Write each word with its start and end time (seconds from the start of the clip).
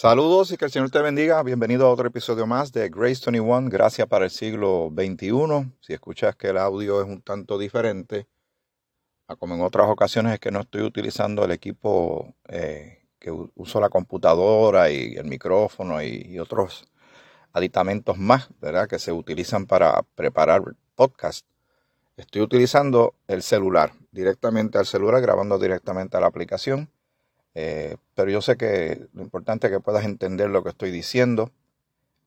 Saludos 0.00 0.50
y 0.50 0.56
que 0.56 0.64
el 0.64 0.70
Señor 0.70 0.90
te 0.90 1.02
bendiga. 1.02 1.42
Bienvenido 1.42 1.86
a 1.86 1.90
otro 1.90 2.08
episodio 2.08 2.46
más 2.46 2.72
de 2.72 2.88
Grace 2.88 3.20
21, 3.30 3.68
Gracias 3.68 4.08
para 4.08 4.24
el 4.24 4.30
siglo 4.30 4.90
XXI. 4.96 5.74
Si 5.82 5.92
escuchas 5.92 6.34
que 6.36 6.48
el 6.48 6.56
audio 6.56 7.02
es 7.02 7.06
un 7.06 7.20
tanto 7.20 7.58
diferente, 7.58 8.26
como 9.38 9.56
en 9.56 9.60
otras 9.60 9.90
ocasiones 9.90 10.32
es 10.32 10.40
que 10.40 10.50
no 10.50 10.60
estoy 10.60 10.80
utilizando 10.84 11.44
el 11.44 11.50
equipo 11.50 12.34
eh, 12.48 13.02
que 13.18 13.30
uso 13.30 13.78
la 13.78 13.90
computadora 13.90 14.90
y 14.90 15.16
el 15.16 15.26
micrófono 15.26 16.02
y, 16.02 16.38
otros 16.38 16.88
aditamentos 17.52 18.16
más, 18.16 18.48
¿verdad? 18.58 18.88
Que 18.88 18.98
se 18.98 19.12
utilizan 19.12 19.66
para 19.66 20.00
preparar 20.14 20.62
podcast. 20.94 21.44
Estoy 22.16 22.40
utilizando 22.40 23.16
el 23.28 23.42
celular, 23.42 23.92
directamente 24.12 24.78
al 24.78 24.86
celular, 24.86 25.20
grabando 25.20 25.58
directamente 25.58 26.16
a 26.16 26.20
la 26.20 26.28
aplicación 26.28 26.88
eh, 27.54 27.96
pero 28.14 28.30
yo 28.30 28.40
sé 28.42 28.56
que 28.56 29.08
lo 29.12 29.22
importante 29.22 29.66
es 29.66 29.72
que 29.72 29.80
puedas 29.80 30.04
entender 30.04 30.50
lo 30.50 30.62
que 30.62 30.70
estoy 30.70 30.90
diciendo 30.90 31.50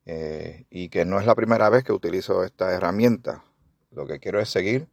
eh, 0.06 0.66
y 0.70 0.90
que 0.90 1.06
no 1.06 1.20
es 1.20 1.26
la 1.26 1.36
primera 1.36 1.70
vez 1.70 1.84
que 1.84 1.94
utilizo 1.94 2.44
esta 2.44 2.74
herramienta. 2.74 3.44
Lo 3.92 4.06
que 4.06 4.20
quiero 4.20 4.40
es 4.40 4.50
seguir 4.50 4.88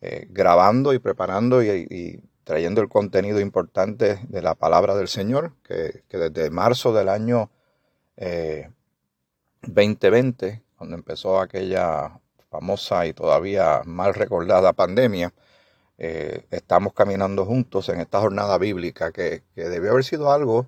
eh, 0.00 0.26
grabando 0.30 0.92
y 0.92 0.98
preparando 0.98 1.62
y, 1.62 2.22
trayendo 2.44 2.82
el 2.82 2.90
contenido 2.90 3.40
importante 3.40 4.20
de 4.28 4.42
la 4.42 4.54
palabra 4.54 4.94
del 4.94 5.08
Señor, 5.08 5.54
que, 5.62 6.04
que 6.08 6.18
desde 6.18 6.50
marzo 6.50 6.92
del 6.92 7.08
año 7.08 7.50
2020, 9.62 10.62
cuando 10.76 10.94
empezó 10.94 11.40
aquella 11.40 12.20
famosa 12.50 13.06
y 13.06 13.14
todavía 13.14 13.80
mal 13.86 14.12
recordada 14.12 14.74
pandemia, 14.74 15.32
eh, 15.96 16.46
estamos 16.50 16.92
caminando 16.92 17.44
juntos 17.44 17.88
en 17.88 18.00
esta 18.00 18.20
jornada 18.20 18.58
bíblica 18.58 19.12
que, 19.12 19.44
debió 19.54 19.92
haber 19.92 20.04
sido 20.04 20.32
algo 20.32 20.66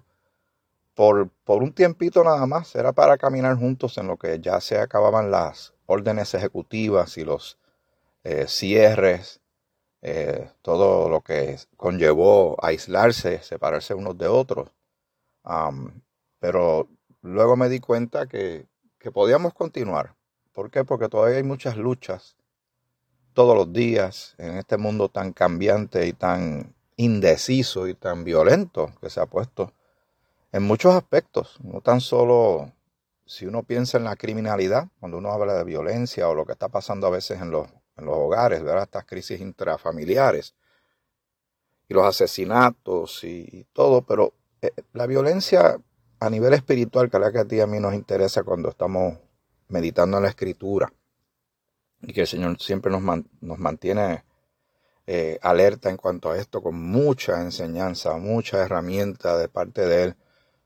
por, 0.95 1.31
por, 1.45 1.63
un 1.63 1.73
tiempito 1.73 2.25
nada 2.25 2.47
más, 2.47 2.75
era 2.77 2.93
para 2.93 3.19
caminar 3.19 3.57
juntos 3.57 3.99
en 3.99 4.07
lo 4.07 4.17
que 4.17 4.41
ya 4.41 4.61
se 4.61 4.79
acababan 4.79 5.31
las 5.31 5.75
órdenes 5.87 6.33
ejecutivas 6.35 7.19
y 7.19 7.25
los 7.25 7.59
eh, 8.25 8.47
cierres, 8.49 9.41
eh, 10.03 10.51
todo 10.63 11.09
lo 11.09 11.21
que 11.23 11.59
conllevó 11.77 12.57
aislarse, 12.65 13.43
separarse 13.43 13.95
unos 13.95 14.17
de 14.19 14.29
otros. 14.29 14.71
pero 16.39 16.89
luego 17.23 17.57
me 17.57 17.69
di 17.69 17.81
cuenta 17.81 18.27
que, 18.27 18.67
que 18.99 19.11
podíamos 19.11 19.55
continuar. 19.55 20.15
¿Por 20.53 20.71
qué? 20.71 20.85
Porque 20.85 21.09
todavía 21.09 21.37
hay 21.39 21.43
muchas 21.43 21.77
luchas 21.77 22.37
todos 23.37 23.55
los 23.55 23.71
días 23.71 24.35
en 24.39 24.57
este 24.57 24.79
mundo 24.79 25.11
tan 25.11 25.35
cambiante 25.35 26.07
y 26.07 26.15
tan 26.15 26.75
indeciso 26.97 27.87
y 27.87 27.93
tan 27.93 28.25
violento 28.25 28.95
que 28.99 29.11
se 29.11 29.21
ha 29.21 29.27
puesto 29.27 29.75
en 30.53 30.63
muchos 30.63 30.95
aspectos, 30.95 31.59
no 31.63 31.83
tan 31.83 32.01
solo 32.01 32.73
si 33.27 33.45
uno 33.45 33.63
piensa 33.63 33.99
en 33.99 34.05
la 34.05 34.17
criminalidad, 34.17 34.89
cuando 35.01 35.19
uno 35.19 35.33
habla 35.33 35.53
de 35.53 35.65
violencia 35.65 36.31
o 36.31 36.35
lo 36.35 36.47
que 36.47 36.53
está 36.53 36.71
pasando 36.71 37.09
a 37.09 37.11
veces 37.11 37.39
en 37.43 37.51
los, 37.51 37.69
en 37.99 38.07
los 38.07 38.17
hogares, 38.17 38.63
¿verdad? 38.63 38.85
estas 38.85 39.05
crisis 39.05 39.39
intrafamiliares 39.39 40.55
y 41.89 41.93
los 41.93 42.07
asesinatos 42.07 43.23
y, 43.23 43.67
todo, 43.75 44.01
pero 44.01 44.33
eh, 44.63 44.73
la 44.95 45.07
violencia 45.07 45.79
a 46.21 46.31
nivel 46.31 46.55
espiritual, 46.55 47.11
que 47.11 47.19
es 47.19 47.21
la 47.21 47.33
que 47.33 47.41
a 47.41 47.45
ti 47.45 47.61
a 47.61 47.67
mí 47.67 47.81
nos 47.81 47.93
interesa 47.93 48.45
cuando 48.45 48.71
estamos 48.71 49.19
meditando 49.69 50.17
en 50.17 50.23
la 50.23 50.31
escritura, 50.31 50.91
y 52.07 52.13
que 52.13 52.21
el 52.21 52.27
Señor 52.29 52.57
siempre 52.61 52.93
nos, 52.93 53.03
nos 53.03 53.59
mantiene 53.59 54.25
eh, 55.09 55.39
alerta 55.43 55.91
en 55.91 55.97
cuanto 55.97 56.31
a 56.31 56.39
esto, 56.39 56.63
con 56.63 56.81
mucha 56.81 57.43
enseñanza, 57.43 58.17
mucha 58.17 58.65
herramienta 58.65 59.37
de 59.37 59.49
parte 59.49 59.85
de 59.87 60.05
Él, 60.05 60.17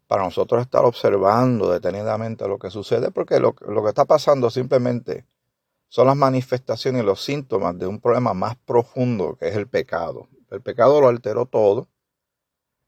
para 0.07 0.23
nosotros 0.23 0.61
estar 0.61 0.85
observando 0.85 1.73
detenidamente 1.73 2.47
lo 2.47 2.59
que 2.59 2.71
sucede, 2.71 3.11
porque 3.11 3.41
lo, 3.41 3.55
lo 3.67 3.83
que 3.83 3.89
está 3.89 4.05
pasando 4.05 4.51
simplemente 4.51 5.25
son 5.89 6.09
las 6.09 6.17
manifestaciones 6.17 7.03
y 7.03 7.07
los 7.07 7.25
síntomas 7.25 7.79
de 7.79 7.87
un 7.87 8.01
problema 8.01 8.35
más 8.35 8.57
profundo, 8.57 9.37
que 9.37 9.49
es 9.49 9.57
el 9.57 9.67
pecado. 9.67 10.29
El 10.51 10.61
pecado 10.61 11.01
lo 11.01 11.09
alteró 11.09 11.47
todo, 11.47 11.89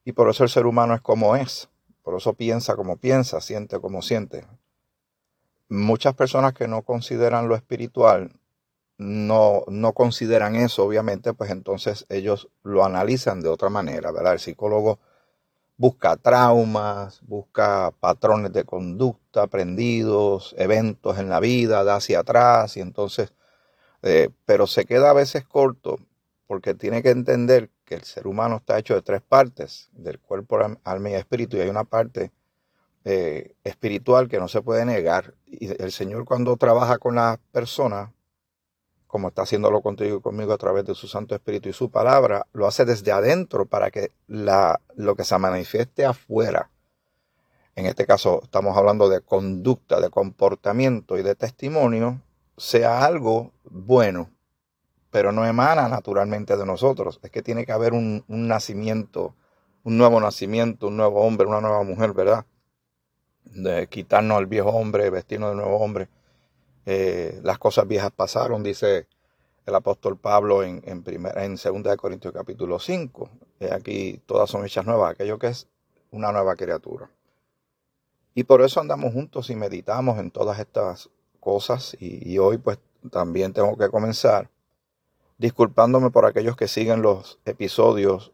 y 0.05 0.13
por 0.13 0.29
eso 0.29 0.45
el 0.45 0.51
ser 0.51 0.67
humano 0.67 0.95
es 0.95 1.01
como 1.01 1.37
es, 1.37 1.71
por 2.03 2.15
eso 2.17 2.35
piensa 2.35 2.77
como 2.77 2.99
piensa, 2.99 3.41
siente 3.41 3.81
como 3.81 4.03
siente. 4.03 4.47
Muchas 5.71 6.15
personas 6.15 6.53
que 6.53 6.69
no 6.69 6.83
consideran 6.83 7.49
lo 7.49 7.55
espiritual 7.55 8.39
no, 9.03 9.65
no 9.69 9.93
consideran 9.93 10.57
eso, 10.57 10.85
obviamente, 10.85 11.35
pues 11.35 11.51
entonces 11.51 12.07
ellos 12.09 12.49
lo 12.63 12.85
analizan 12.85 13.41
de 13.41 13.49
otra 13.49 13.69
manera, 13.71 14.13
¿verdad? 14.13 14.35
El 14.35 14.41
psicólogo 14.41 14.99
busca 15.77 16.17
traumas, 16.17 17.21
busca 17.23 17.93
patrones 18.01 18.53
de 18.53 18.65
conducta 18.65 19.43
aprendidos, 19.43 20.55
eventos 20.59 21.19
en 21.19 21.29
la 21.29 21.41
vida, 21.41 21.85
da 21.85 21.97
hacia 21.97 22.21
atrás, 22.21 22.77
y 22.77 22.81
entonces, 22.81 23.33
eh, 24.03 24.31
pero 24.45 24.67
se 24.67 24.85
queda 24.85 25.11
a 25.11 25.15
veces 25.15 25.45
corto 25.45 25.99
porque 26.47 26.75
tiene 26.75 27.03
que 27.03 27.11
entender 27.11 27.71
que 27.85 27.95
el 27.95 28.05
ser 28.05 28.27
humano 28.27 28.57
está 28.57 28.79
hecho 28.79 28.95
de 28.95 29.03
tres 29.03 29.23
partes, 29.23 29.89
del 29.93 30.21
cuerpo, 30.21 30.59
alma 30.85 31.11
y 31.11 31.15
espíritu, 31.15 31.57
y 31.57 31.61
hay 31.61 31.69
una 31.69 31.85
parte 31.85 32.31
eh, 33.05 33.57
espiritual 33.65 34.29
que 34.29 34.39
no 34.39 34.49
se 34.49 34.63
puede 34.63 34.85
negar. 34.85 35.35
Y 35.47 35.69
el 35.83 35.91
Señor 35.93 36.25
cuando 36.25 36.57
trabaja 36.57 36.99
con 36.99 37.15
las 37.17 37.39
personas, 37.51 38.11
como 39.13 39.29
está 39.29 39.43
haciéndolo 39.43 39.83
contigo 39.83 40.17
y 40.17 40.21
conmigo 40.23 40.55
a 40.55 40.57
través 40.57 40.87
de 40.87 40.95
su 40.95 41.07
Santo 41.07 41.35
Espíritu 41.35 41.69
y 41.69 41.75
su 41.75 41.91
palabra, 41.91 42.47
lo 42.55 42.67
hace 42.67 42.87
desde 42.87 43.13
adentro 43.13 43.67
para 43.67 43.91
que 43.91 44.11
la, 44.27 44.81
lo 44.97 45.15
que 45.17 45.25
se 45.25 45.37
manifieste 45.37 46.07
afuera, 46.07 46.71
en 47.77 47.85
este 47.85 48.07
caso 48.07 48.41
estamos 48.43 48.75
hablando 48.75 49.11
de 49.11 49.21
conducta, 49.21 50.01
de 50.01 50.09
comportamiento 50.09 51.19
y 51.19 51.23
de 51.23 51.35
testimonio, 51.35 52.23
sea 52.57 53.05
algo 53.05 53.53
bueno, 53.65 54.31
pero 55.11 55.31
no 55.31 55.45
emana 55.45 55.89
naturalmente 55.89 56.57
de 56.57 56.65
nosotros. 56.65 57.21
Es 57.23 57.31
que 57.31 57.43
tiene 57.43 57.67
que 57.67 57.73
haber 57.73 57.93
un, 57.93 58.25
un 58.29 58.49
nacimiento, 58.49 59.35
un 59.85 59.99
nuevo 59.99 60.21
nacimiento, 60.21 60.87
un 60.87 60.97
nuevo 60.97 61.21
hombre, 61.21 61.47
una 61.47 61.61
nueva 61.61 61.83
mujer, 61.83 62.15
¿verdad? 62.15 62.47
De 63.45 63.89
quitarnos 63.89 64.39
al 64.39 64.47
viejo 64.47 64.71
hombre, 64.71 65.11
vestirnos 65.11 65.51
de 65.51 65.57
nuevo 65.57 65.77
hombre 65.77 66.09
eh, 66.87 67.41
las 67.43 67.59
cosas 67.59 67.87
viejas 67.87 68.11
pasaron, 68.11 68.63
dice 68.63 69.07
el 69.67 69.75
apóstol 69.75 70.17
Pablo 70.19 70.63
en, 70.63 70.83
en, 70.85 71.05
en 71.37 71.57
2 71.57 71.97
Corintios 71.97 72.33
capítulo 72.33 72.79
5. 72.79 73.31
aquí 73.73 74.21
todas 74.27 74.51
son 74.51 74.65
hechas 74.65 74.85
nuevas, 74.85 75.13
aquello 75.13 75.39
que 75.39 75.49
es 75.49 75.69
una 76.11 76.33
nueva 76.33 76.57
criatura. 76.57 77.11
Y 78.35 78.45
por 78.45 78.63
eso 78.63 78.81
andamos 78.81 79.13
juntos 79.13 79.51
y 79.51 79.57
meditamos 79.57 80.19
en 80.19 80.31
todas 80.31 80.59
estas 80.59 81.11
cosas. 81.41 81.97
Y, 82.01 82.39
hoy 82.39 82.59
pues 82.59 82.79
también 83.11 83.53
tengo 83.53 83.77
que 83.77 83.91
comenzar 83.91 84.49
disculpándome 85.39 86.11
por 86.11 86.25
aquellos 86.25 86.57
que 86.57 86.69
siguen 86.69 87.03
los 87.03 87.41
episodios 87.45 88.33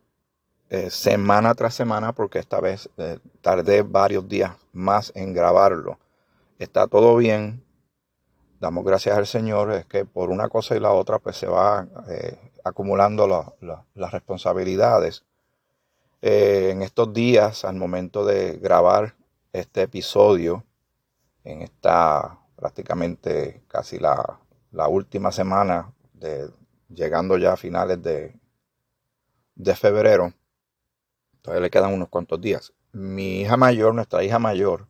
eh, 0.68 0.90
semana 0.90 1.54
tras 1.54 1.74
semana, 1.74 2.12
porque 2.12 2.38
esta 2.38 2.60
vez 2.60 2.90
eh, 2.98 3.18
tardé 3.40 3.82
varios 3.82 4.28
días 4.28 4.52
más 4.72 5.10
en 5.14 5.32
grabarlo. 5.32 5.98
Está 6.58 6.86
todo 6.86 7.16
bien, 7.16 7.64
damos 8.60 8.84
gracias 8.84 9.16
al 9.16 9.26
Señor 9.26 9.72
es 9.72 9.86
que 9.86 10.04
por 10.04 10.30
una 10.30 10.48
cosa 10.48 10.76
y 10.76 10.80
la 10.80 10.92
otra 10.92 11.18
pues 11.18 11.36
se 11.36 11.46
va 11.46 11.86
eh, 12.08 12.38
acumulando 12.64 13.54
las 13.94 14.12
responsabilidades. 14.12 15.24
Eh, 16.20 16.70
en 16.72 16.82
estos 16.82 17.12
días, 17.12 17.64
al 17.64 17.76
momento 17.76 18.24
de 18.24 18.58
grabar 18.58 19.14
este 19.52 19.82
episodio, 19.82 20.64
en 21.44 21.62
esta 21.62 22.40
prácticamente 22.56 23.62
casi 23.68 23.98
la, 23.98 24.40
última 24.88 25.30
semana, 25.30 25.92
de, 26.12 26.50
llegando 26.88 27.38
ya 27.38 27.52
a 27.52 27.56
finales 27.56 28.02
de, 28.02 28.34
de 29.54 29.76
febrero, 29.76 30.32
todavía 31.40 31.62
le 31.62 31.70
quedan 31.70 31.94
unos 31.94 32.08
cuantos 32.08 32.40
días. 32.40 32.72
Mi 32.90 33.42
hija 33.42 33.56
mayor, 33.56 33.94
nuestra 33.94 34.24
hija 34.24 34.40
mayor, 34.40 34.88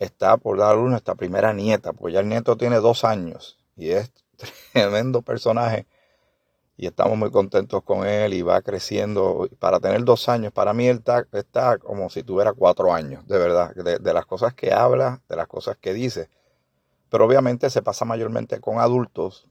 está 0.00 0.36
por 0.38 0.58
dar 0.58 0.76
a 0.76 0.80
nuestra 0.80 1.14
primera 1.14 1.52
nieta, 1.52 1.92
porque 1.92 2.14
ya 2.14 2.20
el 2.20 2.28
nieto 2.28 2.56
tiene 2.56 2.76
dos 2.76 3.04
años 3.04 3.58
y 3.76 3.90
es 3.90 4.10
tremendo 4.72 5.22
personaje 5.22 5.86
y 6.80 6.86
estamos 6.86 7.18
muy 7.18 7.30
contentos 7.30 7.82
con 7.82 8.06
él 8.06 8.32
y 8.32 8.40
va 8.40 8.62
creciendo. 8.62 9.50
Para 9.58 9.80
tener 9.80 10.02
dos 10.02 10.30
años, 10.30 10.50
para 10.50 10.72
mí 10.72 10.86
él 10.86 11.02
está, 11.32 11.76
como 11.76 12.08
si 12.08 12.22
tuviera 12.22 12.54
cuatro 12.54 12.94
años, 12.94 13.26
de 13.28 13.36
verdad, 13.36 13.74
de, 13.74 14.14
las 14.14 14.24
cosas 14.24 14.54
que 14.54 14.72
habla, 14.72 15.20
de 15.28 15.36
las 15.36 15.46
cosas 15.46 15.76
que 15.76 15.92
dice. 15.92 16.30
Pero 17.10 17.26
obviamente 17.26 17.68
se 17.68 17.82
pasa 17.82 18.06
mayormente 18.06 18.60
con 18.60 18.78
adultos, 18.78 19.46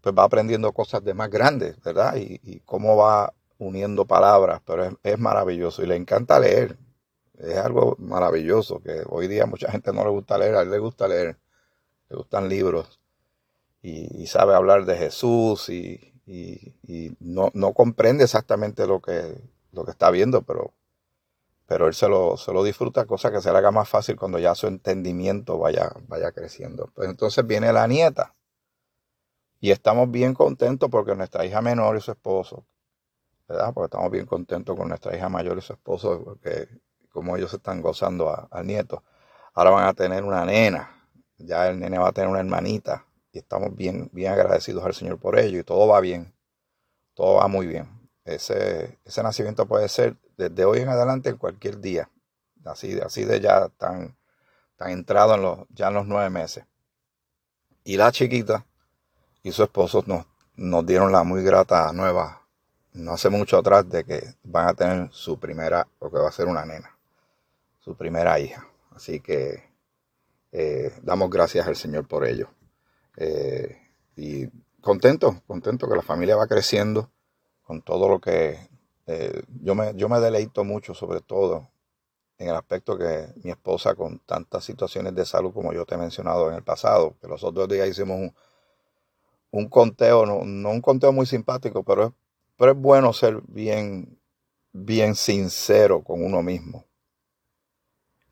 pues 0.00 0.14
va 0.16 0.22
aprendiendo 0.22 0.72
cosas 0.72 1.02
de 1.02 1.12
más 1.12 1.28
grandes, 1.28 1.82
¿verdad? 1.82 2.14
Y, 2.16 2.60
cómo 2.60 2.96
va 2.96 3.32
uniendo 3.58 4.04
palabras, 4.04 4.62
pero 4.64 4.96
es 5.02 5.18
maravilloso 5.18 5.82
y 5.82 5.86
le 5.86 5.96
encanta 5.96 6.38
leer 6.38 6.78
es 7.42 7.56
algo 7.56 7.96
maravilloso 7.98 8.80
que 8.82 9.02
hoy 9.08 9.28
día 9.28 9.46
mucha 9.46 9.70
gente 9.70 9.92
no 9.92 10.04
le 10.04 10.10
gusta 10.10 10.38
leer, 10.38 10.54
a 10.56 10.62
él 10.62 10.70
le 10.70 10.78
gusta 10.78 11.08
leer, 11.08 11.38
le 12.08 12.16
gustan 12.16 12.48
libros 12.48 13.00
y, 13.82 14.26
sabe 14.26 14.54
hablar 14.54 14.84
de 14.84 14.96
Jesús 14.96 15.68
y, 15.68 16.06
no, 17.20 17.72
comprende 17.74 18.24
exactamente 18.24 18.86
lo 18.86 19.00
que, 19.00 19.40
lo 19.72 19.84
que 19.84 19.90
está 19.90 20.10
viendo, 20.10 20.42
pero, 20.42 20.74
pero 21.66 21.88
él 21.88 21.94
se 21.94 22.08
lo, 22.08 22.36
se 22.36 22.52
lo 22.52 22.62
disfruta, 22.62 23.06
cosa 23.06 23.32
que 23.32 23.40
se 23.40 23.50
le 23.50 23.58
haga 23.58 23.70
más 23.70 23.88
fácil 23.88 24.16
cuando 24.16 24.38
ya 24.38 24.54
su 24.54 24.66
entendimiento 24.66 25.58
vaya, 25.58 25.92
vaya 26.08 26.32
creciendo. 26.32 26.90
Pues 26.94 27.08
entonces 27.08 27.46
viene 27.46 27.72
la 27.72 27.86
nieta. 27.86 28.34
Y 29.60 29.70
estamos 29.70 30.10
bien 30.10 30.34
contentos 30.34 30.88
porque 30.90 31.14
nuestra 31.14 31.44
hija 31.44 31.60
menor 31.60 31.96
y 31.96 32.00
su 32.00 32.12
esposo, 32.12 32.66
¿verdad? 33.46 33.74
Porque 33.74 33.86
estamos 33.86 34.10
bien 34.10 34.26
contentos 34.26 34.76
con 34.76 34.88
nuestra 34.88 35.14
hija 35.14 35.28
mayor 35.28 35.58
y 35.58 35.60
su 35.60 35.74
esposo, 35.74 36.22
porque 36.24 36.68
como 37.10 37.36
ellos 37.36 37.52
están 37.52 37.82
gozando 37.82 38.48
al 38.50 38.66
nieto. 38.66 39.02
Ahora 39.54 39.70
van 39.70 39.86
a 39.86 39.94
tener 39.94 40.24
una 40.24 40.44
nena, 40.44 40.90
ya 41.38 41.68
el 41.68 41.78
nene 41.78 41.98
va 41.98 42.08
a 42.08 42.12
tener 42.12 42.30
una 42.30 42.40
hermanita 42.40 43.06
y 43.32 43.38
estamos 43.38 43.74
bien, 43.74 44.08
bien 44.12 44.32
agradecidos 44.32 44.84
al 44.84 44.94
Señor 44.94 45.18
por 45.18 45.38
ello 45.38 45.58
y 45.58 45.64
todo 45.64 45.86
va 45.88 46.00
bien, 46.00 46.32
todo 47.14 47.36
va 47.36 47.48
muy 47.48 47.66
bien. 47.66 47.88
Ese, 48.24 48.98
ese 49.04 49.22
nacimiento 49.22 49.66
puede 49.66 49.88
ser 49.88 50.16
desde 50.36 50.64
hoy 50.64 50.80
en 50.80 50.88
adelante 50.88 51.30
en 51.30 51.36
cualquier 51.36 51.80
día, 51.80 52.10
así, 52.64 52.98
así 53.00 53.24
de 53.24 53.40
ya 53.40 53.68
tan, 53.70 54.16
tan 54.76 54.90
entrado 54.90 55.34
en 55.34 55.42
los, 55.42 55.58
ya 55.70 55.88
en 55.88 55.94
los 55.94 56.06
nueve 56.06 56.30
meses. 56.30 56.64
Y 57.84 57.96
la 57.96 58.12
chiquita 58.12 58.66
y 59.42 59.52
su 59.52 59.62
esposo 59.62 60.04
nos, 60.06 60.26
nos 60.54 60.86
dieron 60.86 61.12
la 61.12 61.24
muy 61.24 61.42
grata 61.42 61.92
nueva 61.92 62.40
no 62.92 63.12
hace 63.12 63.30
mucho 63.30 63.58
atrás 63.58 63.88
de 63.88 64.04
que 64.04 64.34
van 64.42 64.68
a 64.68 64.74
tener 64.74 65.08
su 65.12 65.38
primera, 65.38 65.86
o 65.98 66.10
que 66.10 66.18
va 66.18 66.28
a 66.28 66.32
ser 66.32 66.46
una 66.46 66.64
nena, 66.64 66.96
su 67.80 67.96
primera 67.96 68.38
hija. 68.38 68.68
Así 68.92 69.20
que 69.20 69.64
eh, 70.52 70.92
damos 71.02 71.30
gracias 71.30 71.66
al 71.66 71.76
Señor 71.76 72.06
por 72.06 72.26
ello. 72.26 72.50
Eh, 73.16 73.76
y 74.16 74.46
contento, 74.80 75.42
contento 75.46 75.88
que 75.88 75.96
la 75.96 76.02
familia 76.02 76.36
va 76.36 76.46
creciendo 76.46 77.10
con 77.62 77.82
todo 77.82 78.08
lo 78.08 78.20
que 78.20 78.68
eh, 79.06 79.42
yo, 79.62 79.74
me, 79.74 79.94
yo 79.94 80.08
me 80.08 80.20
deleito 80.20 80.64
mucho, 80.64 80.94
sobre 80.94 81.20
todo 81.20 81.68
en 82.38 82.48
el 82.48 82.54
aspecto 82.54 82.96
que 82.96 83.28
mi 83.42 83.50
esposa 83.50 83.94
con 83.94 84.18
tantas 84.20 84.64
situaciones 84.64 85.14
de 85.14 85.26
salud 85.26 85.52
como 85.52 85.72
yo 85.72 85.84
te 85.84 85.94
he 85.94 85.98
mencionado 85.98 86.48
en 86.48 86.54
el 86.54 86.62
pasado, 86.62 87.16
que 87.20 87.28
los 87.28 87.44
otros 87.44 87.68
días 87.68 87.88
hicimos 87.88 88.32
un, 89.50 89.68
conteo, 89.68 90.24
no, 90.24 90.44
no, 90.44 90.70
un 90.70 90.80
conteo 90.80 91.12
muy 91.12 91.26
simpático, 91.26 91.82
pero 91.82 92.06
es, 92.06 92.12
pero 92.56 92.72
es 92.72 92.78
bueno 92.78 93.12
ser 93.12 93.42
bien, 93.46 94.18
bien 94.72 95.14
sincero 95.14 96.02
con 96.02 96.24
uno 96.24 96.42
mismo. 96.42 96.86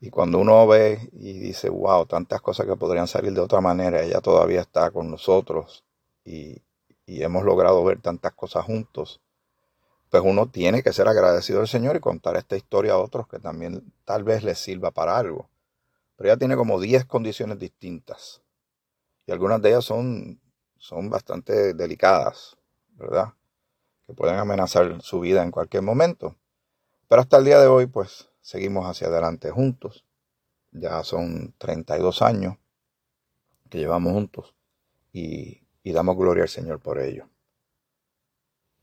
Y 0.01 0.09
cuando 0.09 0.39
uno 0.39 0.65
ve 0.65 1.09
y 1.13 1.39
dice, 1.39 1.69
wow, 1.69 2.05
tantas 2.05 2.41
cosas 2.41 2.65
que 2.65 2.75
podrían 2.75 3.07
salir 3.07 3.33
de 3.33 3.41
otra 3.41 3.59
manera, 3.59 4.01
ella 4.01 4.21
todavía 4.21 4.61
está 4.61 4.91
con 4.91 5.11
nosotros 5.11 5.83
y, 6.23 6.61
y 7.05 7.23
hemos 7.23 7.43
logrado 7.43 7.83
ver 7.83 8.01
tantas 8.01 8.33
cosas 8.33 8.63
juntos, 8.65 9.21
pues 10.09 10.23
uno 10.25 10.47
tiene 10.49 10.81
que 10.83 10.93
ser 10.93 11.07
agradecido 11.07 11.59
al 11.59 11.67
Señor 11.67 11.97
y 11.97 11.99
contar 11.99 12.37
esta 12.37 12.55
historia 12.55 12.93
a 12.93 12.97
otros 12.97 13.27
que 13.27 13.39
también 13.39 13.93
tal 14.05 14.23
vez 14.23 14.43
les 14.43 14.57
sirva 14.57 14.91
para 14.91 15.17
algo. 15.17 15.49
Pero 16.15 16.29
ella 16.29 16.37
tiene 16.37 16.55
como 16.55 16.79
10 16.79 17.05
condiciones 17.05 17.59
distintas 17.59 18.41
y 19.29 19.31
algunas 19.31 19.61
de 19.61 19.69
ellas 19.69 19.85
son, 19.85 20.41
son 20.77 21.11
bastante 21.11 21.75
delicadas, 21.75 22.57
¿verdad? 22.95 23.33
Que 24.07 24.13
pueden 24.13 24.37
amenazar 24.37 25.03
su 25.03 25.19
vida 25.19 25.43
en 25.43 25.51
cualquier 25.51 25.83
momento. 25.83 26.35
Pero 27.07 27.21
hasta 27.21 27.37
el 27.37 27.45
día 27.45 27.59
de 27.59 27.67
hoy, 27.67 27.85
pues 27.85 28.27
seguimos 28.41 28.85
hacia 28.85 29.07
adelante 29.07 29.51
juntos. 29.51 30.05
Ya 30.71 31.03
son 31.03 31.53
32 31.57 32.21
años 32.21 32.57
que 33.69 33.79
llevamos 33.79 34.13
juntos 34.13 34.55
y, 35.11 35.61
damos 35.83 36.17
gloria 36.17 36.43
al 36.43 36.49
Señor 36.49 36.79
por 36.79 36.99
ello. 36.99 37.27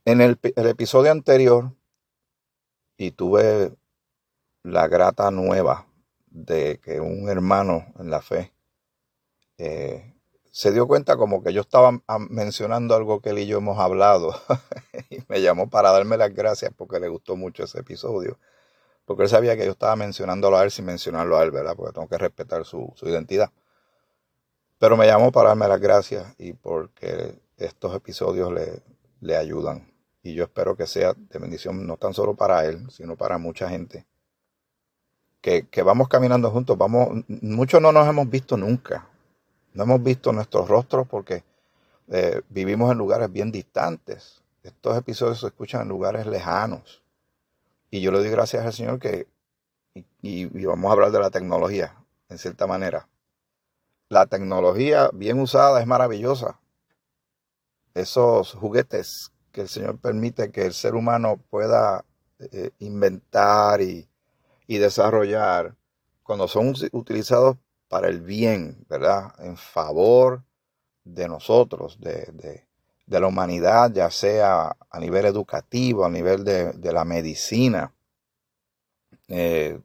En 0.05 0.20
el, 0.20 0.38
episodio 0.43 1.12
anterior, 1.12 1.73
y 2.97 3.12
tuve 3.12 3.76
la 4.64 4.88
grata 4.88 5.31
nueva 5.31 5.87
de 6.26 6.81
que 6.81 6.99
un 6.99 7.29
hermano 7.29 7.87
en 7.99 8.11
la 8.11 8.23
fe 8.23 8.53
eh, 9.58 10.17
se 10.50 10.73
dio 10.73 10.88
cuenta 10.88 11.17
como 11.17 11.43
que 11.44 11.53
yo 11.53 11.61
estaba 11.61 12.03
mencionando 12.31 12.97
algo 12.97 13.20
que 13.20 13.31
él 13.31 13.38
y 13.41 13.47
yo 13.47 13.58
hemos 13.58 13.79
hablado 13.79 14.35
y 15.11 15.19
me 15.29 15.43
llamó 15.43 15.70
para 15.70 15.93
darme 15.93 16.17
las 16.17 16.35
gracias 16.35 16.73
porque 16.75 16.99
le 16.99 17.08
gustó 17.08 17.37
mucho 17.37 17.64
ese 17.64 17.81
episodio 17.81 18.38
porque 19.06 19.23
él 19.23 19.29
sabía 19.29 19.56
que 19.56 19.64
yo 19.64 19.70
estaba 19.70 19.97
mencionándolo 19.97 20.58
a 20.58 20.64
él 20.64 20.70
sin 20.70 20.85
mencionarlo 20.85 21.38
a 21.38 21.44
él, 21.44 21.53
¿verdad? 21.53 21.75
Porque 21.76 21.94
tengo 21.94 22.08
que 22.08 22.19
respetar 22.19 22.64
su, 22.64 22.93
identidad. 23.03 23.50
Pero 24.79 24.97
me 24.97 25.06
llamó 25.06 25.32
para 25.32 25.50
darme 25.50 25.69
las 25.69 25.81
gracias 25.81 26.35
y 26.38 26.53
porque 26.53 27.38
estos 27.56 27.94
episodios 27.94 28.53
le, 28.53 28.82
le 29.20 29.37
ayudan. 29.37 29.91
Y 30.23 30.35
yo 30.35 30.44
espero 30.44 30.76
que 30.76 30.88
sea 30.88 31.14
de 31.14 31.38
bendición 31.38 31.87
no 31.87 31.97
tan 31.97 32.12
solo 32.12 32.35
para 32.35 32.67
él, 32.67 32.91
sino 32.91 33.17
para 33.17 33.38
mucha 33.38 33.69
gente. 33.69 34.05
Que, 35.41 35.69
que 35.69 35.82
vamos 35.82 36.08
caminando 36.08 36.50
juntos, 36.50 36.76
vamos, 36.76 37.25
muchos 37.29 37.81
no 37.81 37.93
nos 37.93 38.08
hemos 38.08 38.29
visto 38.29 38.56
nunca. 38.56 39.08
No 39.73 39.85
hemos 39.85 40.03
visto 40.03 40.32
nuestros 40.32 40.67
rostros 40.67 41.06
porque 41.06 41.44
eh, 42.08 42.43
vivimos 42.49 42.91
en 42.91 42.99
lugares 42.99 43.31
bien 43.31 43.53
distantes. 43.53 44.43
Estos 44.64 44.97
episodios 44.97 45.38
se 45.38 45.47
escuchan 45.47 45.82
en 45.82 45.88
lugares 45.88 46.26
lejanos. 46.26 47.06
Y 47.96 48.02
yo 48.02 48.12
le 48.12 48.19
doy 48.19 48.28
gracias 48.28 48.62
al 48.62 48.75
Señor 48.75 48.98
que, 48.98 49.26
y, 50.20 50.44
vamos 50.66 50.90
a 50.90 50.93
hablar 50.93 51.10
de 51.12 51.19
la 51.19 51.31
tecnología, 51.31 51.96
en 52.28 52.37
cierta 52.37 52.66
manera. 52.66 53.08
La 54.10 54.26
tecnología 54.26 55.08
bien 55.14 55.40
usada 55.40 55.81
es 55.81 55.87
maravillosa. 55.87 56.60
Esos 57.94 58.52
juguetes 58.52 59.32
que 59.50 59.62
el 59.62 59.69
Señor 59.70 59.98
permite 59.98 60.50
que 60.50 60.66
el 60.66 60.75
ser 60.75 60.94
humano 60.94 61.40
pueda 61.48 62.04
eh, 62.38 62.72
inventar 62.81 63.81
y, 63.81 64.06
desarrollar, 64.69 65.75
cuando 66.22 66.48
son 66.48 66.75
utilizados 66.93 67.56
para 67.88 68.08
el 68.08 68.20
bien, 68.20 68.84
¿verdad? 68.90 69.32
En 69.38 69.56
favor 69.56 70.44
de 71.02 71.28
nosotros, 71.28 71.98
de, 71.98 72.26
de 72.34 72.66
la 73.06 73.26
humanidad, 73.26 73.93
ya 73.93 74.11
sea 74.11 74.76
a 74.91 75.00
nivel 75.00 75.26
educativo, 75.26 76.05
a 76.05 76.11
nivel 76.11 76.44
de, 76.44 76.93
la 76.93 77.05
medicina. 77.05 77.93
Eh, 79.29 79.81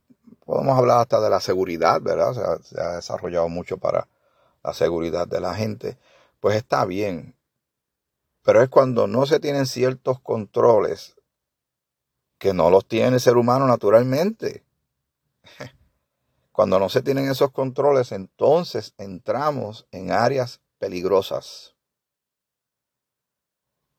podemos 0.46 0.78
hablar 0.78 1.02
hasta 1.02 1.22
de 1.22 1.30
la 1.30 1.40
seguridad, 1.40 2.02
¿verdad? 2.02 2.62
Se 2.64 2.82
ha, 2.82 2.96
desarrollado 2.96 3.48
mucho 3.48 3.78
para 3.78 4.08
la 4.64 4.74
seguridad 4.74 5.28
de 5.28 5.40
la 5.40 5.54
gente. 5.54 5.98
Pues 6.40 6.56
está 6.56 6.86
bien. 6.86 7.36
Pero 8.44 8.62
es 8.62 8.70
cuando 8.70 9.08
no 9.08 9.26
se 9.28 9.40
tienen 9.40 9.68
ciertos 9.68 10.20
controles 10.20 11.16
que 12.40 12.54
no 12.54 12.72
los 12.72 12.88
tiene 12.88 13.16
el 13.16 13.22
ser 13.22 13.38
humano 13.38 13.68
naturalmente. 13.68 14.64
Cuando 16.52 16.80
no 16.80 16.90
se 16.90 17.02
tienen 17.02 17.30
esos 17.30 17.52
controles, 17.52 18.12
entonces 18.12 18.94
entramos 18.98 19.88
en 19.92 20.12
áreas 20.12 20.60
peligrosas. 20.80 21.71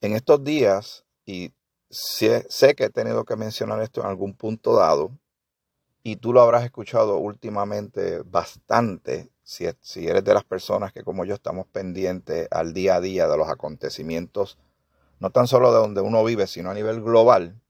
En 0.02 0.14
estos 0.14 0.42
días, 0.42 1.04
y 1.24 1.52
sé, 1.88 2.44
que 2.76 2.84
he 2.86 2.90
tenido 2.90 3.24
que 3.24 3.36
mencionar 3.36 3.80
esto 3.82 4.00
en 4.00 4.08
algún 4.08 4.34
punto 4.34 4.74
dado, 4.74 5.16
y 6.02 6.16
tú 6.16 6.32
lo 6.32 6.40
habrás 6.40 6.64
escuchado 6.64 7.18
últimamente 7.18 8.22
bastante, 8.24 9.30
si, 9.44 9.64
si 9.80 10.08
eres 10.08 10.24
de 10.24 10.34
las 10.34 10.42
personas 10.42 10.92
que 10.92 11.04
como 11.04 11.24
yo 11.24 11.34
estamos 11.34 11.68
pendientes 11.68 12.48
al 12.50 12.72
día 12.72 12.96
a 12.96 13.00
día 13.00 13.28
de 13.28 13.36
los 13.36 13.48
acontecimientos, 13.48 14.58
no 15.20 15.30
tan 15.30 15.46
solo 15.46 15.72
de 15.72 15.78
donde 15.78 16.00
uno 16.00 16.24
vive, 16.24 16.48
sino 16.48 16.70
a 16.70 16.74
nivel 16.74 17.00
global, 17.00 17.60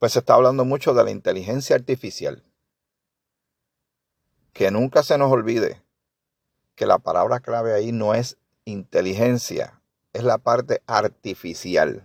pues 0.00 0.14
se 0.14 0.18
está 0.18 0.34
hablando 0.34 0.64
mucho 0.64 0.92
de 0.92 1.04
la 1.04 1.12
inteligencia 1.12 1.76
artificial. 1.76 2.42
Que 4.52 4.72
nunca 4.72 5.04
se 5.04 5.18
nos 5.18 5.30
olvide 5.30 5.84
que 6.74 6.84
la 6.84 6.98
palabra 6.98 7.38
clave 7.38 7.74
ahí 7.74 7.92
no 7.92 8.12
es 8.12 8.38
inteligencia, 8.64 9.81
es 10.12 10.24
la 10.24 10.38
parte 10.38 10.82
artificial. 10.86 12.02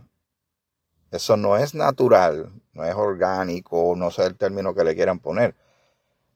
Eso 1.11 1.37
no 1.37 1.57
es 1.57 1.73
natural, 1.73 2.51
no 2.73 2.83
es 2.83 2.95
orgánico, 2.95 3.93
no 3.95 4.11
sé 4.11 4.25
el 4.25 4.35
término 4.35 4.73
que 4.73 4.83
le 4.83 4.95
quieran 4.95 5.19
poner. 5.19 5.55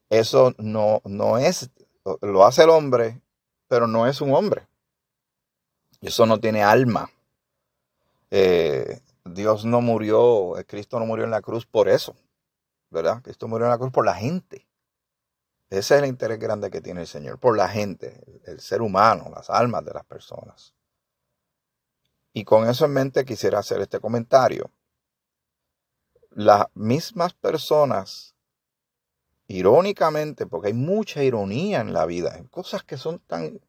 Eso 0.10 0.54
no, 0.58 1.02
no 1.06 1.38
es, 1.38 1.70
lo 2.22 2.46
hace 2.46 2.64
el 2.64 2.70
hombre, 2.70 3.22
pero 3.68 3.88
no 3.88 4.08
es 4.08 4.22
un 4.22 4.34
hombre. 4.34 4.68
Eso 6.02 6.26
no 6.26 6.40
tiene 6.40 6.64
alma. 6.64 7.10
Eh, 8.32 9.02
Dios 9.26 9.66
no 9.66 9.82
murió, 9.82 10.54
Cristo 10.68 11.00
no 11.00 11.06
murió 11.06 11.26
en 11.26 11.32
la 11.32 11.42
cruz 11.42 11.66
por 11.66 11.90
eso, 11.90 12.16
¿verdad? 12.90 13.22
Cristo 13.22 13.48
murió 13.48 13.66
en 13.66 13.72
la 13.72 13.78
cruz 13.78 13.92
por 13.92 14.06
la 14.06 14.16
gente. 14.16 14.68
Ese 15.70 15.96
es 15.96 16.02
el 16.02 16.10
interés 16.10 16.40
grande 16.40 16.70
que 16.70 16.82
tiene 16.82 17.02
el 17.02 17.08
Señor, 17.08 17.40
por 17.40 17.56
la 17.56 17.70
gente, 17.70 18.42
el 18.46 18.60
ser 18.60 18.82
humano, 18.82 19.32
las 19.34 19.50
almas 19.50 19.86
de 19.86 19.94
las 19.94 20.04
personas. 20.06 20.74
Y 22.34 22.46
con 22.46 22.70
eso 22.70 22.86
en 22.86 22.94
mente 22.94 23.26
quisiera 23.26 23.60
hacer 23.60 23.82
este 23.82 24.00
comentario. 24.00 24.72
Las 26.30 26.68
mismas 26.74 27.34
personas, 27.34 28.36
irónicamente, 29.48 30.46
porque 30.46 30.70
hay 30.70 30.74
mucha 30.74 31.24
ironía 31.24 31.82
en 31.82 31.92
la 31.94 32.06
vida, 32.06 32.38
en 32.38 32.48
cosas 32.48 32.84
que 32.84 32.98
son 32.98 33.20
tan 33.20 33.60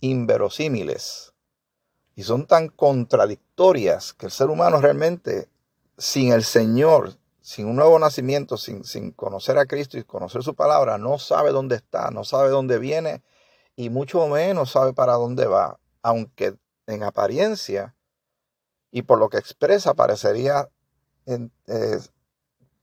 inverosímiles 0.00 1.34
y 2.14 2.22
son 2.22 2.46
tan 2.46 2.68
contradictorias 2.68 4.14
que 4.14 4.26
el 4.26 4.32
ser 4.32 4.48
humano 4.48 4.80
realmente, 4.80 5.50
sin 5.98 6.32
el 6.32 6.44
Señor, 6.44 7.16
sin 7.42 7.66
un 7.66 7.76
nuevo 7.76 7.98
nacimiento, 7.98 8.56
sin, 8.56 8.84
sin 8.84 9.10
conocer 9.12 9.58
a 9.58 9.66
Cristo 9.66 9.98
y 9.98 10.04
conocer 10.04 10.42
su 10.42 10.54
palabra, 10.54 10.96
no 10.98 11.18
sabe 11.18 11.50
dónde 11.50 11.76
está, 11.76 12.10
no 12.10 12.24
sabe 12.24 12.48
dónde 12.48 12.78
viene 12.78 13.22
y 13.76 13.90
mucho 13.90 14.26
menos 14.28 14.70
sabe 14.70 14.92
para 14.92 15.14
dónde 15.14 15.46
va, 15.46 15.78
aunque 16.02 16.56
en 16.90 17.02
apariencia 17.02 17.94
y 18.90 19.02
por 19.02 19.18
lo 19.18 19.28
que 19.28 19.38
expresa 19.38 19.94
parecería 19.94 20.68
eh, 21.26 22.00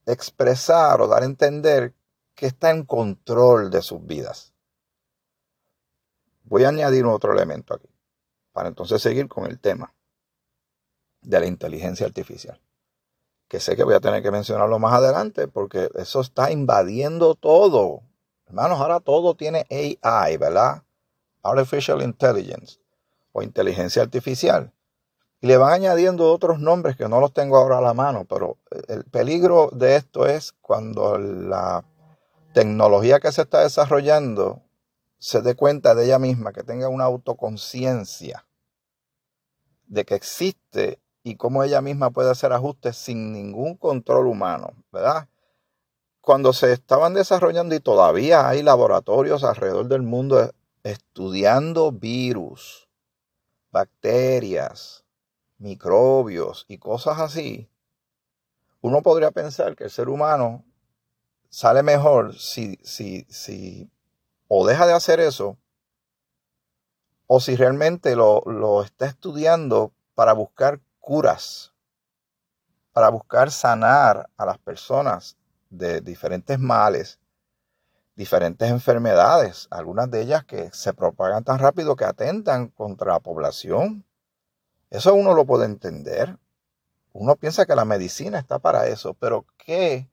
expresar 0.06 1.00
o 1.00 1.08
dar 1.08 1.22
a 1.22 1.26
entender 1.26 1.94
que 2.34 2.46
está 2.46 2.70
en 2.70 2.84
control 2.84 3.70
de 3.70 3.82
sus 3.82 4.04
vidas. 4.06 4.54
Voy 6.44 6.64
a 6.64 6.68
añadir 6.68 7.04
otro 7.04 7.32
elemento 7.32 7.74
aquí, 7.74 7.88
para 8.52 8.68
entonces 8.68 9.02
seguir 9.02 9.28
con 9.28 9.46
el 9.46 9.58
tema 9.58 9.94
de 11.20 11.40
la 11.40 11.46
inteligencia 11.46 12.06
artificial, 12.06 12.60
que 13.48 13.60
sé 13.60 13.76
que 13.76 13.84
voy 13.84 13.94
a 13.94 14.00
tener 14.00 14.22
que 14.22 14.30
mencionarlo 14.30 14.78
más 14.78 14.94
adelante 14.94 15.46
porque 15.48 15.90
eso 15.94 16.20
está 16.20 16.50
invadiendo 16.50 17.34
todo. 17.34 18.02
Hermanos, 18.46 18.80
ahora 18.80 19.00
todo 19.00 19.34
tiene 19.34 19.66
AI, 19.70 20.38
¿verdad? 20.38 20.84
Artificial 21.42 22.00
Intelligence 22.02 22.78
o 23.38 23.42
inteligencia 23.42 24.02
artificial. 24.02 24.72
Y 25.40 25.46
le 25.46 25.56
van 25.56 25.72
añadiendo 25.72 26.32
otros 26.32 26.58
nombres 26.58 26.96
que 26.96 27.08
no 27.08 27.20
los 27.20 27.32
tengo 27.32 27.56
ahora 27.56 27.78
a 27.78 27.82
la 27.82 27.94
mano, 27.94 28.24
pero 28.28 28.58
el 28.88 29.04
peligro 29.04 29.70
de 29.72 29.96
esto 29.96 30.26
es 30.26 30.52
cuando 30.60 31.16
la 31.16 31.84
tecnología 32.52 33.20
que 33.20 33.30
se 33.30 33.42
está 33.42 33.60
desarrollando 33.60 34.62
se 35.18 35.42
dé 35.42 35.54
cuenta 35.54 35.94
de 35.94 36.06
ella 36.06 36.18
misma, 36.18 36.52
que 36.52 36.62
tenga 36.62 36.88
una 36.88 37.04
autoconciencia 37.04 38.46
de 39.86 40.04
que 40.04 40.14
existe 40.14 41.00
y 41.22 41.36
cómo 41.36 41.62
ella 41.62 41.80
misma 41.80 42.10
puede 42.10 42.30
hacer 42.30 42.52
ajustes 42.52 42.96
sin 42.96 43.32
ningún 43.32 43.76
control 43.76 44.26
humano, 44.26 44.72
¿verdad? 44.92 45.28
Cuando 46.20 46.52
se 46.52 46.72
estaban 46.72 47.14
desarrollando 47.14 47.74
y 47.74 47.80
todavía 47.80 48.48
hay 48.48 48.62
laboratorios 48.62 49.44
alrededor 49.44 49.88
del 49.88 50.02
mundo 50.02 50.52
estudiando 50.82 51.92
virus, 51.92 52.87
bacterias, 53.78 55.04
microbios 55.58 56.66
y 56.68 56.78
cosas 56.78 57.20
así, 57.20 57.70
uno 58.80 59.02
podría 59.02 59.30
pensar 59.30 59.76
que 59.76 59.84
el 59.84 59.90
ser 59.90 60.08
humano 60.08 60.64
sale 61.48 61.84
mejor 61.84 62.36
si, 62.36 62.76
si, 62.82 63.24
si 63.30 63.88
o 64.48 64.66
deja 64.66 64.84
de 64.86 64.94
hacer 64.94 65.20
eso, 65.20 65.56
o 67.28 67.38
si 67.38 67.54
realmente 67.54 68.16
lo, 68.16 68.42
lo 68.46 68.82
está 68.82 69.06
estudiando 69.06 69.92
para 70.16 70.32
buscar 70.32 70.80
curas, 70.98 71.72
para 72.92 73.10
buscar 73.10 73.52
sanar 73.52 74.28
a 74.36 74.44
las 74.44 74.58
personas 74.58 75.36
de 75.70 76.00
diferentes 76.00 76.58
males, 76.58 77.20
diferentes 78.18 78.68
enfermedades, 78.68 79.68
algunas 79.70 80.10
de 80.10 80.20
ellas 80.20 80.44
que 80.44 80.70
se 80.72 80.92
propagan 80.92 81.44
tan 81.44 81.60
rápido 81.60 81.94
que 81.94 82.04
atentan 82.04 82.66
contra 82.66 83.12
la 83.12 83.20
población. 83.20 84.04
Eso 84.90 85.14
uno 85.14 85.34
lo 85.34 85.46
puede 85.46 85.66
entender. 85.66 86.36
Uno 87.12 87.36
piensa 87.36 87.64
que 87.64 87.76
la 87.76 87.84
medicina 87.84 88.40
está 88.40 88.58
para 88.58 88.88
eso, 88.88 89.14
pero 89.14 89.46
¿qué 89.56 90.10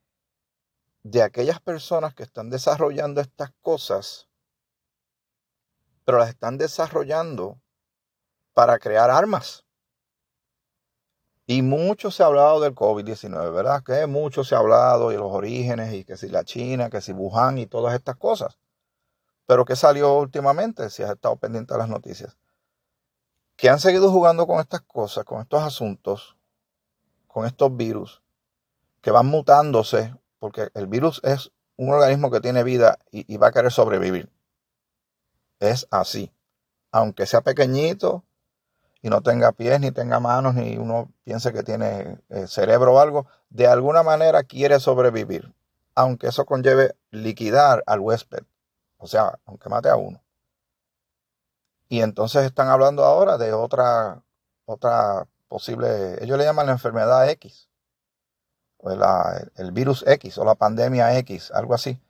de 1.01 1.23
aquellas 1.23 1.59
personas 1.59 2.13
que 2.13 2.21
están 2.21 2.51
desarrollando 2.51 3.21
estas 3.21 3.51
cosas, 3.61 4.29
pero 6.05 6.19
las 6.19 6.29
están 6.29 6.59
desarrollando 6.59 7.59
para 8.53 8.77
crear 8.77 9.09
armas? 9.09 9.64
Y 11.47 11.61
mucho 11.61 12.09
se 12.09 12.23
ha 12.23 12.25
hablado 12.25 12.59
del 12.59 12.73
COVID-19, 12.73 13.53
¿verdad? 13.53 13.83
Que 13.83 14.07
mucho 14.07 14.43
se 14.43 14.55
ha 14.55 14.59
hablado 14.59 15.09
de 15.09 15.17
los 15.17 15.31
orígenes 15.31 15.93
y 15.93 16.03
que 16.03 16.17
si 16.17 16.27
la 16.29 16.43
China, 16.43 16.89
que 16.89 17.01
si 17.01 17.13
Wuhan 17.13 17.57
y 17.57 17.67
todas 17.67 17.93
estas 17.93 18.15
cosas. 18.15 18.57
Pero 19.45 19.63
¿qué 19.63 19.75
salió 19.75 20.17
últimamente? 20.17 20.89
Si 20.89 21.03
has 21.03 21.11
estado 21.11 21.35
pendiente 21.35 21.73
de 21.73 21.77
las 21.77 21.89
noticias 21.89 22.35
que 23.55 23.69
han 23.69 23.79
seguido 23.79 24.11
jugando 24.11 24.47
con 24.47 24.59
estas 24.59 24.81
cosas, 24.81 25.23
con 25.23 25.41
estos 25.41 25.63
asuntos, 25.63 26.35
con 27.27 27.45
estos 27.45 27.75
virus, 27.75 28.21
que 29.01 29.11
van 29.11 29.27
mutándose, 29.27 30.15
porque 30.39 30.69
el 30.73 30.87
virus 30.87 31.21
es 31.23 31.51
un 31.77 31.89
organismo 31.89 32.31
que 32.31 32.41
tiene 32.41 32.63
vida 32.63 32.99
y, 33.11 33.37
va 33.37 33.47
a 33.47 33.51
querer 33.51 33.71
sobrevivir. 33.71 34.29
Es 35.59 35.87
así. 35.91 36.31
Aunque 36.91 37.25
sea 37.25 37.41
pequeñito 37.41 38.23
y 39.05 39.09
no 39.11 39.21
tenga 39.21 39.51
pies, 39.51 39.79
ni 39.79 39.91
tenga 39.91 40.19
manos, 40.19 40.55
ni 40.55 40.77
uno 40.77 41.13
piense 41.23 41.53
que 41.53 41.61
tiene 41.61 42.17
eh, 42.29 42.47
cerebro 42.47 42.95
o 42.95 42.99
algo, 42.99 43.27
de 43.51 43.67
alguna 43.67 44.01
manera 44.01 44.41
quiere 44.41 44.79
sobrevivir. 44.79 45.53
Aunque 45.93 46.25
eso 46.25 46.43
conlleve 46.47 46.95
liquidar 47.11 47.83
al 47.85 47.99
huésped. 47.99 48.43
O 48.97 49.05
sea, 49.05 49.37
aunque 49.45 49.69
mate 49.69 49.89
a 49.89 49.95
uno. 49.95 50.23
Y 51.87 52.01
entonces 52.01 52.45
están 52.45 52.67
hablando 52.69 53.05
ahora 53.05 53.37
de 53.37 53.53
otra, 53.53 54.23
otra 54.65 55.27
posible, 55.49 56.23
ellos 56.23 56.39
le 56.39 56.45
llaman 56.45 56.65
la 56.65 56.71
enfermedad 56.71 57.29
X, 57.29 57.69
o 58.77 58.89
el 58.89 59.71
virus 59.71 60.03
X, 60.07 60.39
o 60.39 60.45
la 60.45 60.55
pandemia 60.55 61.15
X, 61.19 61.51
algo 61.51 61.75
así. 61.75 62.01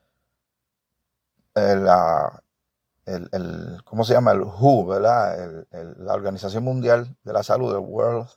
El, 3.05 3.29
el, 3.31 3.81
¿Cómo 3.83 4.03
se 4.03 4.13
llama? 4.13 4.31
El 4.31 4.41
WHO, 4.41 4.85
¿verdad? 4.87 5.65
la 5.71 6.13
Organización 6.13 6.63
Mundial 6.63 7.15
de 7.23 7.33
la 7.33 7.43
Salud, 7.43 7.71
el 7.71 7.79
World 7.79 8.29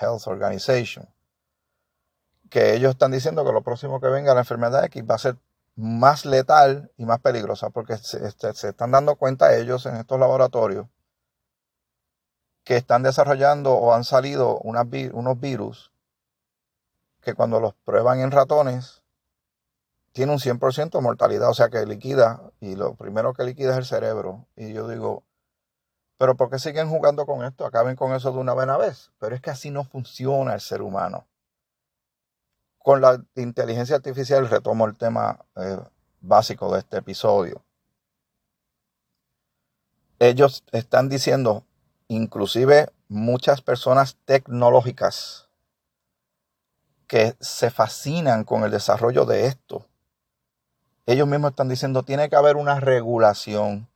Health 0.00 0.26
Organization. 0.26 1.08
Que 2.50 2.74
ellos 2.74 2.92
están 2.92 3.12
diciendo 3.12 3.44
que 3.44 3.52
lo 3.52 3.62
próximo 3.62 4.00
que 4.00 4.08
venga 4.08 4.34
la 4.34 4.40
enfermedad 4.40 4.84
X 4.84 5.02
va 5.08 5.16
a 5.16 5.18
ser 5.18 5.36
más 5.74 6.24
letal 6.24 6.90
y 6.96 7.04
más 7.04 7.20
peligrosa, 7.20 7.70
porque 7.70 7.98
se, 7.98 8.26
este, 8.26 8.54
se, 8.54 8.70
están 8.70 8.90
dando 8.90 9.16
cuenta 9.16 9.56
ellos 9.56 9.84
en 9.86 9.96
estos 9.96 10.18
laboratorios 10.18 10.86
que 12.64 12.76
están 12.76 13.02
desarrollando 13.02 13.74
o 13.74 13.94
han 13.94 14.04
salido 14.04 14.58
unos 14.58 15.40
virus 15.40 15.92
que 17.20 17.34
cuando 17.34 17.60
los 17.60 17.74
prueban 17.84 18.20
en 18.20 18.30
ratones 18.30 19.02
tiene 20.16 20.32
un 20.32 20.38
100% 20.38 20.92
de 20.92 21.00
mortalidad, 21.02 21.50
o 21.50 21.54
sea 21.54 21.68
que 21.68 21.84
liquida 21.84 22.40
y 22.58 22.74
lo 22.74 22.94
primero 22.94 23.34
que 23.34 23.44
liquida 23.44 23.72
es 23.72 23.76
el 23.76 23.84
cerebro. 23.84 24.46
Y 24.56 24.72
yo 24.72 24.88
digo, 24.88 25.24
pero 26.16 26.36
¿por 26.36 26.48
qué 26.48 26.58
siguen 26.58 26.88
jugando 26.88 27.26
con 27.26 27.44
esto? 27.44 27.66
Acaben 27.66 27.96
con 27.96 28.14
eso 28.14 28.32
de 28.32 28.38
una 28.38 28.54
buena 28.54 28.78
vez. 28.78 29.12
Pero 29.18 29.34
es 29.34 29.42
que 29.42 29.50
así 29.50 29.70
no 29.70 29.84
funciona 29.84 30.54
el 30.54 30.62
ser 30.62 30.80
humano 30.80 31.26
con 32.78 33.02
la 33.02 33.20
inteligencia 33.34 33.96
artificial 33.96 34.48
retomo 34.48 34.86
el 34.86 34.96
tema 34.96 35.44
eh, 35.56 35.76
básico 36.20 36.72
de 36.72 36.78
este 36.78 36.98
episodio. 36.98 37.64
Ellos 40.20 40.64
están 40.70 41.10
diciendo, 41.10 41.66
inclusive 42.08 42.88
muchas 43.08 43.60
personas 43.60 44.16
tecnológicas, 44.24 45.48
que 47.08 47.34
se 47.40 47.70
fascinan 47.70 48.44
con 48.44 48.62
el 48.62 48.70
desarrollo 48.70 49.24
de 49.24 49.46
esto. 49.46 49.88
Ellos 51.06 51.28
mismos 51.28 51.50
están 51.50 51.68
diciendo, 51.68 52.02
tiene 52.02 52.28
que 52.28 52.36
haber 52.36 52.56
una 52.56 52.80
regulación 52.80 53.88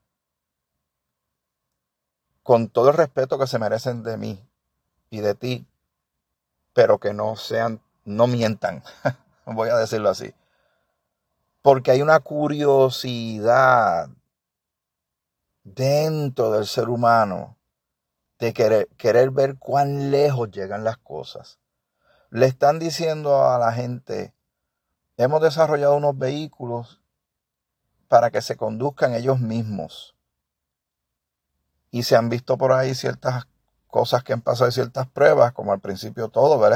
con 2.45 2.69
todo 2.69 2.91
el 2.91 2.97
respeto 2.97 3.39
que 3.39 3.49
se 3.49 3.59
merecen 3.59 4.03
de 4.05 4.17
mí 4.17 4.49
y 5.11 5.21
de 5.21 5.35
ti, 5.35 5.67
pero 6.73 6.99
que 6.99 7.13
no 7.13 7.37
sean 7.37 7.81
no 8.05 8.27
mientan, 8.27 8.83
voy 9.47 9.69
a 9.69 9.77
decirlo 9.77 10.09
así. 10.09 10.33
Porque 11.63 11.91
hay 11.91 12.01
una 12.01 12.21
curiosidad 12.21 14.09
dentro 15.63 16.51
del 16.53 16.67
ser 16.67 16.89
humano 16.89 17.57
de 18.39 18.55
querer, 18.55 18.89
querer 18.97 19.31
ver 19.31 19.59
cuán 19.59 20.11
lejos 20.11 20.51
llegan 20.51 20.85
las 20.85 20.97
cosas. 20.97 21.59
Le 22.31 22.47
están 22.47 22.79
diciendo 22.79 23.45
a 23.51 23.59
la 23.59 23.73
gente, 23.73 24.33
hemos 25.17 25.43
desarrollado 25.43 25.97
unos 25.97 26.17
vehículos 26.17 27.00
para 28.11 28.33
que 28.33 28.43
se 28.43 28.57
conduzcan 28.57 29.15
ellos 29.15 29.39
mismos. 29.39 30.17
Y 31.93 32.03
se 32.03 32.17
han 32.17 32.29
visto 32.29 32.59
por 32.59 32.73
ahí 32.73 32.93
ciertas 32.97 33.47
cosas 33.87 34.25
que 34.25 34.33
han 34.33 34.43
pasado 34.43 34.69
ciertas 34.73 35.07
pruebas, 35.07 35.53
como 35.53 35.73
al 35.73 35.79
principio 35.79 36.29
todo, 36.29 36.59
ver 36.59 36.73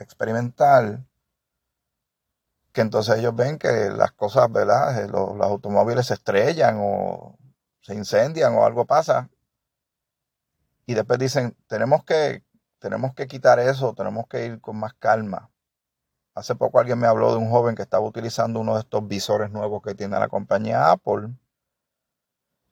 experimental, 0.00 1.06
que 2.72 2.80
entonces 2.80 3.16
ellos 3.16 3.36
ven 3.36 3.58
que 3.58 3.90
las 3.90 4.10
cosas, 4.10 4.50
¿verdad? 4.50 5.04
Eh, 5.04 5.08
los, 5.08 5.40
automóviles 5.40 6.06
se 6.06 6.14
estrellan 6.14 6.78
o 6.80 7.38
se 7.80 7.94
incendian 7.94 8.56
o 8.56 8.64
algo 8.64 8.86
pasa. 8.86 9.30
Y 10.84 10.94
después 10.94 11.20
dicen, 11.20 11.56
tenemos 11.68 12.02
que, 12.02 12.42
tenemos 12.80 13.14
que 13.14 13.28
quitar 13.28 13.60
eso, 13.60 13.94
tenemos 13.94 14.26
que 14.26 14.46
ir 14.46 14.60
con 14.60 14.78
más 14.78 14.94
calma. 14.94 15.52
Hace 16.34 16.56
poco 16.56 16.80
alguien 16.80 16.98
me 16.98 17.06
habló 17.06 17.30
de 17.30 17.38
un 17.38 17.48
joven 17.48 17.76
que 17.76 17.82
estaba 17.82 18.04
utilizando 18.04 18.58
uno 18.58 18.74
de 18.74 18.80
estos 18.80 19.06
visores 19.06 19.50
nuevos 19.52 19.82
que 19.82 19.94
tiene 19.94 20.18
la 20.18 20.28
compañía 20.28 20.90
Apple 20.90 21.28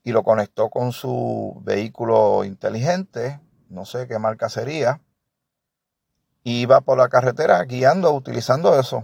y 0.03 0.11
lo 0.11 0.23
conectó 0.23 0.69
con 0.69 0.91
su 0.91 1.61
vehículo 1.63 2.43
inteligente, 2.43 3.39
no 3.69 3.85
sé 3.85 4.07
qué 4.07 4.19
marca 4.19 4.49
sería, 4.49 5.01
iba 6.43 6.81
por 6.81 6.97
la 6.97 7.07
carretera 7.07 7.63
guiando, 7.63 8.11
utilizando 8.11 8.77
eso. 8.77 9.03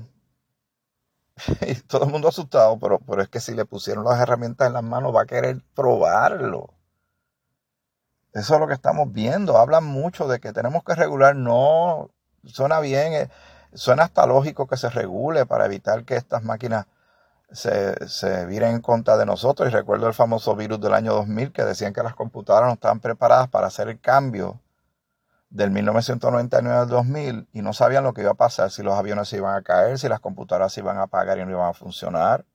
Y 1.65 1.75
todo 1.75 2.05
el 2.05 2.11
mundo 2.11 2.27
asustado, 2.27 2.77
pero, 2.79 2.99
pero 2.99 3.21
es 3.21 3.29
que 3.29 3.39
si 3.39 3.53
le 3.53 3.63
pusieron 3.63 4.03
las 4.03 4.19
herramientas 4.19 4.67
en 4.67 4.73
las 4.73 4.83
manos 4.83 5.15
va 5.15 5.21
a 5.21 5.25
querer 5.25 5.63
probarlo. 5.73 6.73
Eso 8.33 8.53
es 8.55 8.59
lo 8.59 8.67
que 8.67 8.73
estamos 8.73 9.11
viendo. 9.11 9.57
Hablan 9.57 9.85
mucho 9.85 10.27
de 10.27 10.39
que 10.39 10.53
tenemos 10.53 10.83
que 10.83 10.95
regular. 10.95 11.35
No, 11.35 12.11
suena 12.43 12.79
bien, 12.79 13.13
eh, 13.13 13.29
suena 13.73 14.03
hasta 14.03 14.25
lógico 14.25 14.67
que 14.67 14.77
se 14.77 14.89
regule 14.89 15.45
para 15.45 15.65
evitar 15.65 16.03
que 16.03 16.15
estas 16.15 16.43
máquinas 16.43 16.85
se, 17.51 18.07
se 18.07 18.45
viren 18.45 18.75
en 18.75 18.81
contra 18.81 19.17
de 19.17 19.25
nosotros. 19.25 19.69
Y 19.69 19.71
recuerdo 19.71 20.07
el 20.07 20.13
famoso 20.13 20.55
virus 20.55 20.79
del 20.79 20.93
año 20.93 21.13
2000 21.13 21.51
que 21.51 21.63
decían 21.63 21.93
que 21.93 22.03
las 22.03 22.15
computadoras 22.15 22.67
no 22.67 22.73
estaban 22.73 22.99
preparadas 22.99 23.47
para 23.49 23.67
hacer 23.67 23.89
el 23.89 23.99
cambio 23.99 24.59
del 25.49 25.71
1999 25.71 26.77
al 26.77 26.88
2000 26.88 27.47
y 27.53 27.61
no 27.61 27.73
sabían 27.73 28.03
lo 28.03 28.13
que 28.13 28.21
iba 28.21 28.31
a 28.31 28.35
pasar, 28.35 28.69
si 28.71 28.83
los 28.83 28.93
aviones 28.93 29.27
se 29.27 29.38
iban 29.38 29.55
a 29.55 29.63
caer, 29.63 29.97
si 29.97 30.07
las 30.07 30.19
computadoras 30.19 30.73
se 30.73 30.81
iban 30.81 30.97
a 30.97 31.03
apagar 31.03 31.39
y 31.39 31.45
no 31.45 31.51
iban 31.51 31.69
a 31.69 31.73
funcionar. 31.73 32.45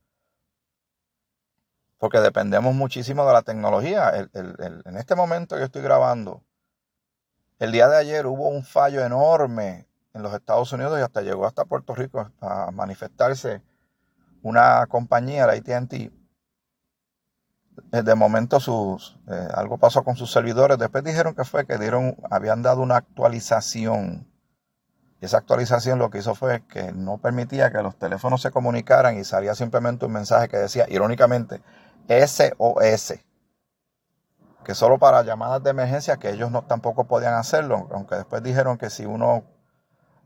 Porque 1.98 2.20
dependemos 2.20 2.74
muchísimo 2.74 3.26
de 3.26 3.32
la 3.32 3.42
tecnología. 3.42 4.12
en 4.34 4.96
este 4.96 5.14
momento 5.14 5.58
yo 5.58 5.64
estoy 5.64 5.82
grabando, 5.82 6.42
el 7.58 7.72
día 7.72 7.88
de 7.88 7.96
ayer 7.96 8.26
hubo 8.26 8.48
un 8.48 8.64
fallo 8.64 9.04
enorme 9.04 9.86
en 10.14 10.22
los 10.22 10.32
Estados 10.32 10.72
Unidos 10.72 10.98
y 10.98 11.02
hasta 11.02 11.20
llegó 11.22 11.46
hasta 11.46 11.64
Puerto 11.64 11.94
Rico 11.94 12.30
a 12.40 12.70
manifestarse 12.70 13.62
una 14.42 14.86
compañía, 14.86 15.46
la 15.46 15.54
ATT, 15.54 15.92
eh, 17.92 18.02
de 18.02 18.14
momento 18.14 18.60
sus, 18.60 19.18
eh, 19.28 19.48
algo 19.54 19.78
pasó 19.78 20.04
con 20.04 20.16
sus 20.16 20.30
servidores. 20.30 20.78
Después 20.78 21.02
dijeron 21.02 21.34
que 21.34 21.44
fue 21.44 21.66
que 21.66 21.78
dieron, 21.78 22.16
habían 22.30 22.62
dado 22.62 22.82
una 22.82 22.96
actualización. 22.96 24.28
Y 25.20 25.24
esa 25.24 25.38
actualización 25.38 25.98
lo 25.98 26.10
que 26.10 26.18
hizo 26.18 26.34
fue 26.34 26.64
que 26.66 26.92
no 26.92 27.18
permitía 27.18 27.72
que 27.72 27.82
los 27.82 27.98
teléfonos 27.98 28.42
se 28.42 28.50
comunicaran 28.50 29.18
y 29.18 29.24
salía 29.24 29.54
simplemente 29.54 30.06
un 30.06 30.12
mensaje 30.12 30.48
que 30.48 30.58
decía, 30.58 30.86
irónicamente, 30.88 31.62
SOS. 32.08 33.14
Que 34.64 34.74
solo 34.74 34.98
para 34.98 35.22
llamadas 35.22 35.62
de 35.62 35.70
emergencia, 35.70 36.18
que 36.18 36.30
ellos 36.30 36.50
no 36.50 36.62
tampoco 36.62 37.04
podían 37.04 37.34
hacerlo, 37.34 37.88
aunque 37.92 38.16
después 38.16 38.42
dijeron 38.42 38.78
que 38.78 38.90
si 38.90 39.04
uno 39.04 39.44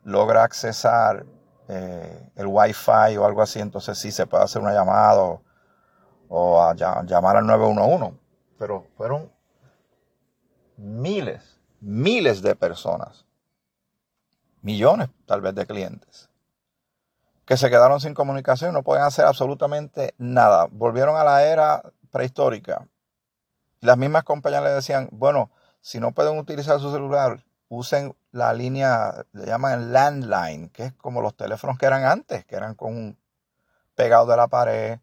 logra 0.09 0.43
accesar 0.43 1.27
eh, 1.69 2.31
el 2.37 2.47
Wi-Fi 2.47 3.17
o 3.19 3.27
algo 3.27 3.43
así, 3.43 3.61
entonces 3.61 3.99
sí 3.99 4.11
se 4.11 4.27
puede 4.27 4.45
hacer 4.45 4.63
una 4.63 4.73
llamada 4.73 5.39
o 6.29 6.63
a 6.63 6.75
llamar 6.75 7.37
al 7.37 7.47
911. 7.47 8.19
Pero 8.59 8.87
fueron 8.97 9.31
miles, 10.79 11.61
miles 11.81 12.41
de 12.41 12.57
personas, 12.57 13.27
millones 14.63 15.11
tal 15.27 15.43
vez 15.43 15.55
de 15.55 15.67
clientes, 15.67 16.31
que 17.45 17.57
se 17.57 17.69
quedaron 17.69 18.01
sin 18.01 18.15
comunicación, 18.15 18.73
no 18.73 18.83
pueden 18.83 19.05
hacer 19.05 19.27
absolutamente 19.27 20.15
nada. 20.17 20.69
Volvieron 20.71 21.17
a 21.17 21.25
la 21.25 21.45
era 21.45 21.83
prehistórica. 22.11 22.89
Las 23.81 23.99
mismas 23.99 24.25
compañías 24.25 24.63
le 24.63 24.71
decían, 24.71 25.09
bueno, 25.13 25.51
si 25.81 26.01
no 26.01 26.13
pueden 26.13 26.39
utilizar 26.39 26.81
su 26.81 26.91
celular, 26.91 27.45
usen 27.69 28.17
la 28.33 28.53
línea, 28.53 29.27
le 29.33 29.47
llaman 29.47 29.93
landline, 29.93 30.71
que 30.71 30.87
es 30.87 30.93
como 30.95 31.21
los 31.21 31.37
teléfonos 31.37 31.79
que 31.79 31.87
eran 31.87 32.05
antes, 32.05 32.45
que 32.45 32.57
eran 32.57 32.75
con 32.75 32.97
un 32.97 33.19
pegado 33.95 34.27
de 34.27 34.37
la 34.37 34.49
pared, 34.49 35.01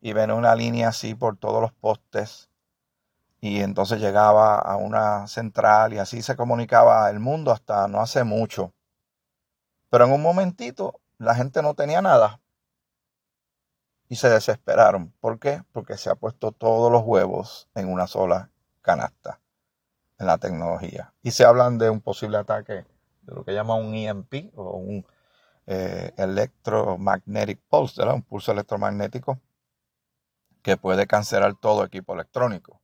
y 0.00 0.12
ven 0.12 0.30
una 0.30 0.54
línea 0.54 0.88
así 0.88 1.14
por 1.14 1.36
todos 1.36 1.60
los 1.60 1.72
postes 1.72 2.48
y 3.40 3.60
entonces 3.60 4.00
llegaba 4.00 4.56
a 4.56 4.76
una 4.76 5.26
central 5.26 5.92
y 5.92 5.98
así 5.98 6.22
se 6.22 6.36
comunicaba 6.36 7.10
el 7.10 7.20
mundo 7.20 7.52
hasta 7.52 7.88
no 7.88 8.00
hace 8.00 8.24
mucho. 8.24 8.72
Pero 9.90 10.04
en 10.04 10.12
un 10.12 10.22
momentito 10.22 11.00
la 11.18 11.34
gente 11.34 11.62
no 11.62 11.74
tenía 11.74 12.02
nada 12.02 12.40
y 14.08 14.16
se 14.16 14.30
desesperaron. 14.30 15.12
¿Por 15.20 15.38
qué? 15.38 15.62
Porque 15.72 15.96
se 15.96 16.10
ha 16.10 16.14
puesto 16.14 16.52
todos 16.52 16.90
los 16.90 17.02
huevos 17.02 17.68
en 17.74 17.88
una 17.90 18.06
sola 18.06 18.50
canasta 18.82 19.40
en 20.18 20.26
la 20.26 20.38
tecnología. 20.38 21.12
Y 21.22 21.30
se 21.30 21.44
hablan 21.44 21.78
de 21.78 21.90
un 21.90 22.00
posible 22.00 22.38
ataque 22.38 22.84
de 23.22 23.34
lo 23.34 23.44
que 23.44 23.52
llaman 23.52 23.84
un 23.84 23.94
EMP 23.94 24.52
o 24.56 24.76
un 24.76 25.06
eh, 25.66 26.12
electromagnetic 26.16 27.60
pulse, 27.68 28.02
un 28.02 28.22
pulso 28.22 28.52
electromagnético 28.52 29.40
que 30.62 30.76
puede 30.76 31.06
cancelar 31.06 31.54
todo 31.54 31.84
equipo 31.84 32.14
electrónico 32.14 32.80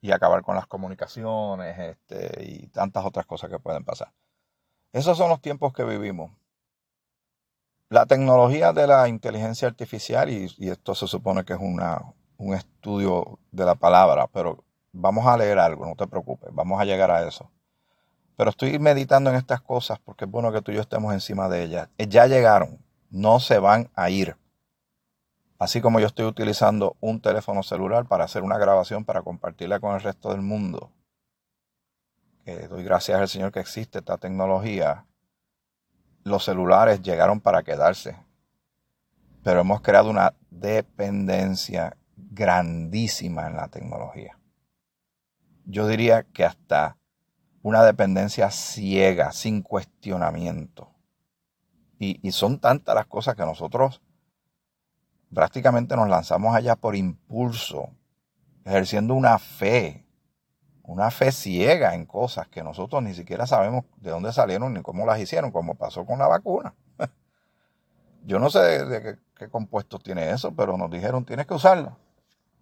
y 0.00 0.12
acabar 0.12 0.42
con 0.42 0.54
las 0.54 0.66
comunicaciones 0.66 1.78
este, 1.78 2.44
y 2.44 2.66
tantas 2.68 3.04
otras 3.04 3.26
cosas 3.26 3.50
que 3.50 3.58
pueden 3.58 3.84
pasar. 3.84 4.12
Esos 4.92 5.16
son 5.18 5.28
los 5.28 5.40
tiempos 5.40 5.72
que 5.72 5.84
vivimos. 5.84 6.32
La 7.88 8.06
tecnología 8.06 8.72
de 8.72 8.86
la 8.86 9.08
inteligencia 9.08 9.68
artificial, 9.68 10.30
y, 10.30 10.46
esto 10.70 10.94
se 10.94 11.06
supone 11.06 11.44
que 11.44 11.54
es 11.54 11.60
una, 11.60 12.00
un 12.38 12.54
estudio 12.54 13.38
de 13.50 13.64
la 13.64 13.74
palabra, 13.74 14.28
pero 14.28 14.64
vamos 14.92 15.26
a 15.26 15.36
leer 15.36 15.58
algo, 15.58 15.86
no 15.86 15.94
te 15.94 16.06
preocupes, 16.06 16.50
vamos 16.52 16.80
a 16.80 16.84
llegar 16.84 17.10
a 17.10 17.26
eso. 17.26 17.50
Pero 18.36 18.50
estoy 18.50 18.78
meditando 18.78 19.30
en 19.30 19.36
estas 19.36 19.60
cosas 19.60 19.98
porque 19.98 20.24
es 20.24 20.30
bueno 20.30 20.50
que 20.52 20.62
tú 20.62 20.72
y 20.72 20.76
yo 20.76 20.80
estemos 20.80 21.12
encima 21.12 21.48
de 21.48 21.62
ellas. 21.62 21.88
Ya 21.98 22.26
llegaron, 22.26 22.78
no 23.10 23.38
se 23.38 23.58
van 23.58 23.90
a 23.94 24.08
ir. 24.08 24.36
Así 25.58 25.82
como 25.82 26.00
yo 26.00 26.06
estoy 26.06 26.24
utilizando 26.24 26.96
un 27.00 27.20
teléfono 27.20 27.62
celular 27.62 28.06
para 28.06 28.24
hacer 28.24 28.42
una 28.42 28.56
grabación 28.56 29.04
para 29.04 29.20
compartirla 29.20 29.78
con 29.78 29.94
el 29.94 30.00
resto 30.00 30.30
del 30.30 30.40
mundo. 30.40 30.90
Que 32.46 32.66
doy 32.66 32.82
gracias 32.82 33.20
al 33.20 33.28
Señor 33.28 33.52
que 33.52 33.60
existe 33.60 33.98
esta 33.98 34.16
tecnología. 34.16 35.04
Los 36.24 36.46
celulares 36.46 37.02
llegaron 37.02 37.40
para 37.40 37.62
quedarse. 37.62 38.16
Pero 39.44 39.60
hemos 39.60 39.82
creado 39.82 40.08
una 40.08 40.32
dependencia 40.48 41.94
grandísima 42.16 43.46
en 43.46 43.56
la 43.56 43.68
tecnología. 43.68 44.39
Yo 45.64 45.86
diría 45.86 46.24
que 46.24 46.44
hasta 46.44 46.96
una 47.62 47.82
dependencia 47.82 48.50
ciega, 48.50 49.32
sin 49.32 49.62
cuestionamiento. 49.62 50.90
Y, 51.98 52.32
son 52.32 52.58
tantas 52.58 52.94
las 52.94 53.06
cosas 53.06 53.36
que 53.36 53.44
nosotros 53.44 54.00
prácticamente 55.34 55.94
nos 55.96 56.08
lanzamos 56.08 56.56
allá 56.56 56.74
por 56.74 56.96
impulso, 56.96 57.90
ejerciendo 58.64 59.14
una 59.14 59.38
fe, 59.38 60.06
una 60.82 61.10
fe 61.10 61.30
ciega 61.30 61.94
en 61.94 62.06
cosas 62.06 62.48
que 62.48 62.62
nosotros 62.62 63.02
ni 63.02 63.12
siquiera 63.12 63.46
sabemos 63.46 63.84
de 63.98 64.10
dónde 64.10 64.32
salieron 64.32 64.72
ni 64.72 64.80
cómo 64.80 65.04
las 65.04 65.20
hicieron, 65.20 65.50
como 65.50 65.74
pasó 65.74 66.06
con 66.06 66.18
la 66.18 66.26
vacuna. 66.26 66.74
Yo 68.24 68.38
no 68.38 68.48
sé 68.48 68.86
de 68.86 69.18
qué, 69.36 69.50
compuestos 69.50 70.02
tiene 70.02 70.30
eso, 70.30 70.54
pero 70.56 70.78
nos 70.78 70.90
dijeron 70.90 71.26
tienes 71.26 71.46
que 71.46 71.54
usarla. 71.54 71.98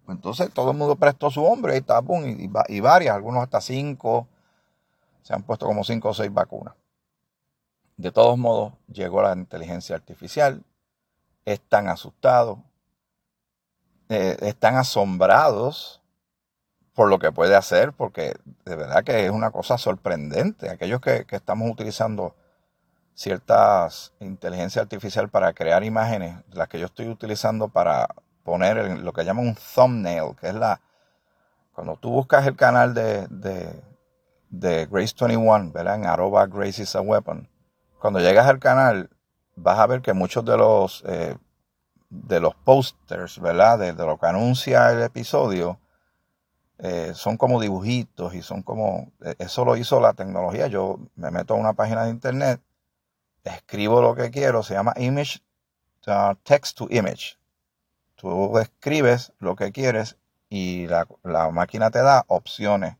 Entonces 0.09 0.51
todo 0.53 0.71
el 0.71 0.77
mundo 0.77 0.95
prestó 0.95 1.29
su 1.29 1.43
hombre 1.43 1.77
y, 1.77 1.81
tapón 1.81 2.29
y, 2.29 2.49
y 2.67 2.79
varias, 2.79 3.15
algunos 3.15 3.43
hasta 3.43 3.61
cinco, 3.61 4.27
se 5.21 5.33
han 5.33 5.43
puesto 5.43 5.65
como 5.65 5.83
cinco 5.83 6.09
o 6.09 6.13
seis 6.13 6.33
vacunas. 6.33 6.73
De 7.97 8.11
todos 8.11 8.37
modos, 8.37 8.73
llegó 8.87 9.21
la 9.21 9.33
inteligencia 9.33 9.95
artificial, 9.95 10.63
están 11.45 11.87
asustados, 11.87 12.59
eh, 14.07 14.37
están 14.41 14.75
asombrados 14.75 16.01
por 16.95 17.09
lo 17.09 17.19
que 17.19 17.31
puede 17.31 17.55
hacer, 17.55 17.93
porque 17.93 18.35
de 18.65 18.75
verdad 18.75 19.03
que 19.03 19.25
es 19.25 19.31
una 19.31 19.51
cosa 19.51 19.77
sorprendente. 19.77 20.69
Aquellos 20.69 20.99
que, 20.99 21.25
estamos 21.29 21.69
utilizando 21.69 22.35
ciertas 23.13 24.13
inteligencia 24.19 24.81
artificial 24.81 25.29
para 25.29 25.53
crear 25.53 25.83
imágenes, 25.83 26.37
las 26.51 26.69
que 26.69 26.79
yo 26.79 26.87
estoy 26.87 27.07
utilizando 27.07 27.67
para 27.67 28.07
poner 28.49 28.99
lo 28.99 29.13
que 29.13 29.23
llaman 29.23 29.47
un 29.47 29.55
thumbnail, 29.55 30.35
que 30.35 30.47
es 30.47 30.55
la... 30.55 30.81
Cuando 31.73 31.95
tú 31.97 32.09
buscas 32.09 32.47
el 32.47 32.55
canal 32.55 32.93
de, 32.93 33.27
de, 33.27 33.81
de 34.49 34.89
Grace21, 34.89 35.71
¿verdad? 35.71 35.95
En 35.95 36.05
arroba 36.07 36.47
Grace 36.47 36.81
is 36.81 36.95
a 36.95 37.01
weapon. 37.01 37.47
Cuando 37.99 38.19
llegas 38.19 38.47
al 38.47 38.59
canal, 38.59 39.09
vas 39.55 39.77
a 39.79 39.87
ver 39.87 40.01
que 40.01 40.13
muchos 40.13 40.43
de 40.43 40.57
los, 40.57 41.03
eh, 41.07 41.37
de 42.09 42.39
los 42.39 42.55
posters, 42.55 43.39
¿verdad? 43.39 43.77
De, 43.77 43.93
lo 43.93 44.17
que 44.17 44.25
anuncia 44.25 44.91
el 44.91 45.03
episodio, 45.03 45.79
eh, 46.79 47.11
son 47.13 47.37
como 47.37 47.61
dibujitos 47.61 48.33
y 48.33 48.41
son 48.41 48.63
como, 48.63 49.11
eh, 49.23 49.35
eso 49.37 49.63
lo 49.63 49.77
hizo 49.77 49.99
la 49.99 50.13
tecnología. 50.13 50.67
Yo 50.67 50.99
me 51.15 51.29
meto 51.29 51.53
a 51.53 51.57
una 51.57 51.73
página 51.73 52.05
de 52.05 52.09
internet, 52.09 52.61
escribo 53.43 54.01
lo 54.01 54.15
que 54.15 54.31
quiero, 54.31 54.63
se 54.63 54.73
llama 54.73 54.93
image, 54.97 55.39
uh, 56.07 56.33
text 56.43 56.77
to 56.77 56.87
image. 56.89 57.38
Tú 58.19 58.57
escribes 58.59 59.33
lo 59.39 59.55
que 59.55 59.71
quieres 59.71 60.17
y 60.49 60.87
la, 60.87 61.07
la 61.23 61.49
máquina 61.51 61.89
te 61.89 61.99
da 61.99 62.25
opciones 62.27 62.97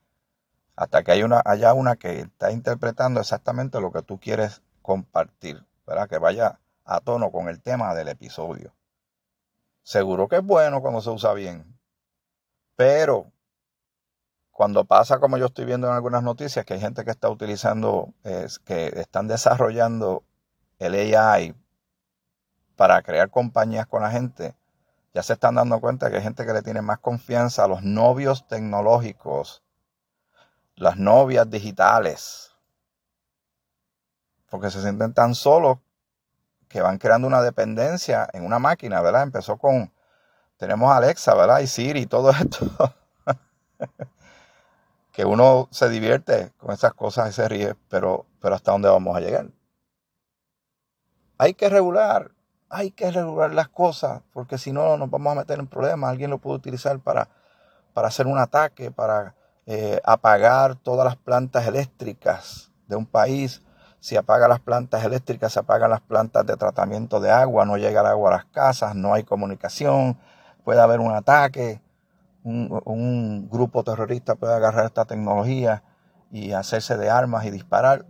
hasta 0.75 1.03
que 1.03 1.11
hay 1.11 1.23
una, 1.23 1.41
haya 1.45 1.73
una 1.73 1.97
que 1.97 2.21
está 2.21 2.51
interpretando 2.51 3.19
exactamente 3.19 3.81
lo 3.81 3.91
que 3.91 4.01
tú 4.01 4.19
quieres 4.19 4.61
compartir 4.81 5.63
que 6.07 6.17
vaya 6.17 6.59
a 6.85 6.99
tono 6.99 7.31
con 7.31 7.47
el 7.47 7.61
tema 7.61 7.93
del 7.95 8.09
episodio. 8.09 8.73
Seguro 9.83 10.27
que 10.27 10.37
es 10.37 10.43
bueno 10.43 10.81
cuando 10.81 11.01
se 11.01 11.09
usa 11.09 11.33
bien, 11.33 11.79
pero 12.75 13.31
cuando 14.51 14.85
pasa 14.85 15.19
como 15.19 15.37
yo 15.37 15.47
estoy 15.47 15.65
viendo 15.65 15.87
en 15.87 15.93
algunas 15.93 16.21
noticias, 16.21 16.65
que 16.65 16.75
hay 16.75 16.79
gente 16.79 17.05
que 17.05 17.11
está 17.11 17.29
utilizando, 17.29 18.13
que 18.65 18.87
están 18.95 19.27
desarrollando 19.27 20.23
el 20.77 20.93
AI 21.15 21.55
para 22.75 23.01
crear 23.01 23.29
compañías 23.29 23.87
con 23.87 24.03
la 24.03 24.11
gente, 24.11 24.55
ya 25.19 25.23
se 25.23 25.33
están 25.33 25.55
dando 25.55 25.81
cuenta 25.81 26.09
que 26.09 26.15
hay 26.15 26.23
gente 26.23 26.45
que 26.45 26.53
le 26.53 26.61
tiene 26.61 26.81
más 26.81 26.99
confianza 26.99 27.65
a 27.65 27.67
los 27.67 27.83
novios 27.83 28.47
tecnológicos, 28.47 29.61
las 30.75 30.95
novias 30.95 31.49
digitales, 31.49 32.55
porque 34.49 34.71
se 34.71 34.81
sienten 34.81 35.13
tan 35.13 35.35
solos 35.35 35.79
que 36.69 36.79
van 36.79 36.99
creando 36.99 37.27
una 37.27 37.41
dependencia 37.41 38.29
en 38.31 38.45
una 38.45 38.59
máquina, 38.59 39.01
¿verdad? 39.01 39.23
Empezó 39.23 39.57
con, 39.57 39.91
tenemos 40.55 40.89
Alexa, 40.89 41.35
¿verdad? 41.35 41.59
Y 41.59 41.67
Siri 41.67 42.03
y 42.03 42.05
todo 42.05 42.29
esto. 42.31 42.95
que 45.11 45.25
uno 45.25 45.67
se 45.69 45.89
divierte 45.89 46.53
con 46.55 46.71
esas 46.71 46.93
cosas 46.93 47.29
y 47.29 47.33
se 47.33 47.45
ríe, 47.49 47.75
pero, 47.89 48.25
pero 48.39 48.55
¿hasta 48.55 48.71
dónde 48.71 48.87
vamos 48.87 49.17
a 49.17 49.19
llegar? 49.19 49.47
Hay 51.37 51.55
que 51.55 51.67
regular, 51.67 52.31
hay 52.69 52.91
que 52.91 53.11
regular 53.11 53.53
las 53.53 53.69
cosas, 53.69 54.21
porque 54.33 54.57
si 54.57 54.71
no 54.71 54.97
nos 54.97 55.09
vamos 55.09 55.31
a 55.31 55.39
meter 55.39 55.59
en 55.59 55.67
problemas. 55.67 56.11
Alguien 56.11 56.29
lo 56.29 56.37
puede 56.37 56.57
utilizar 56.57 56.99
para, 56.99 57.27
para 57.93 58.07
hacer 58.07 58.27
un 58.27 58.37
ataque, 58.37 58.91
para 58.91 59.35
eh, 59.65 59.99
apagar 60.03 60.75
todas 60.75 61.05
las 61.05 61.15
plantas 61.15 61.67
eléctricas 61.67 62.71
de 62.87 62.95
un 62.95 63.05
país. 63.05 63.63
Si 63.99 64.15
apaga 64.15 64.47
las 64.47 64.59
plantas 64.59 65.03
eléctricas, 65.03 65.53
se 65.53 65.59
apagan 65.59 65.89
las 65.89 66.01
plantas 66.01 66.45
de 66.45 66.55
tratamiento 66.55 67.19
de 67.19 67.31
agua, 67.31 67.65
no 67.65 67.77
llega 67.77 68.01
el 68.01 68.07
agua 68.07 68.29
a 68.29 68.37
las 68.37 68.45
casas, 68.45 68.95
no 68.95 69.13
hay 69.13 69.23
comunicación, 69.23 70.17
puede 70.63 70.79
haber 70.79 70.99
un 70.99 71.11
ataque, 71.11 71.81
un, 72.43 73.49
grupo 73.49 73.83
terrorista 73.83 74.35
puede 74.35 74.53
agarrar 74.53 74.85
esta 74.85 75.05
tecnología 75.05 75.83
y 76.31 76.53
hacerse 76.53 76.97
de 76.97 77.09
armas 77.09 77.45
y 77.45 77.51
disparar. 77.51 78.05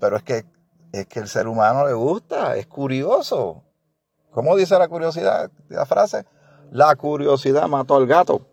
Pero 0.00 0.16
es 0.16 0.22
que, 0.22 0.44
es 0.92 1.06
que 1.06 1.20
el 1.20 1.28
ser 1.28 1.48
humano 1.48 1.86
le 1.86 1.94
gusta, 1.94 2.56
es 2.56 2.66
curioso. 2.66 3.62
¿Cómo 4.30 4.54
dice 4.56 4.78
la 4.78 4.88
curiosidad, 4.88 5.50
la 5.68 5.86
frase? 5.86 6.26
La 6.70 6.94
curiosidad 6.96 7.66
mató 7.66 7.96
al 7.96 8.06
gato. 8.06 8.46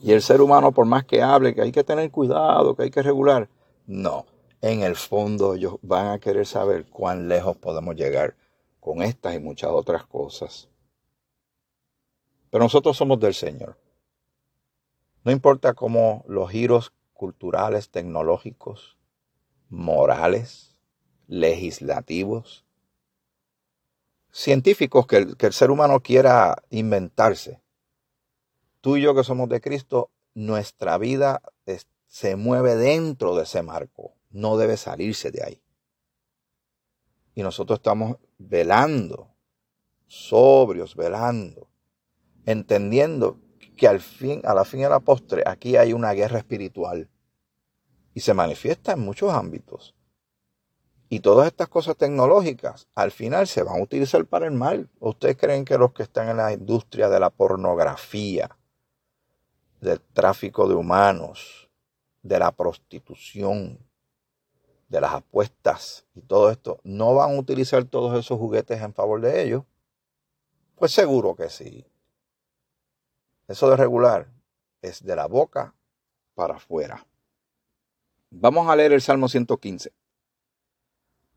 Y 0.00 0.12
el 0.12 0.22
ser 0.22 0.40
humano, 0.40 0.72
por 0.72 0.86
más 0.86 1.04
que 1.04 1.22
hable 1.22 1.54
que 1.54 1.62
hay 1.62 1.72
que 1.72 1.84
tener 1.84 2.10
cuidado, 2.10 2.74
que 2.74 2.84
hay 2.84 2.90
que 2.90 3.02
regular, 3.02 3.48
no. 3.86 4.26
En 4.60 4.82
el 4.82 4.96
fondo 4.96 5.54
ellos 5.54 5.76
van 5.82 6.06
a 6.08 6.18
querer 6.18 6.46
saber 6.46 6.86
cuán 6.86 7.28
lejos 7.28 7.56
podemos 7.56 7.94
llegar 7.96 8.34
con 8.80 9.02
estas 9.02 9.34
y 9.34 9.38
muchas 9.38 9.70
otras 9.70 10.04
cosas. 10.06 10.68
Pero 12.50 12.64
nosotros 12.64 12.96
somos 12.96 13.18
del 13.18 13.34
Señor. 13.34 13.76
No 15.24 15.32
importa 15.32 15.74
cómo 15.74 16.24
los 16.28 16.50
giros 16.50 16.92
culturales, 17.12 17.90
tecnológicos, 17.90 18.98
morales, 19.68 20.73
legislativos, 21.26 22.64
científicos 24.30 25.06
que 25.06 25.16
el, 25.16 25.36
que 25.36 25.46
el 25.46 25.52
ser 25.52 25.70
humano 25.70 26.00
quiera 26.00 26.62
inventarse. 26.70 27.60
Tú 28.80 28.96
y 28.96 29.02
yo 29.02 29.14
que 29.14 29.24
somos 29.24 29.48
de 29.48 29.60
Cristo, 29.60 30.10
nuestra 30.34 30.98
vida 30.98 31.40
se 32.14 32.36
mueve 32.36 32.76
dentro 32.76 33.34
de 33.34 33.42
ese 33.42 33.62
marco, 33.62 34.14
no 34.30 34.56
debe 34.56 34.76
salirse 34.76 35.32
de 35.32 35.42
ahí. 35.42 35.62
Y 37.34 37.42
nosotros 37.42 37.80
estamos 37.80 38.18
velando, 38.38 39.34
sobrios, 40.06 40.94
velando, 40.94 41.68
entendiendo 42.46 43.40
que 43.76 43.88
al 43.88 44.00
fin, 44.00 44.40
a 44.44 44.54
la 44.54 44.64
fin 44.64 44.80
y 44.80 44.84
a 44.84 44.90
la 44.90 45.00
postre, 45.00 45.42
aquí 45.44 45.76
hay 45.76 45.92
una 45.92 46.12
guerra 46.12 46.38
espiritual 46.38 47.10
y 48.14 48.20
se 48.20 48.32
manifiesta 48.32 48.92
en 48.92 49.00
muchos 49.00 49.32
ámbitos. 49.32 49.93
Y 51.08 51.20
todas 51.20 51.46
estas 51.46 51.68
cosas 51.68 51.96
tecnológicas 51.96 52.88
al 52.94 53.10
final 53.10 53.46
se 53.46 53.62
van 53.62 53.78
a 53.78 53.82
utilizar 53.82 54.24
para 54.26 54.46
el 54.46 54.52
mal. 54.52 54.88
¿Ustedes 55.00 55.36
creen 55.36 55.64
que 55.64 55.78
los 55.78 55.92
que 55.92 56.02
están 56.02 56.28
en 56.28 56.38
la 56.38 56.52
industria 56.52 57.08
de 57.08 57.20
la 57.20 57.30
pornografía, 57.30 58.56
del 59.80 60.00
tráfico 60.00 60.66
de 60.66 60.74
humanos, 60.74 61.70
de 62.22 62.38
la 62.38 62.52
prostitución, 62.52 63.78
de 64.88 65.00
las 65.00 65.12
apuestas 65.12 66.06
y 66.14 66.22
todo 66.22 66.50
esto, 66.50 66.80
no 66.84 67.14
van 67.14 67.34
a 67.34 67.38
utilizar 67.38 67.84
todos 67.84 68.18
esos 68.18 68.38
juguetes 68.38 68.80
en 68.80 68.94
favor 68.94 69.20
de 69.20 69.42
ellos? 69.42 69.62
Pues 70.76 70.92
seguro 70.92 71.36
que 71.36 71.50
sí. 71.50 71.86
Eso 73.46 73.68
de 73.68 73.76
regular 73.76 74.28
es 74.80 75.04
de 75.04 75.14
la 75.14 75.26
boca 75.26 75.74
para 76.34 76.56
afuera. 76.56 77.06
Vamos 78.30 78.68
a 78.68 78.74
leer 78.74 78.92
el 78.92 79.02
Salmo 79.02 79.28
115. 79.28 79.92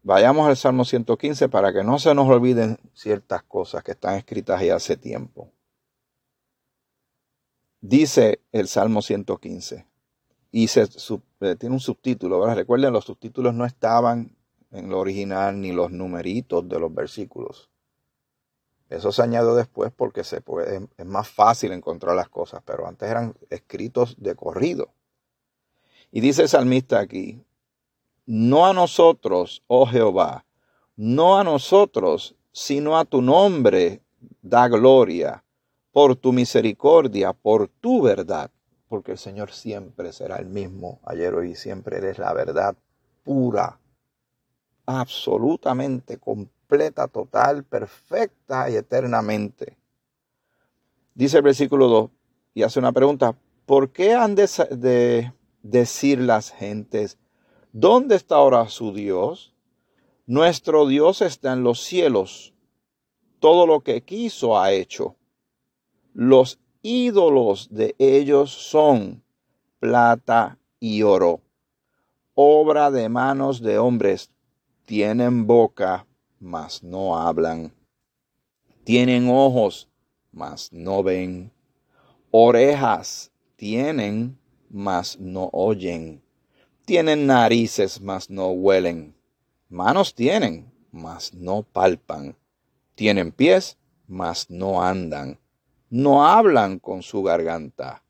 Vayamos 0.07 0.47
al 0.47 0.55
Salmo 0.55 0.85
115 0.85 1.49
para 1.49 1.73
que 1.73 1.83
no 1.83 1.99
se 1.99 2.15
nos 2.15 2.29
olviden 2.29 2.79
ciertas 2.93 3.43
cosas 3.43 3.83
que 3.83 3.91
están 3.91 4.15
escritas 4.15 4.61
ya 4.61 4.77
hace 4.77 4.95
tiempo. 4.95 5.51
Dice 7.81 8.39
el 8.53 8.69
Salmo 8.69 9.01
115 9.01 9.85
y 10.53 10.69
eh, 10.73 11.55
tiene 11.59 11.75
un 11.75 11.81
subtítulo. 11.81 12.55
Recuerden, 12.55 12.93
los 12.93 13.03
subtítulos 13.03 13.53
no 13.53 13.65
estaban 13.65 14.37
en 14.71 14.89
lo 14.89 14.99
original 14.99 15.59
ni 15.59 15.73
los 15.73 15.91
numeritos 15.91 16.69
de 16.69 16.79
los 16.79 16.95
versículos. 16.95 17.69
Eso 18.89 19.11
se 19.11 19.23
añadió 19.23 19.55
después 19.55 19.91
porque 19.93 20.21
es 20.21 21.05
más 21.05 21.27
fácil 21.27 21.73
encontrar 21.73 22.15
las 22.15 22.29
cosas, 22.29 22.61
pero 22.65 22.87
antes 22.87 23.11
eran 23.11 23.35
escritos 23.49 24.15
de 24.17 24.35
corrido. 24.35 24.93
Y 26.13 26.21
dice 26.21 26.43
el 26.43 26.47
salmista 26.47 26.97
aquí, 26.99 27.43
no 28.27 28.67
a 28.67 28.73
nosotros, 28.73 29.63
oh 29.67 29.87
Jehová, 29.87 30.45
no 30.97 31.39
a 31.39 31.43
nosotros, 31.43 32.35
sino 32.51 32.97
a 32.97 33.05
tu 33.05 33.21
nombre 33.21 34.01
da 34.41 34.67
gloria, 34.67 35.43
por 35.91 36.15
tu 36.15 36.33
misericordia, 36.33 37.33
por 37.33 37.69
tu 37.69 38.01
verdad, 38.01 38.51
porque 38.89 39.13
el 39.13 39.17
Señor 39.17 39.51
siempre 39.51 40.11
será 40.11 40.35
el 40.37 40.47
mismo, 40.47 40.99
ayer, 41.05 41.33
hoy 41.33 41.51
y 41.51 41.55
siempre 41.55 41.97
eres 41.97 42.19
la 42.19 42.33
verdad 42.33 42.75
pura, 43.23 43.79
absolutamente 44.85 46.17
completa 46.17 47.07
total, 47.07 47.63
perfecta 47.63 48.69
y 48.69 48.75
eternamente. 48.75 49.77
Dice 51.15 51.37
el 51.37 51.43
versículo 51.43 51.87
2 51.87 52.11
y 52.55 52.63
hace 52.63 52.79
una 52.79 52.91
pregunta, 52.91 53.37
¿por 53.65 53.91
qué 53.91 54.13
han 54.13 54.35
de, 54.35 54.49
de 54.71 55.33
decir 55.61 56.19
las 56.19 56.51
gentes, 56.51 57.17
¿dónde 57.71 58.15
está 58.15 58.35
ahora 58.35 58.69
su 58.69 58.93
Dios? 58.93 59.53
Nuestro 60.25 60.87
Dios 60.87 61.21
está 61.21 61.53
en 61.53 61.63
los 61.63 61.81
cielos. 61.81 62.53
Todo 63.39 63.65
lo 63.65 63.81
que 63.81 64.03
quiso 64.03 64.59
ha 64.59 64.71
hecho. 64.71 65.15
Los 66.13 66.59
ídolos 66.81 67.69
de 67.69 67.95
ellos 67.99 68.51
son 68.51 69.23
plata 69.79 70.57
y 70.79 71.03
oro, 71.03 71.41
obra 72.33 72.91
de 72.91 73.09
manos 73.09 73.61
de 73.61 73.77
hombres. 73.77 74.31
Tienen 74.85 75.47
boca, 75.47 76.07
mas 76.39 76.81
no 76.83 77.17
hablan. 77.17 77.73
Tienen 78.83 79.29
ojos, 79.29 79.89
mas 80.31 80.71
no 80.71 81.03
ven. 81.03 81.51
Orejas 82.31 83.31
tienen, 83.55 84.39
mas 84.69 85.19
no 85.19 85.49
oyen. 85.51 86.21
Tienen 86.87 87.27
narices, 87.27 87.99
mas 87.99 88.29
no 88.29 88.47
huelen. 88.47 89.13
Manos 89.67 90.15
tienen, 90.15 90.71
mas 90.89 91.33
no 91.33 91.63
palpan. 91.63 92.37
Tienen 92.95 93.33
pies, 93.33 93.77
mas 94.07 94.49
no 94.49 94.81
andan. 94.81 95.37
No 95.89 96.25
hablan 96.25 96.79
con 96.79 97.03
su 97.03 97.23
garganta. 97.23 98.03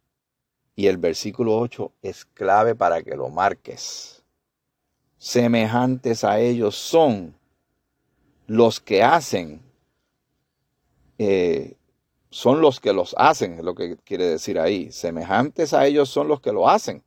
Y 0.75 0.85
el 0.85 0.97
versículo 0.97 1.57
8 1.57 1.91
es 2.03 2.23
clave 2.23 2.75
para 2.75 3.01
que 3.01 3.15
lo 3.15 3.29
marques. 3.29 4.23
Semejantes 5.17 6.23
a 6.23 6.39
ellos 6.39 6.75
son 6.75 7.35
los 8.45 8.79
que 8.79 9.01
hacen 9.01 9.63
eh, 11.17 11.77
son 12.29 12.61
los 12.61 12.79
que 12.79 12.93
los 12.93 13.15
hacen, 13.17 13.53
es 13.53 13.63
lo 13.63 13.73
que 13.73 13.97
quiere 13.97 14.27
decir 14.27 14.59
ahí. 14.59 14.91
Semejantes 14.91 15.73
a 15.73 15.87
ellos 15.87 16.09
son 16.09 16.27
los 16.27 16.41
que 16.41 16.51
lo 16.51 16.69
hacen. 16.69 17.01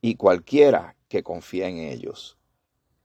Y 0.00 0.16
cualquiera 0.16 0.96
que 1.08 1.22
confía 1.22 1.68
en 1.68 1.78
ellos. 1.78 2.38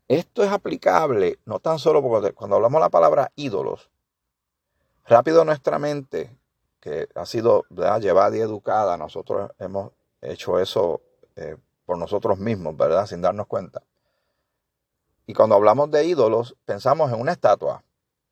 Esto 0.07 0.43
es 0.43 0.51
aplicable 0.51 1.39
no 1.45 1.59
tan 1.59 1.79
solo 1.79 2.01
porque 2.01 2.33
cuando 2.33 2.57
hablamos 2.57 2.81
la 2.81 2.89
palabra 2.89 3.31
ídolos, 3.35 3.89
rápido 5.05 5.45
nuestra 5.45 5.79
mente, 5.79 6.35
que 6.79 7.07
ha 7.15 7.25
sido 7.25 7.65
llevada 7.69 8.35
y 8.35 8.41
educada, 8.41 8.97
nosotros 8.97 9.51
hemos 9.57 9.91
hecho 10.21 10.59
eso 10.59 11.01
eh, 11.35 11.55
por 11.85 11.97
nosotros 11.97 12.37
mismos, 12.37 12.75
¿verdad? 12.75 13.05
Sin 13.05 13.21
darnos 13.21 13.47
cuenta. 13.47 13.81
Y 15.25 15.33
cuando 15.33 15.55
hablamos 15.55 15.89
de 15.91 16.05
ídolos, 16.05 16.55
pensamos 16.65 17.11
en 17.11 17.19
una 17.19 17.31
estatua, 17.31 17.83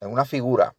en 0.02 0.12
una 0.12 0.26
figura. 0.26 0.76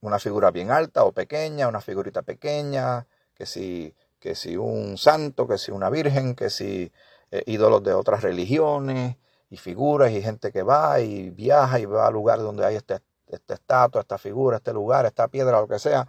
Una 0.00 0.18
figura 0.18 0.50
bien 0.50 0.70
alta 0.70 1.04
o 1.04 1.12
pequeña, 1.12 1.68
una 1.68 1.80
figurita 1.80 2.22
pequeña, 2.22 3.06
que 3.34 3.46
si 3.46 3.94
que 4.22 4.36
si 4.36 4.56
un 4.56 4.96
santo, 4.98 5.48
que 5.48 5.58
si 5.58 5.72
una 5.72 5.90
virgen, 5.90 6.36
que 6.36 6.48
si 6.48 6.92
eh, 7.32 7.42
ídolos 7.46 7.82
de 7.82 7.92
otras 7.92 8.22
religiones 8.22 9.16
y 9.50 9.56
figuras 9.56 10.12
y 10.12 10.22
gente 10.22 10.52
que 10.52 10.62
va 10.62 11.00
y 11.00 11.30
viaja 11.30 11.80
y 11.80 11.86
va 11.86 12.06
a 12.06 12.10
lugares 12.12 12.44
donde 12.44 12.64
hay 12.64 12.76
este, 12.76 13.00
esta 13.26 13.54
estatua, 13.54 14.00
esta 14.00 14.18
figura, 14.18 14.58
este 14.58 14.72
lugar, 14.72 15.06
esta 15.06 15.26
piedra, 15.26 15.60
lo 15.60 15.66
que 15.66 15.80
sea. 15.80 16.06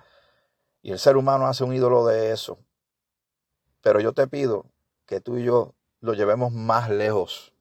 Y 0.84 0.92
el 0.92 1.00
ser 1.00 1.18
humano 1.18 1.48
hace 1.48 1.64
un 1.64 1.74
ídolo 1.74 2.06
de 2.06 2.32
eso. 2.32 2.60
Pero 3.82 4.00
yo 4.00 4.14
te 4.14 4.28
pido 4.28 4.68
que 5.08 5.20
tú 5.20 5.40
y 5.40 5.46
yo 5.46 5.74
lo 6.00 6.14
llevemos 6.14 6.52
más 6.54 6.92
lejos. 6.92 7.52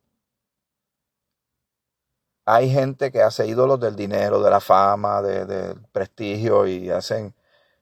Hay 2.44 2.70
gente 2.70 3.10
que 3.10 3.22
hace 3.22 3.46
ídolos 3.46 3.80
del 3.80 3.96
dinero, 3.96 4.42
de 4.42 4.50
la 4.50 4.60
fama, 4.60 5.22
del 5.22 5.80
prestigio 5.92 6.66
y 6.66 6.90
hacen 6.90 7.34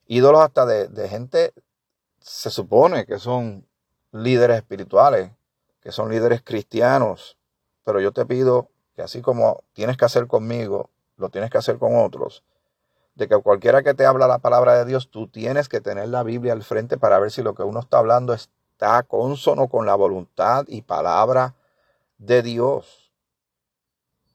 ídolos 0.06 0.42
hasta 0.42 0.66
de 0.66 1.08
gente 1.08 1.52
se 2.20 2.50
supone 2.50 3.06
que 3.06 3.18
son 3.18 3.66
líderes 4.12 4.58
espirituales, 4.58 5.32
que 5.80 5.92
son 5.92 6.10
líderes 6.10 6.42
cristianos, 6.42 7.38
pero 7.84 8.00
yo 8.00 8.12
te 8.12 8.26
pido 8.26 8.68
que 8.94 9.02
así 9.02 9.22
como 9.22 9.62
tienes 9.72 9.96
que 9.96 10.04
hacer 10.04 10.26
conmigo, 10.26 10.90
lo 11.16 11.30
tienes 11.30 11.50
que 11.50 11.58
hacer 11.58 11.78
con 11.78 11.96
otros, 11.96 12.44
de 13.14 13.28
que 13.28 13.36
cualquiera 13.38 13.82
que 13.82 13.94
te 13.94 14.06
habla 14.06 14.26
la 14.26 14.38
palabra 14.38 14.74
de 14.74 14.84
Dios, 14.84 15.10
tú 15.10 15.28
tienes 15.28 15.68
que 15.68 15.80
tener 15.80 16.08
la 16.08 16.22
Biblia 16.22 16.52
al 16.52 16.62
frente 16.62 16.98
para 16.98 17.18
ver 17.18 17.30
si 17.30 17.42
lo 17.42 17.54
que 17.54 17.62
uno 17.62 17.80
está 17.80 17.98
hablando 17.98 18.32
está 18.32 19.02
consono 19.02 19.68
con 19.68 19.86
la 19.86 19.94
voluntad 19.94 20.64
y 20.68 20.82
palabra 20.82 21.54
de 22.18 22.42
Dios. 22.42 23.12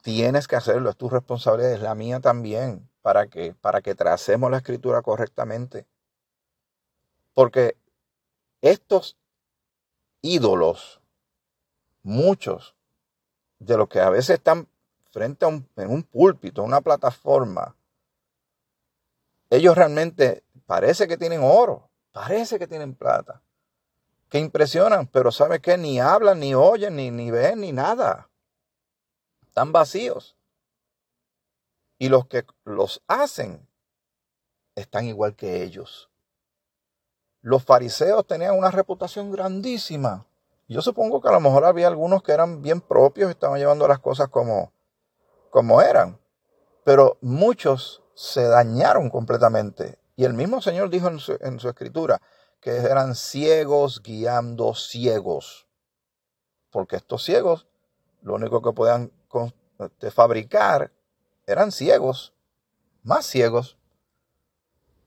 Tienes 0.01 0.47
que 0.47 0.55
hacerlo, 0.55 0.89
es 0.89 0.97
tu 0.97 1.09
responsabilidad, 1.09 1.71
es 1.71 1.81
la 1.81 1.95
mía 1.95 2.19
también, 2.19 2.87
para 3.01 3.27
que, 3.27 3.55
para 3.59 3.81
que 3.81 3.95
tracemos 3.95 4.51
la 4.51 4.57
escritura 4.57 5.01
correctamente. 5.01 5.87
Porque 7.35 7.77
estos 8.61 9.17
ídolos, 10.21 11.01
muchos 12.01 12.75
de 13.59 13.77
los 13.77 13.89
que 13.89 13.99
a 13.99 14.09
veces 14.09 14.37
están 14.37 14.67
frente 15.11 15.45
a 15.45 15.49
un, 15.49 15.69
en 15.75 15.91
un 15.91 16.01
púlpito, 16.01 16.63
una 16.63 16.81
plataforma, 16.81 17.75
ellos 19.49 19.75
realmente 19.75 20.43
parece 20.65 21.07
que 21.09 21.17
tienen 21.17 21.41
oro, 21.43 21.89
parece 22.11 22.57
que 22.57 22.67
tienen 22.67 22.95
plata, 22.95 23.43
que 24.29 24.39
impresionan, 24.39 25.05
pero 25.05 25.29
¿sabe 25.29 25.59
qué? 25.59 25.77
Ni 25.77 25.99
hablan, 25.99 26.39
ni 26.39 26.55
oyen, 26.55 26.95
ni, 26.95 27.11
ni 27.11 27.31
ven, 27.31 27.59
ni 27.59 27.73
nada. 27.73 28.29
Están 29.45 29.73
vacíos. 29.73 30.37
Y 31.97 32.07
los 32.07 32.27
que 32.27 32.45
los 32.63 33.03
hacen 33.07 33.67
están 34.75 35.05
igual 35.05 35.35
que 35.35 35.63
ellos 35.63 36.09
los 37.45 37.63
fariseos 37.63 38.25
tenían 38.25 38.57
una 38.57 38.71
reputación 38.71 39.31
grandísima. 39.31 40.25
Yo 40.67 40.81
supongo 40.81 41.21
que 41.21 41.27
a 41.27 41.31
lo 41.31 41.39
mejor 41.39 41.63
había 41.65 41.85
algunos 41.85 42.23
que 42.23 42.31
eran 42.31 42.63
bien 42.63 42.81
propios, 42.81 43.29
estaban 43.29 43.59
llevando 43.59 43.87
las 43.87 43.99
cosas 43.99 44.29
como, 44.29 44.73
como 45.51 45.79
eran. 45.79 46.19
Pero 46.83 47.19
muchos 47.21 48.01
se 48.15 48.41
dañaron 48.47 49.11
completamente. 49.11 49.99
Y 50.15 50.25
el 50.25 50.33
mismo 50.33 50.59
Señor 50.59 50.89
dijo 50.89 51.07
en 51.07 51.19
su, 51.19 51.37
en 51.39 51.59
su 51.59 51.69
escritura 51.69 52.19
que 52.59 52.77
eran 52.77 53.13
ciegos 53.13 54.01
guiando 54.01 54.73
ciegos. 54.73 55.67
Porque 56.71 56.95
estos 56.95 57.23
ciegos, 57.23 57.67
lo 58.23 58.33
único 58.33 58.63
que 58.63 58.73
podían 58.73 59.11
este, 59.77 60.09
fabricar 60.09 60.91
eran 61.45 61.71
ciegos, 61.71 62.33
más 63.03 63.23
ciegos, 63.23 63.77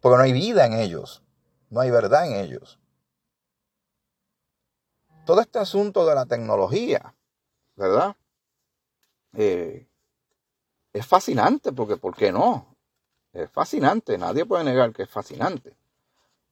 porque 0.01 0.19
no 0.19 0.23
hay 0.23 0.33
vida 0.33 0.67
en 0.67 0.75
ellos. 0.75 1.25
No 1.71 1.81
hay 1.81 1.91
verdad 1.91 2.27
en 2.27 2.37
ellos. 2.37 2.79
Todo 5.27 5.41
este 5.41 5.59
asunto 5.59 6.07
de 6.07 6.15
la 6.15 6.25
tecnología, 6.25 7.15
¿verdad? 7.77 8.17
Eh, 9.35 9.87
es 10.93 11.07
fascinante 11.07 11.73
porque, 11.73 11.97
¿por 11.97 12.17
qué 12.17 12.33
no? 12.33 12.75
Es 13.33 13.51
fascinante, 13.51 14.17
nadie 14.17 14.47
puede 14.47 14.65
negar 14.65 14.93
que 14.93 15.03
es 15.03 15.11
fascinante, 15.11 15.77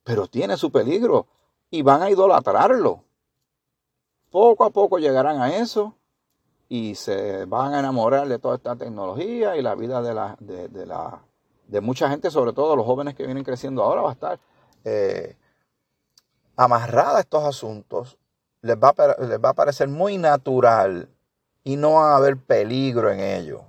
pero 0.05 0.27
tiene 0.27 0.57
su 0.57 0.71
peligro 0.71 1.27
y 1.71 1.83
van 1.83 2.03
a 2.03 2.11
idolatrarlo. 2.11 3.03
Poco 4.31 4.65
a 4.65 4.71
poco 4.71 4.99
llegarán 4.99 5.41
a 5.41 5.57
eso 5.57 5.95
y 6.69 6.95
se 6.95 7.47
van 7.47 7.75
a 7.75 7.79
enamorar 7.79 8.29
de 8.29 8.39
toda 8.39 8.57
esta 8.57 8.77
tecnología 8.77 9.57
y 9.57 9.63
la 9.63 9.75
vida 9.75 10.03
de, 10.03 10.15
la, 10.15 10.37
de, 10.39 10.69
de, 10.69 10.85
la, 10.85 11.23
de 11.67 11.81
mucha 11.81 12.11
gente, 12.11 12.31
sobre 12.31 12.53
todo 12.53 12.77
los 12.77 12.85
jóvenes 12.85 13.15
que 13.15 13.25
vienen 13.25 13.45
creciendo 13.45 13.83
ahora, 13.83 14.03
va 14.03 14.11
a 14.11 14.15
estar 14.15 14.39
eh, 14.87 15.37
amarrada 16.57 17.19
a 17.19 17.21
estos 17.21 17.45
asuntos, 17.45 18.19
les 18.63 18.77
va, 18.77 18.95
a, 18.97 19.21
les 19.25 19.39
va 19.39 19.51
a 19.51 19.55
parecer 19.55 19.89
muy 19.89 20.17
natural 20.17 21.11
y 21.65 21.77
no 21.77 21.95
va 21.95 22.13
a 22.13 22.17
haber 22.17 22.37
peligro 22.37 23.11
en 23.11 23.19
ello, 23.21 23.65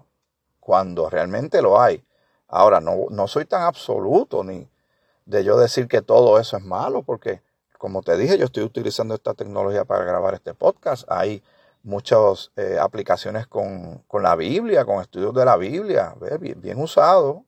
cuando 0.60 1.10
realmente 1.10 1.62
lo 1.62 1.82
hay. 1.82 2.06
Ahora, 2.47 2.80
no, 2.80 3.08
no 3.10 3.27
soy 3.27 3.45
tan 3.45 3.63
absoluto 3.63 4.43
ni 4.43 4.69
de 5.25 5.43
yo 5.43 5.58
decir 5.58 5.88
que 5.88 6.03
todo 6.03 6.39
eso 6.39 6.56
es 6.56 6.63
malo, 6.63 7.01
porque 7.01 7.41
como 7.80 8.03
te 8.03 8.15
dije, 8.15 8.38
yo 8.38 8.45
estoy 8.45 8.63
utilizando 8.63 9.15
esta 9.15 9.34
tecnología 9.34 9.86
para 9.86 10.06
grabar 10.06 10.36
este 10.36 10.53
podcast. 10.53 11.12
Hay 11.12 11.43
muchas 11.82 12.51
eh, 12.56 12.77
aplicaciones 12.80 13.47
con, 13.47 14.03
con, 14.08 14.21
la 14.21 14.36
Biblia, 14.36 14.86
con 14.86 15.01
estudios 15.01 15.34
de 15.34 15.45
la 15.45 15.58
Biblia, 15.58 16.15
bien, 16.39 16.62
bien 16.62 16.80
usado, 16.80 17.43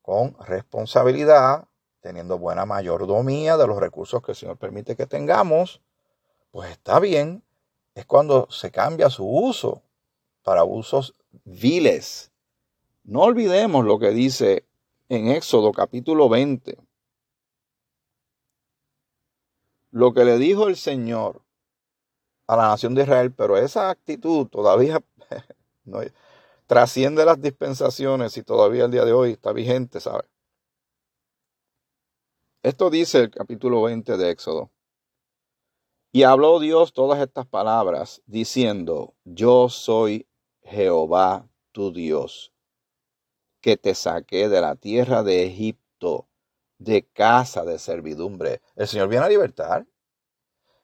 con 0.00 0.36
responsabilidad, 0.46 1.66
teniendo 2.04 2.38
buena 2.38 2.66
mayordomía 2.66 3.56
de 3.56 3.66
los 3.66 3.78
recursos 3.78 4.22
que 4.22 4.32
el 4.32 4.36
Señor 4.36 4.58
permite 4.58 4.94
que 4.94 5.06
tengamos, 5.06 5.80
pues 6.50 6.70
está 6.70 7.00
bien. 7.00 7.42
Es 7.94 8.04
cuando 8.04 8.46
se 8.50 8.70
cambia 8.70 9.08
su 9.08 9.26
uso 9.26 9.80
para 10.42 10.64
usos 10.64 11.14
viles. 11.44 12.30
No 13.04 13.22
olvidemos 13.22 13.86
lo 13.86 13.98
que 13.98 14.10
dice 14.10 14.66
en 15.08 15.28
Éxodo 15.28 15.72
capítulo 15.72 16.28
20. 16.28 16.76
Lo 19.90 20.12
que 20.12 20.26
le 20.26 20.36
dijo 20.36 20.68
el 20.68 20.76
Señor 20.76 21.40
a 22.46 22.56
la 22.56 22.68
nación 22.68 22.94
de 22.94 23.04
Israel, 23.04 23.32
pero 23.32 23.56
esa 23.56 23.88
actitud 23.88 24.46
todavía 24.48 25.02
no, 25.86 26.00
trasciende 26.66 27.24
las 27.24 27.40
dispensaciones 27.40 28.36
y 28.36 28.42
todavía 28.42 28.84
el 28.84 28.90
día 28.90 29.06
de 29.06 29.14
hoy 29.14 29.32
está 29.32 29.52
vigente, 29.52 30.00
¿sabes? 30.00 30.33
Esto 32.64 32.88
dice 32.88 33.18
el 33.18 33.30
capítulo 33.30 33.82
20 33.82 34.16
de 34.16 34.30
Éxodo. 34.30 34.70
Y 36.12 36.22
habló 36.22 36.60
Dios 36.60 36.94
todas 36.94 37.20
estas 37.20 37.46
palabras, 37.46 38.22
diciendo, 38.24 39.12
yo 39.24 39.68
soy 39.68 40.26
Jehová 40.62 41.46
tu 41.72 41.92
Dios, 41.92 42.54
que 43.60 43.76
te 43.76 43.94
saqué 43.94 44.48
de 44.48 44.62
la 44.62 44.76
tierra 44.76 45.22
de 45.22 45.44
Egipto, 45.44 46.26
de 46.78 47.06
casa 47.06 47.66
de 47.66 47.78
servidumbre. 47.78 48.62
El 48.76 48.88
Señor 48.88 49.08
viene 49.08 49.26
a 49.26 49.28
libertar. 49.28 49.86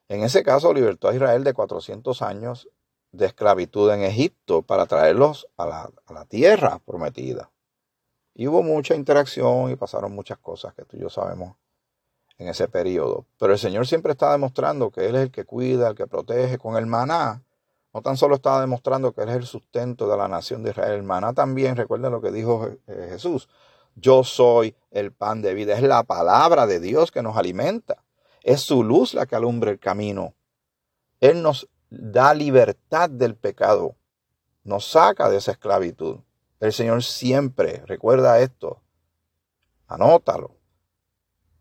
En 0.08 0.22
ese 0.22 0.42
caso, 0.42 0.74
libertó 0.74 1.08
a 1.08 1.14
Israel 1.14 1.44
de 1.44 1.54
400 1.54 2.20
años 2.20 2.68
de 3.10 3.24
esclavitud 3.24 3.90
en 3.90 4.02
Egipto 4.02 4.60
para 4.60 4.84
traerlos 4.84 5.48
a 5.56 5.64
la, 5.64 5.90
a 6.04 6.12
la 6.12 6.26
tierra 6.26 6.78
prometida. 6.84 7.50
Y 8.34 8.48
hubo 8.48 8.62
mucha 8.62 8.94
interacción 8.94 9.70
y 9.70 9.76
pasaron 9.76 10.14
muchas 10.14 10.36
cosas 10.36 10.74
que 10.74 10.84
tú 10.84 10.98
y 10.98 11.00
yo 11.00 11.08
sabemos 11.08 11.56
en 12.40 12.48
ese 12.48 12.68
periodo. 12.68 13.26
Pero 13.38 13.52
el 13.52 13.58
Señor 13.58 13.86
siempre 13.86 14.12
está 14.12 14.32
demostrando 14.32 14.90
que 14.90 15.06
Él 15.06 15.14
es 15.14 15.22
el 15.24 15.30
que 15.30 15.44
cuida, 15.44 15.88
el 15.88 15.94
que 15.94 16.06
protege. 16.06 16.56
Con 16.56 16.76
el 16.76 16.86
maná, 16.86 17.42
no 17.92 18.00
tan 18.00 18.16
solo 18.16 18.36
estaba 18.36 18.62
demostrando 18.62 19.12
que 19.12 19.22
Él 19.22 19.28
es 19.28 19.36
el 19.36 19.46
sustento 19.46 20.08
de 20.08 20.16
la 20.16 20.26
nación 20.26 20.62
de 20.62 20.70
Israel. 20.70 20.94
El 20.94 21.02
maná 21.02 21.34
también, 21.34 21.76
recuerden 21.76 22.10
lo 22.10 22.22
que 22.22 22.32
dijo 22.32 22.66
eh, 22.86 23.08
Jesús. 23.10 23.48
Yo 23.94 24.24
soy 24.24 24.74
el 24.90 25.12
pan 25.12 25.42
de 25.42 25.52
vida. 25.52 25.74
Es 25.76 25.82
la 25.82 26.02
palabra 26.02 26.66
de 26.66 26.80
Dios 26.80 27.12
que 27.12 27.22
nos 27.22 27.36
alimenta. 27.36 28.02
Es 28.42 28.62
su 28.62 28.82
luz 28.82 29.12
la 29.12 29.26
que 29.26 29.36
alumbra 29.36 29.70
el 29.70 29.78
camino. 29.78 30.32
Él 31.20 31.42
nos 31.42 31.68
da 31.90 32.32
libertad 32.32 33.10
del 33.10 33.36
pecado. 33.36 33.96
Nos 34.64 34.86
saca 34.86 35.28
de 35.28 35.36
esa 35.36 35.52
esclavitud. 35.52 36.20
El 36.58 36.72
Señor 36.72 37.04
siempre, 37.04 37.82
recuerda 37.86 38.40
esto, 38.40 38.80
anótalo, 39.86 40.59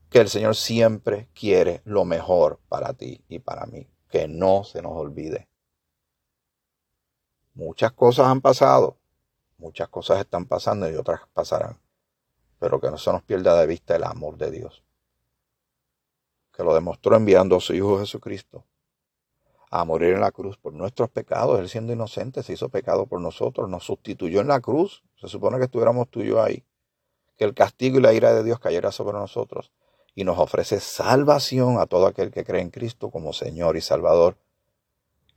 que 0.09 0.19
el 0.19 0.29
Señor 0.29 0.55
siempre 0.55 1.29
quiere 1.33 1.81
lo 1.85 2.03
mejor 2.03 2.59
para 2.67 2.93
ti 2.93 3.23
y 3.27 3.39
para 3.39 3.65
mí. 3.67 3.87
Que 4.09 4.27
no 4.27 4.63
se 4.63 4.81
nos 4.81 4.93
olvide. 4.93 5.47
Muchas 7.53 7.91
cosas 7.91 8.27
han 8.27 8.41
pasado, 8.41 8.97
muchas 9.57 9.89
cosas 9.89 10.19
están 10.19 10.45
pasando 10.45 10.89
y 10.89 10.95
otras 10.95 11.21
pasarán. 11.33 11.79
Pero 12.57 12.79
que 12.81 12.89
no 12.89 12.97
se 12.97 13.11
nos 13.11 13.21
pierda 13.21 13.59
de 13.59 13.67
vista 13.67 13.95
el 13.95 14.03
amor 14.03 14.37
de 14.37 14.51
Dios. 14.51 14.83
Que 16.51 16.63
lo 16.63 16.73
demostró 16.73 17.15
enviando 17.15 17.57
a 17.57 17.61
su 17.61 17.73
Hijo 17.73 17.99
Jesucristo 17.99 18.65
a 19.71 19.85
morir 19.85 20.15
en 20.15 20.21
la 20.21 20.31
cruz 20.31 20.57
por 20.57 20.73
nuestros 20.73 21.11
pecados. 21.11 21.59
Él 21.59 21.69
siendo 21.69 21.93
inocente 21.93 22.41
se 22.41 22.53
hizo 22.53 22.69
pecado 22.69 23.05
por 23.05 23.21
nosotros, 23.21 23.69
nos 23.69 23.83
sustituyó 23.83 24.41
en 24.41 24.47
la 24.47 24.59
cruz. 24.59 25.03
Se 25.17 25.27
supone 25.27 25.59
que 25.59 25.65
estuviéramos 25.65 26.09
tú 26.09 26.21
y 26.21 26.29
yo 26.29 26.41
ahí. 26.41 26.65
Que 27.37 27.45
el 27.45 27.53
castigo 27.53 27.99
y 27.99 28.01
la 28.01 28.13
ira 28.13 28.33
de 28.33 28.43
Dios 28.43 28.59
cayera 28.59 28.91
sobre 28.91 29.17
nosotros 29.19 29.71
y 30.15 30.23
nos 30.23 30.37
ofrece 30.37 30.79
salvación 30.79 31.79
a 31.79 31.85
todo 31.85 32.07
aquel 32.07 32.31
que 32.31 32.43
cree 32.43 32.61
en 32.61 32.71
Cristo 32.71 33.09
como 33.09 33.33
Señor 33.33 33.77
y 33.77 33.81
Salvador, 33.81 34.37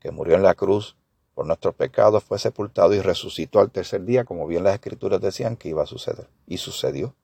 que 0.00 0.10
murió 0.10 0.34
en 0.34 0.42
la 0.42 0.54
cruz 0.54 0.96
por 1.34 1.46
nuestros 1.46 1.74
pecados, 1.74 2.24
fue 2.24 2.38
sepultado 2.38 2.94
y 2.94 3.00
resucitó 3.00 3.60
al 3.60 3.70
tercer 3.70 4.04
día, 4.04 4.24
como 4.24 4.46
bien 4.46 4.64
las 4.64 4.74
escrituras 4.74 5.20
decían 5.20 5.56
que 5.56 5.68
iba 5.68 5.82
a 5.82 5.86
suceder. 5.86 6.28
Y 6.46 6.58
sucedió. 6.58 7.14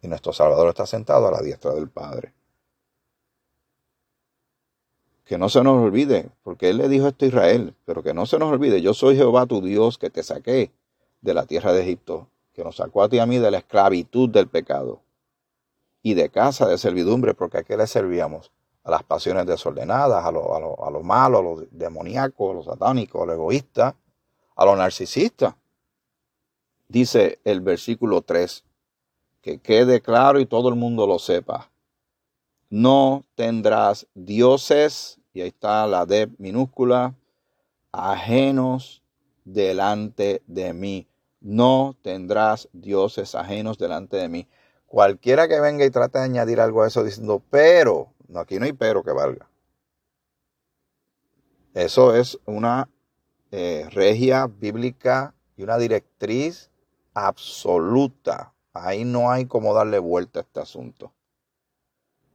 Y 0.00 0.08
nuestro 0.08 0.32
Salvador 0.32 0.68
está 0.68 0.86
sentado 0.86 1.26
a 1.26 1.32
la 1.32 1.42
diestra 1.42 1.74
del 1.74 1.88
Padre. 1.88 2.32
Que 5.24 5.36
no 5.36 5.48
se 5.48 5.62
nos 5.62 5.82
olvide, 5.82 6.30
porque 6.42 6.70
Él 6.70 6.78
le 6.78 6.88
dijo 6.88 7.08
esto 7.08 7.24
a 7.24 7.28
Israel, 7.28 7.74
pero 7.84 8.02
que 8.02 8.14
no 8.14 8.24
se 8.24 8.38
nos 8.38 8.50
olvide, 8.50 8.80
yo 8.80 8.94
soy 8.94 9.16
Jehová 9.16 9.44
tu 9.44 9.60
Dios 9.60 9.98
que 9.98 10.08
te 10.08 10.22
saqué 10.22 10.70
de 11.20 11.34
la 11.34 11.44
tierra 11.44 11.74
de 11.74 11.82
Egipto, 11.82 12.28
que 12.54 12.64
nos 12.64 12.76
sacó 12.76 13.02
a 13.02 13.08
ti 13.08 13.16
y 13.16 13.18
a 13.18 13.26
mí 13.26 13.38
de 13.38 13.50
la 13.50 13.58
esclavitud 13.58 14.30
del 14.30 14.48
pecado 14.48 15.02
y 16.08 16.14
de 16.14 16.30
casa 16.30 16.66
de 16.66 16.78
servidumbre, 16.78 17.34
porque 17.34 17.58
a 17.58 17.62
qué 17.64 17.76
le 17.76 17.86
servíamos? 17.86 18.50
A 18.82 18.90
las 18.90 19.02
pasiones 19.02 19.44
desordenadas, 19.44 20.24
a 20.24 20.32
lo, 20.32 20.54
a 20.54 20.86
a 20.86 20.90
lo 20.90 21.02
malo, 21.02 21.38
a 21.38 21.42
lo 21.42 21.66
demoníaco, 21.70 22.50
a 22.50 22.54
lo 22.54 22.62
satánico, 22.62 23.22
a 23.22 23.26
lo 23.26 23.34
egoísta, 23.34 23.94
a 24.56 24.64
lo 24.64 24.74
narcisista. 24.74 25.54
Dice 26.88 27.40
el 27.44 27.60
versículo 27.60 28.22
3, 28.22 28.64
que 29.42 29.58
quede 29.58 30.00
claro 30.00 30.40
y 30.40 30.46
todo 30.46 30.70
el 30.70 30.76
mundo 30.76 31.06
lo 31.06 31.18
sepa. 31.18 31.70
No 32.70 33.26
tendrás 33.34 34.06
dioses, 34.14 35.20
y 35.34 35.42
ahí 35.42 35.48
está 35.48 35.86
la 35.86 36.06
D 36.06 36.30
minúscula, 36.38 37.14
ajenos 37.92 39.02
delante 39.44 40.42
de 40.46 40.72
mí. 40.72 41.06
No 41.42 41.96
tendrás 42.00 42.70
dioses 42.72 43.34
ajenos 43.34 43.76
delante 43.76 44.16
de 44.16 44.30
mí. 44.30 44.48
Cualquiera 44.88 45.46
que 45.46 45.60
venga 45.60 45.84
y 45.84 45.90
trate 45.90 46.18
de 46.18 46.24
añadir 46.24 46.60
algo 46.60 46.82
a 46.82 46.88
eso 46.88 47.04
diciendo, 47.04 47.40
pero, 47.50 48.12
no, 48.26 48.40
aquí 48.40 48.58
no 48.58 48.64
hay 48.64 48.72
pero 48.72 49.04
que 49.04 49.12
valga. 49.12 49.48
Eso 51.74 52.16
es 52.16 52.38
una 52.46 52.88
eh, 53.52 53.86
regia 53.92 54.48
bíblica 54.48 55.34
y 55.56 55.62
una 55.62 55.78
directriz 55.78 56.70
absoluta. 57.14 58.52
Ahí 58.72 59.04
no 59.04 59.30
hay 59.30 59.46
como 59.46 59.74
darle 59.74 60.00
vuelta 60.00 60.40
a 60.40 60.42
este 60.42 60.60
asunto. 60.60 61.12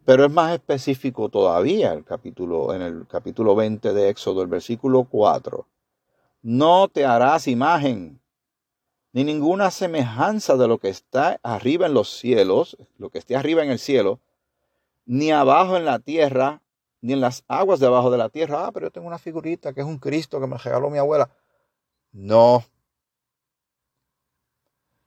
Pero 0.05 0.23
es 0.23 0.31
más 0.31 0.53
específico 0.53 1.27
todavía 1.27 1.91
el 1.91 2.05
capítulo, 2.05 2.73
en 2.73 2.81
el 2.81 3.07
capítulo 3.07 3.55
20 3.55 3.93
de 3.93 4.09
Éxodo, 4.09 4.41
el 4.41 4.47
versículo 4.47 5.05
4 5.05 5.67
no 6.43 6.89
te 6.89 7.05
harás 7.05 7.47
imagen, 7.47 8.19
ni 9.13 9.23
ninguna 9.23 9.69
semejanza 9.71 10.57
de 10.57 10.67
lo 10.67 10.79
que 10.79 10.89
está 10.89 11.39
arriba 11.43 11.85
en 11.85 11.93
los 11.93 12.09
cielos, 12.09 12.77
lo 12.97 13.11
que 13.11 13.19
esté 13.19 13.35
arriba 13.35 13.63
en 13.63 13.69
el 13.69 13.79
cielo, 13.79 14.19
ni 15.05 15.31
abajo 15.31 15.77
en 15.77 15.85
la 15.85 15.99
tierra, 15.99 16.63
ni 17.01 17.13
en 17.13 17.21
las 17.21 17.43
aguas 17.47 17.79
debajo 17.79 18.09
de 18.09 18.17
la 18.17 18.29
tierra. 18.29 18.65
Ah, 18.65 18.71
pero 18.73 18.87
yo 18.87 18.91
tengo 18.91 19.07
una 19.07 19.19
figurita 19.19 19.73
que 19.73 19.81
es 19.81 19.87
un 19.87 19.99
Cristo 19.99 20.39
que 20.41 20.47
me 20.47 20.57
regaló 20.57 20.89
mi 20.89 20.97
abuela. 20.97 21.29
No. 22.11 22.63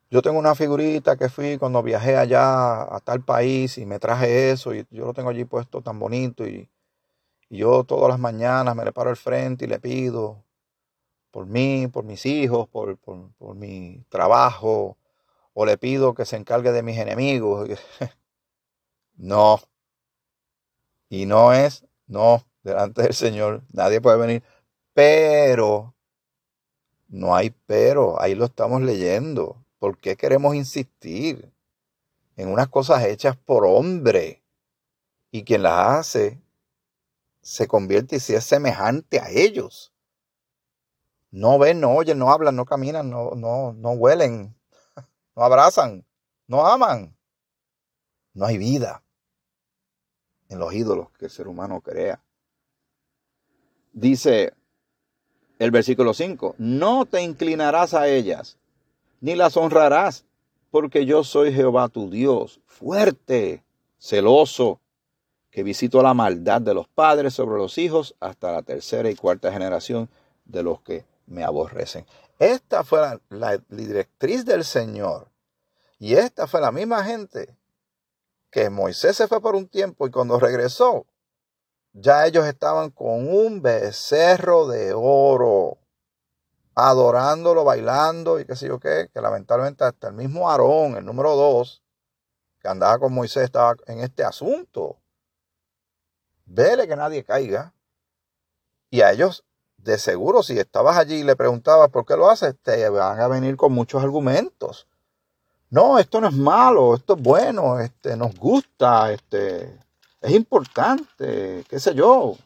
Yo 0.09 0.23
tengo 0.23 0.39
una 0.39 0.55
figurita 0.55 1.17
que 1.17 1.29
fui 1.29 1.59
cuando 1.59 1.83
viajé 1.83 2.17
allá 2.17 2.83
a 2.83 3.01
tal 3.01 3.25
país 3.25 3.77
y 3.77 3.87
me 3.87 3.99
traje 3.99 4.51
eso 4.53 4.73
y 4.73 4.87
yo 4.91 5.07
lo 5.07 5.15
tengo 5.15 5.31
allí 5.31 5.45
puesto 5.45 5.83
tan 5.83 5.99
bonito 5.99 6.47
y, 6.47 6.71
y 7.51 7.59
yo 7.59 7.83
todas 7.85 8.11
las 8.11 8.21
mañanas 8.21 8.77
me 8.77 8.85
le 8.85 8.93
paro 8.93 9.11
al 9.11 9.17
frente 9.17 9.65
y 9.65 9.69
le 9.69 9.81
pido 9.81 10.46
por 11.37 11.45
mí, 11.45 11.87
por 11.87 12.03
mis 12.03 12.25
hijos, 12.25 12.67
por, 12.67 12.97
mi 13.57 14.03
trabajo, 14.09 14.97
o 15.53 15.67
le 15.67 15.77
pido 15.77 16.15
que 16.15 16.25
se 16.25 16.37
encargue 16.37 16.73
de 16.73 16.83
mis 16.83 16.97
enemigos. 16.97 17.69
no. 19.17 19.61
Y 21.11 21.27
no 21.27 21.53
es, 21.53 21.85
no, 22.07 22.43
delante 22.63 23.03
del 23.03 23.13
Señor, 23.13 23.63
nadie 23.71 24.01
puede 24.01 24.17
venir, 24.17 24.43
pero, 24.95 25.95
no 27.09 27.37
hay 27.37 27.51
pero, 27.67 28.19
ahí 28.19 28.35
lo 28.35 28.47
estamos 28.47 28.81
leyendo. 28.81 29.63
¿Por 29.79 29.99
qué 29.99 30.17
queremos 30.17 30.55
insistir 30.55 31.53
en 32.39 32.49
unas 32.49 32.69
cosas 32.69 33.05
hechas 33.05 33.37
por 33.37 33.67
hombre? 33.67 34.43
Y 35.31 35.45
quien 35.45 35.65
las 35.65 35.99
hace 35.99 36.41
se 37.43 37.69
convierte 37.69 38.17
y 38.17 38.21
si 38.21 38.35
es 38.35 38.45
semejante 38.45 39.21
a 39.21 39.29
ellos. 39.29 39.93
No 41.37 41.59
ven, 41.59 41.81
no 41.81 41.95
oyen, 41.95 42.19
no 42.19 42.31
hablan, 42.31 42.57
no 42.57 42.65
caminan, 42.65 43.11
no, 43.11 43.33
no, 43.33 43.75
no 43.75 43.91
huelen, 43.91 44.57
no 45.37 45.43
abrazan, 45.43 46.07
no 46.47 46.67
aman. 46.67 47.15
No 48.33 48.47
hay 48.47 48.57
vida 48.57 49.03
en 50.49 50.59
los 50.59 50.73
ídolos 50.73 51.11
que 51.19 51.27
el 51.27 51.31
ser 51.31 51.47
humano 51.47 51.83
crea. 51.83 52.23
Dice 53.93 54.55
el 55.59 55.71
versículo 55.71 56.15
5, 56.15 56.55
no 56.57 57.05
te 57.05 57.21
inclinarás 57.21 57.93
a 57.93 58.09
ellas, 58.09 58.57
ni 59.21 59.35
las 59.35 59.59
honrarás, 59.59 60.25
porque 60.71 61.05
yo 61.05 61.23
soy 61.23 61.53
Jehová 61.53 61.91
tu 61.91 62.09
Dios, 62.09 62.63
fuerte, 62.65 63.63
celoso, 63.99 64.81
que 65.51 65.63
visito 65.63 66.03
la 66.03 66.15
maldad 66.15 66.63
de 66.63 66.73
los 66.73 66.89
padres 66.89 67.35
sobre 67.35 67.59
los 67.59 67.77
hijos 67.77 68.17
hasta 68.21 68.53
la 68.53 68.63
tercera 68.63 69.11
y 69.11 69.17
cuarta 69.17 69.53
generación 69.53 70.09
de 70.47 70.63
los 70.63 70.81
que 70.81 71.05
me 71.27 71.45
aborrecen. 71.45 72.07
Esta 72.39 72.85
fue 72.85 73.21
la, 73.29 73.59
directriz 73.69 74.45
del 74.45 74.65
Señor. 74.65 75.31
Y 75.99 76.15
esta 76.15 76.47
fue 76.47 76.61
la 76.61 76.73
misma 76.73 77.05
gente 77.05 77.57
que 78.51 78.71
Moisés 78.71 79.17
se 79.17 79.29
fue 79.29 79.41
por 79.41 79.55
un 79.55 79.69
tiempo 79.69 80.07
y 80.07 80.11
cuando 80.11 80.39
regresó, 80.39 81.07
ya 81.93 82.27
ellos 82.27 82.47
estaban 82.47 82.91
con 82.91 83.29
un 83.29 83.63
becerro 83.63 84.67
de 84.67 84.93
oro, 84.95 85.79
adorándolo, 86.75 87.65
bailando 87.65 88.39
y 88.39 88.45
qué 88.45 88.55
sé 88.55 88.69
yo 88.69 88.79
qué, 88.79 89.09
que 89.13 89.21
lamentablemente 89.21 89.85
hasta 89.85 90.09
el 90.09 90.15
mismo 90.15 90.51
Aarón, 90.51 90.97
el 90.97 91.05
número 91.05 91.35
dos, 91.35 91.83
que 92.61 92.69
andaba 92.69 92.99
con 92.99 93.15
Moisés, 93.15 93.45
estaba 93.45 93.77
en 93.87 94.01
este 94.01 94.25
asunto. 94.25 94.99
Vele 96.45 96.87
que 96.87 96.97
nadie 96.97 97.25
caiga. 97.25 97.73
Y 98.91 99.01
a 99.01 99.11
ellos 99.13 99.45
de 99.79 99.99
seguro 99.99 100.43
si 100.43 100.59
estabas 100.59 100.97
allí 100.97 101.17
y 101.17 101.25
le 101.25 101.37
preguntabas 101.37 101.91
por 101.91 102.05
qué 102.05 102.17
lo 102.17 102.29
haces, 102.29 102.55
te 102.63 102.89
van 102.89 103.21
a 103.21 103.29
venir 103.29 103.57
con 103.57 103.73
muchos 103.73 104.03
argumentos. 104.03 104.87
No, 105.71 105.99
esto 105.99 106.21
no 106.21 106.29
es 106.29 106.35
malo, 106.35 106.95
esto 106.95 107.17
es 107.17 107.23
bueno, 107.23 107.81
este, 107.81 108.17
nos 108.17 108.35
gusta, 108.37 109.13
este, 109.13 109.79
es 110.21 110.31
importante, 110.33 111.65
qué 111.69 111.81
sé 111.81 111.95
yo. 111.95 112.37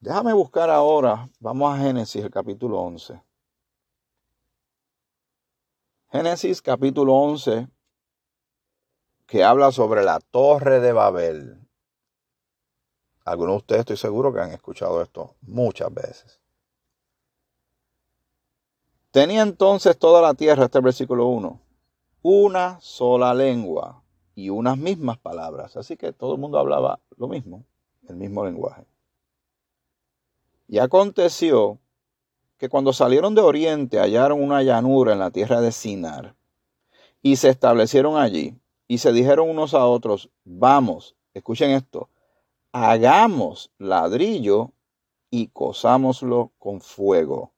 Déjame 0.00 0.32
buscar 0.32 0.70
ahora, 0.70 1.28
vamos 1.40 1.74
a 1.74 1.78
Génesis, 1.78 2.24
el 2.24 2.30
capítulo 2.30 2.78
11. 2.80 3.20
Génesis 6.10 6.62
capítulo 6.62 7.14
11, 7.14 7.68
que 9.26 9.44
habla 9.44 9.70
sobre 9.70 10.02
la 10.02 10.18
torre 10.18 10.80
de 10.80 10.92
Babel. 10.92 11.69
Algunos 13.30 13.52
de 13.52 13.56
ustedes 13.58 13.80
estoy 13.80 13.96
seguro 13.96 14.32
que 14.32 14.40
han 14.40 14.50
escuchado 14.50 15.00
esto 15.00 15.36
muchas 15.42 15.94
veces. 15.94 16.40
Tenía 19.12 19.42
entonces 19.42 19.96
toda 19.96 20.20
la 20.20 20.34
tierra, 20.34 20.64
este 20.64 20.80
versículo 20.80 21.28
1, 21.28 21.60
una 22.22 22.80
sola 22.80 23.32
lengua 23.32 24.02
y 24.34 24.50
unas 24.50 24.76
mismas 24.76 25.16
palabras. 25.16 25.76
Así 25.76 25.96
que 25.96 26.12
todo 26.12 26.34
el 26.34 26.40
mundo 26.40 26.58
hablaba 26.58 26.98
lo 27.18 27.28
mismo, 27.28 27.64
el 28.08 28.16
mismo 28.16 28.44
lenguaje. 28.44 28.84
Y 30.66 30.78
aconteció 30.78 31.78
que 32.58 32.68
cuando 32.68 32.92
salieron 32.92 33.36
de 33.36 33.42
Oriente 33.42 34.00
hallaron 34.00 34.42
una 34.42 34.64
llanura 34.64 35.12
en 35.12 35.20
la 35.20 35.30
tierra 35.30 35.60
de 35.60 35.70
Sinar 35.70 36.34
y 37.22 37.36
se 37.36 37.48
establecieron 37.48 38.16
allí 38.16 38.58
y 38.88 38.98
se 38.98 39.12
dijeron 39.12 39.48
unos 39.48 39.74
a 39.74 39.86
otros, 39.86 40.30
vamos, 40.42 41.14
escuchen 41.32 41.70
esto, 41.70 42.08
hagamos 42.72 43.70
ladrillo 43.78 44.72
y 45.30 45.48
cosámoslo 45.48 46.52
con 46.58 46.80
fuego. 46.80 47.52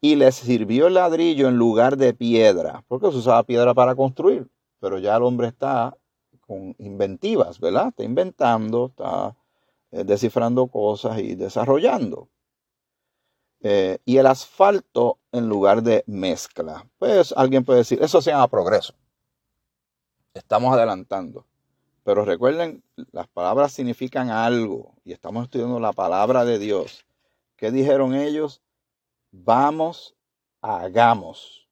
Y 0.00 0.16
les 0.16 0.36
sirvió 0.36 0.88
el 0.88 0.94
ladrillo 0.94 1.48
en 1.48 1.56
lugar 1.56 1.96
de 1.96 2.14
piedra, 2.14 2.84
porque 2.88 3.10
se 3.10 3.18
usaba 3.18 3.42
piedra 3.44 3.74
para 3.74 3.94
construir, 3.94 4.48
pero 4.80 4.98
ya 4.98 5.16
el 5.16 5.22
hombre 5.22 5.48
está 5.48 5.96
con 6.40 6.74
inventivas, 6.78 7.58
¿verdad? 7.58 7.88
Está 7.88 8.04
inventando, 8.04 8.86
está 8.86 9.34
eh, 9.90 10.04
descifrando 10.04 10.66
cosas 10.68 11.18
y 11.18 11.34
desarrollando. 11.34 12.28
Eh, 13.60 13.98
y 14.04 14.18
el 14.18 14.26
asfalto 14.26 15.18
en 15.32 15.48
lugar 15.48 15.82
de 15.82 16.04
mezcla. 16.06 16.86
Pues 16.98 17.32
alguien 17.36 17.64
puede 17.64 17.80
decir, 17.80 18.00
eso 18.02 18.20
se 18.20 18.30
llama 18.30 18.48
progreso. 18.48 18.94
Estamos 20.34 20.72
adelantando. 20.74 21.46
Pero 22.06 22.24
recuerden, 22.24 22.84
las 23.10 23.26
palabras 23.26 23.72
significan 23.72 24.30
algo 24.30 24.94
y 25.02 25.12
estamos 25.12 25.42
estudiando 25.42 25.80
la 25.80 25.92
palabra 25.92 26.44
de 26.44 26.60
Dios. 26.60 27.04
¿Qué 27.56 27.72
dijeron 27.72 28.14
ellos? 28.14 28.62
Vamos, 29.32 30.14
hagamos. 30.60 31.68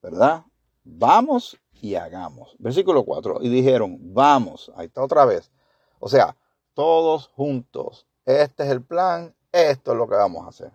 ¿Verdad? 0.00 0.44
Vamos 0.82 1.58
y 1.74 1.94
hagamos. 1.94 2.56
Versículo 2.58 3.04
4. 3.04 3.40
Y 3.42 3.50
dijeron, 3.50 3.98
vamos, 4.00 4.72
ahí 4.76 4.86
está 4.86 5.04
otra 5.04 5.26
vez. 5.26 5.50
O 5.98 6.08
sea, 6.08 6.34
todos 6.72 7.28
juntos. 7.28 8.06
Este 8.24 8.62
es 8.62 8.70
el 8.70 8.82
plan, 8.82 9.34
esto 9.52 9.92
es 9.92 9.98
lo 9.98 10.08
que 10.08 10.14
vamos 10.14 10.46
a 10.46 10.48
hacer. 10.48 10.72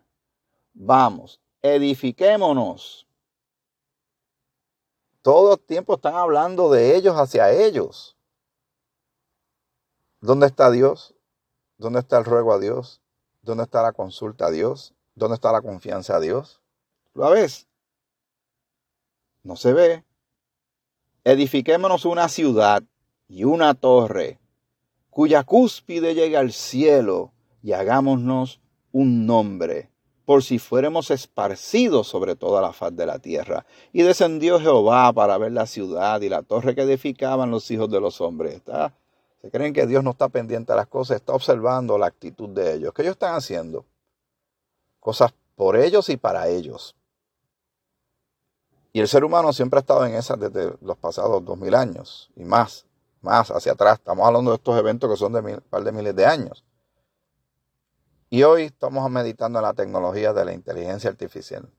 Vamos, 0.75 1.41
edifiquémonos. 1.63 3.07
Todo 5.23 5.53
el 5.53 5.59
tiempo 5.61 5.95
están 5.95 6.13
hablando 6.13 6.69
de 6.69 6.95
ellos 6.95 7.15
hacia 7.15 7.51
ellos. 7.51 8.14
¿Dónde 10.26 10.47
está 10.47 10.71
Dios? 10.71 11.13
¿Dónde 11.78 11.99
está 11.99 12.17
el 12.17 12.26
ruego 12.26 12.51
a 12.51 12.57
Dios? 12.57 12.99
¿Dónde 13.43 13.63
está 13.63 13.84
la 13.84 13.91
consulta 13.91 14.47
a 14.47 14.51
Dios? 14.51 14.95
¿Dónde 15.13 15.36
está 15.36 15.51
la 15.51 15.61
confianza 15.61 16.15
a 16.15 16.19
Dios? 16.19 16.61
¿Lo 17.13 17.30
ves? 17.30 17.67
No 19.43 19.55
se 19.55 19.73
ve. 19.73 20.03
Edifiquémonos 21.26 22.05
una 22.05 22.28
ciudad 22.28 22.82
y 23.28 23.43
una 23.43 23.76
torre 23.76 24.39
cuya 25.11 25.43
cúspide 25.43 26.15
llegue 26.15 26.38
al 26.38 26.53
cielo 26.53 27.32
y 27.61 27.73
hagámonos 27.73 28.61
un 28.91 29.28
nombre, 29.28 29.91
por 30.26 30.41
si 30.41 30.57
fuéramos 30.57 31.11
esparcidos 31.11 32.07
sobre 32.07 32.36
toda 32.36 32.63
la 32.63 32.73
faz 32.73 32.95
de 32.95 33.05
la 33.05 33.19
tierra. 33.19 33.67
Y 33.93 34.01
descendió 34.01 34.59
Jehová 34.59 35.13
para 35.13 35.38
ver 35.38 35.51
la 35.51 35.67
ciudad 35.67 36.19
y 36.21 36.30
la 36.30 36.41
torre 36.41 36.73
que 36.73 36.82
edificaban 36.82 37.51
los 37.51 37.69
hijos 37.69 37.91
de 37.91 38.01
los 38.01 38.21
hombres. 38.21 38.63
Se 39.46 39.52
creen 39.52 39.74
que 39.74 39.86
Dios 39.86 40.04
no 40.04 40.10
está 40.10 40.28
pendiente 40.28 40.74
de 40.74 40.76
las 40.76 40.88
cosas, 40.88 41.18
está 41.18 41.34
observando 41.34 42.00
la 42.00 42.08
actitud 42.08 42.50
de 42.50 42.74
ellos. 42.74 42.91
¿Qué 42.96 43.04
ellos 43.04 43.12
están 43.12 43.36
haciendo? 43.36 43.86
Cosas 45.00 45.36
por 45.56 45.78
ellos 45.78 46.10
y 46.10 46.18
para 46.18 46.48
ellos. 46.48 46.96
Y 48.91 49.02
el 49.02 49.08
ser 49.08 49.24
humano 49.24 49.54
siempre 49.54 49.78
ha 49.78 49.82
estado 49.82 50.04
en 50.08 50.16
esas 50.16 50.39
desde 50.39 50.76
los 50.82 50.98
pasados 50.98 51.46
dos 51.46 51.60
mil 51.60 51.76
años 51.76 52.32
y 52.36 52.43
más, 52.43 52.88
más 53.22 53.52
hacia 53.52 53.74
atrás. 53.74 54.00
Estamos 54.00 54.26
hablando 54.26 54.50
de 54.50 54.58
estos 54.58 54.80
eventos 54.80 55.12
que 55.12 55.16
son 55.16 55.34
de 55.34 55.41
un 55.41 55.62
par 55.70 55.84
de 55.84 55.91
miles 55.91 56.16
de 56.16 56.26
años. 56.26 56.66
Y 58.32 58.41
hoy 58.41 58.64
estamos 58.64 59.08
meditando 59.12 59.60
en 59.60 59.64
la 59.66 59.76
tecnología 59.76 60.34
de 60.34 60.43
la 60.43 60.54
inteligencia 60.54 61.12
artificial. 61.12 61.70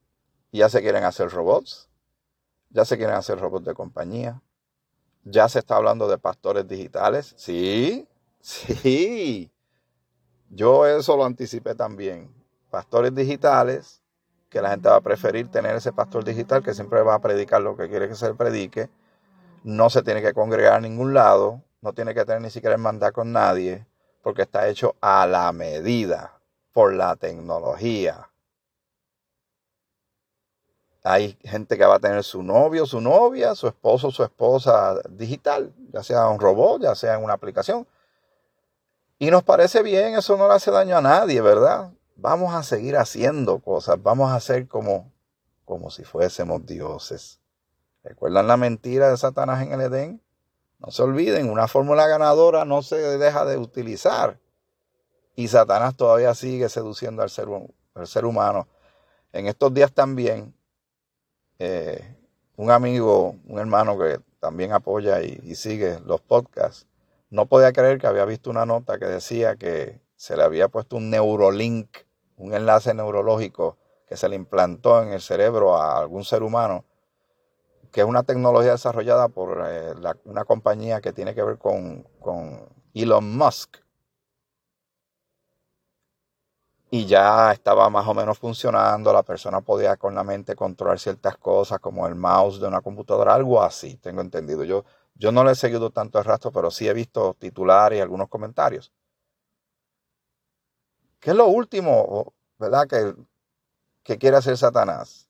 Ya 0.52 0.68
se 0.68 0.82
quieren 0.82 1.02
hacer 1.02 1.30
robots, 1.30 1.88
ya 2.70 2.84
se 2.84 2.96
quieren 2.96 3.16
hacer 3.16 3.40
robots 3.40 3.64
de 3.64 3.74
compañía, 3.74 4.40
ya 5.26 5.48
se 5.48 5.58
está 5.58 5.76
hablando 5.76 6.08
de 6.08 6.18
pastores 6.18 6.66
digitales. 6.68 7.34
Sí, 7.36 8.08
sí. 8.40 9.50
Yo 10.48 10.86
eso 10.86 11.16
lo 11.16 11.24
anticipé 11.24 11.74
también. 11.74 12.32
Pastores 12.70 13.12
digitales, 13.14 14.02
que 14.48 14.62
la 14.62 14.70
gente 14.70 14.88
va 14.88 14.96
a 14.96 15.00
preferir 15.00 15.50
tener 15.50 15.74
ese 15.74 15.92
pastor 15.92 16.24
digital 16.24 16.62
que 16.62 16.74
siempre 16.74 17.02
va 17.02 17.14
a 17.14 17.20
predicar 17.20 17.60
lo 17.60 17.76
que 17.76 17.88
quiere 17.88 18.08
que 18.08 18.14
se 18.14 18.28
le 18.28 18.34
predique. 18.34 18.88
No 19.64 19.90
se 19.90 20.02
tiene 20.02 20.22
que 20.22 20.32
congregar 20.32 20.74
a 20.74 20.80
ningún 20.80 21.12
lado, 21.12 21.60
no 21.82 21.92
tiene 21.92 22.14
que 22.14 22.24
tener 22.24 22.40
ni 22.40 22.50
siquiera 22.50 22.76
el 22.76 22.80
mandar 22.80 23.12
con 23.12 23.32
nadie, 23.32 23.84
porque 24.22 24.42
está 24.42 24.68
hecho 24.68 24.94
a 25.00 25.26
la 25.26 25.50
medida 25.50 26.40
por 26.72 26.94
la 26.94 27.16
tecnología 27.16 28.30
hay 31.08 31.38
gente 31.44 31.78
que 31.78 31.86
va 31.86 31.94
a 31.94 32.00
tener 32.00 32.24
su 32.24 32.42
novio, 32.42 32.84
su 32.84 33.00
novia, 33.00 33.54
su 33.54 33.68
esposo, 33.68 34.10
su 34.10 34.24
esposa 34.24 35.00
digital, 35.08 35.72
ya 35.92 36.02
sea 36.02 36.26
un 36.26 36.40
robot, 36.40 36.82
ya 36.82 36.96
sea 36.96 37.14
en 37.14 37.22
una 37.22 37.34
aplicación. 37.34 37.86
Y 39.16 39.30
nos 39.30 39.44
parece 39.44 39.84
bien, 39.84 40.16
eso 40.16 40.36
no 40.36 40.48
le 40.48 40.54
hace 40.54 40.72
daño 40.72 40.96
a 40.96 41.00
nadie, 41.00 41.40
¿verdad? 41.40 41.92
Vamos 42.16 42.52
a 42.56 42.64
seguir 42.64 42.96
haciendo 42.96 43.60
cosas, 43.60 44.02
vamos 44.02 44.32
a 44.32 44.34
hacer 44.34 44.66
como, 44.66 45.12
como 45.64 45.90
si 45.90 46.02
fuésemos 46.02 46.66
dioses. 46.66 47.38
¿Recuerdan 48.02 48.48
la 48.48 48.56
mentira 48.56 49.08
de 49.08 49.16
Satanás 49.16 49.62
en 49.62 49.74
el 49.74 49.82
Edén? 49.82 50.20
No 50.80 50.90
se 50.90 51.04
olviden, 51.04 51.50
una 51.50 51.68
fórmula 51.68 52.08
ganadora 52.08 52.64
no 52.64 52.82
se 52.82 52.96
deja 52.96 53.44
de 53.44 53.58
utilizar. 53.58 54.40
Y 55.36 55.46
Satanás 55.46 55.94
todavía 55.94 56.34
sigue 56.34 56.68
seduciendo 56.68 57.22
al 57.22 57.30
ser, 57.30 57.46
al 57.94 58.06
ser 58.08 58.24
humano. 58.24 58.66
En 59.32 59.46
estos 59.46 59.72
días 59.72 59.92
también 59.92 60.55
eh, 61.58 62.16
un 62.56 62.70
amigo, 62.70 63.36
un 63.46 63.58
hermano 63.58 63.98
que 63.98 64.20
también 64.40 64.72
apoya 64.72 65.22
y, 65.22 65.54
sigue 65.54 65.98
los 66.04 66.20
podcasts, 66.20 66.86
no 67.30 67.46
podía 67.46 67.72
creer 67.72 67.98
que 67.98 68.06
había 68.06 68.24
visto 68.24 68.50
una 68.50 68.66
nota 68.66 68.98
que 68.98 69.06
decía 69.06 69.56
que 69.56 70.00
se 70.16 70.36
le 70.36 70.42
había 70.42 70.68
puesto 70.68 70.96
un 70.96 71.10
neurolink, 71.10 71.88
un 72.36 72.54
enlace 72.54 72.94
neurológico 72.94 73.76
que 74.06 74.16
se 74.16 74.28
le 74.28 74.36
implantó 74.36 75.02
en 75.02 75.12
el 75.12 75.20
cerebro 75.20 75.76
a 75.76 75.98
algún 75.98 76.24
ser 76.24 76.42
humano, 76.42 76.84
que 77.90 78.02
es 78.02 78.06
una 78.06 78.22
tecnología 78.22 78.72
desarrollada 78.72 79.28
por 79.28 79.64
eh, 79.66 79.94
una 80.24 80.44
compañía 80.44 81.00
que 81.00 81.12
tiene 81.12 81.34
que 81.34 81.42
ver 81.42 81.58
con, 81.58 82.06
con 82.20 82.68
Elon 82.94 83.36
Musk. 83.36 83.78
Y 86.96 87.04
ya 87.06 87.52
estaba 87.52 87.90
más 87.90 88.06
o 88.06 88.14
menos 88.14 88.38
funcionando, 88.38 89.12
la 89.12 89.22
persona 89.22 89.60
podía 89.60 89.96
con 89.96 90.14
la 90.14 90.24
mente 90.24 90.56
controlar 90.56 90.98
ciertas 90.98 91.36
cosas 91.36 91.78
como 91.78 92.06
el 92.06 92.14
mouse 92.14 92.58
de 92.58 92.66
una 92.66 92.80
computadora, 92.80 93.34
algo 93.34 93.62
así, 93.62 93.96
tengo 93.98 94.22
entendido. 94.22 94.64
Yo, 94.64 94.84
yo 95.14 95.30
no 95.30 95.44
le 95.44 95.52
he 95.52 95.54
seguido 95.54 95.90
tanto 95.90 96.18
el 96.18 96.24
rastro, 96.24 96.50
pero 96.52 96.70
sí 96.70 96.88
he 96.88 96.94
visto 96.94 97.36
titulares 97.38 97.98
y 97.98 98.00
algunos 98.00 98.28
comentarios. 98.28 98.92
¿Qué 101.20 101.30
es 101.30 101.36
lo 101.36 101.48
último, 101.48 102.32
verdad, 102.58 102.86
que, 102.88 103.14
que 104.02 104.16
quiere 104.16 104.38
hacer 104.38 104.56
Satanás? 104.56 105.28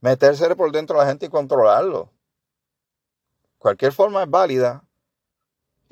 Meterse 0.00 0.54
por 0.54 0.70
dentro 0.70 0.98
de 0.98 1.04
la 1.04 1.08
gente 1.08 1.26
y 1.26 1.30
controlarlo. 1.30 2.10
Cualquier 3.58 3.92
forma 3.92 4.22
es 4.22 4.30
válida, 4.30 4.84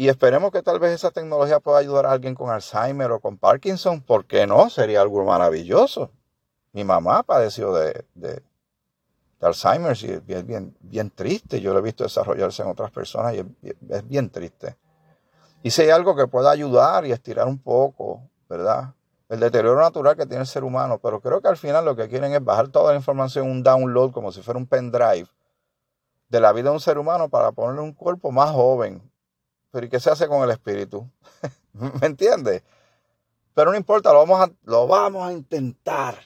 y 0.00 0.08
esperemos 0.08 0.50
que 0.50 0.62
tal 0.62 0.78
vez 0.78 0.92
esa 0.92 1.10
tecnología 1.10 1.60
pueda 1.60 1.76
ayudar 1.76 2.06
a 2.06 2.12
alguien 2.12 2.34
con 2.34 2.48
Alzheimer 2.48 3.10
o 3.10 3.20
con 3.20 3.36
Parkinson. 3.36 4.00
¿Por 4.00 4.24
qué 4.24 4.46
no? 4.46 4.70
Sería 4.70 5.02
algo 5.02 5.22
maravilloso. 5.26 6.10
Mi 6.72 6.84
mamá 6.84 7.22
padeció 7.22 7.74
de, 7.74 8.06
de, 8.14 8.42
Alzheimer 9.42 9.94
y 10.02 10.32
es 10.32 10.46
bien, 10.46 10.74
bien, 10.80 11.10
triste. 11.10 11.60
Yo 11.60 11.74
lo 11.74 11.80
he 11.80 11.82
visto 11.82 12.04
desarrollarse 12.04 12.62
en 12.62 12.70
otras 12.70 12.90
personas 12.90 13.34
y 13.34 13.40
es, 13.90 14.08
bien 14.08 14.30
triste. 14.30 14.74
Y 15.62 15.70
si 15.70 15.82
hay 15.82 15.90
algo 15.90 16.16
que 16.16 16.26
pueda 16.26 16.50
ayudar 16.50 17.04
y 17.04 17.12
estirar 17.12 17.46
un 17.46 17.58
poco, 17.58 18.22
¿verdad? 18.48 18.94
El 19.28 19.38
deterioro 19.38 19.82
natural 19.82 20.16
que 20.16 20.24
tiene 20.24 20.40
el 20.40 20.48
ser 20.48 20.64
humano. 20.64 20.98
Pero 20.98 21.20
creo 21.20 21.42
que 21.42 21.48
al 21.48 21.58
final 21.58 21.84
lo 21.84 21.94
que 21.94 22.08
quieren 22.08 22.32
es 22.32 22.42
bajar 22.42 22.68
toda 22.68 22.92
la 22.92 22.96
información, 22.96 23.50
un 23.50 23.62
download, 23.62 24.12
como 24.12 24.32
si 24.32 24.40
fuera 24.40 24.56
un 24.56 24.66
pendrive, 24.66 25.28
de 26.30 26.40
la 26.40 26.54
vida 26.54 26.70
de 26.70 26.76
un 26.76 26.80
ser 26.80 26.96
humano 26.96 27.28
para 27.28 27.52
ponerle 27.52 27.82
un 27.82 27.92
cuerpo 27.92 28.32
más 28.32 28.50
joven, 28.50 29.09
pero 29.70 29.86
¿y 29.86 29.88
qué 29.88 30.00
se 30.00 30.10
hace 30.10 30.26
con 30.28 30.42
el 30.42 30.50
espíritu? 30.50 31.08
¿Me 31.72 32.06
entiendes? 32.06 32.62
Pero 33.54 33.70
no 33.72 33.76
importa, 33.76 34.12
lo 34.12 34.20
vamos, 34.20 34.40
a, 34.40 34.52
lo 34.64 34.86
vamos 34.86 35.28
a 35.28 35.32
intentar. 35.32 36.16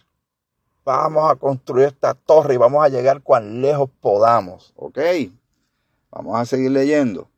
Vamos 0.84 1.30
a 1.30 1.36
construir 1.36 1.86
esta 1.86 2.14
torre 2.14 2.54
y 2.54 2.58
vamos 2.58 2.84
a 2.84 2.88
llegar 2.88 3.22
cuán 3.22 3.62
lejos 3.62 3.88
podamos. 4.00 4.72
¿Ok? 4.76 4.98
Vamos 6.10 6.38
a 6.38 6.44
seguir 6.44 6.70
leyendo. 6.70 7.28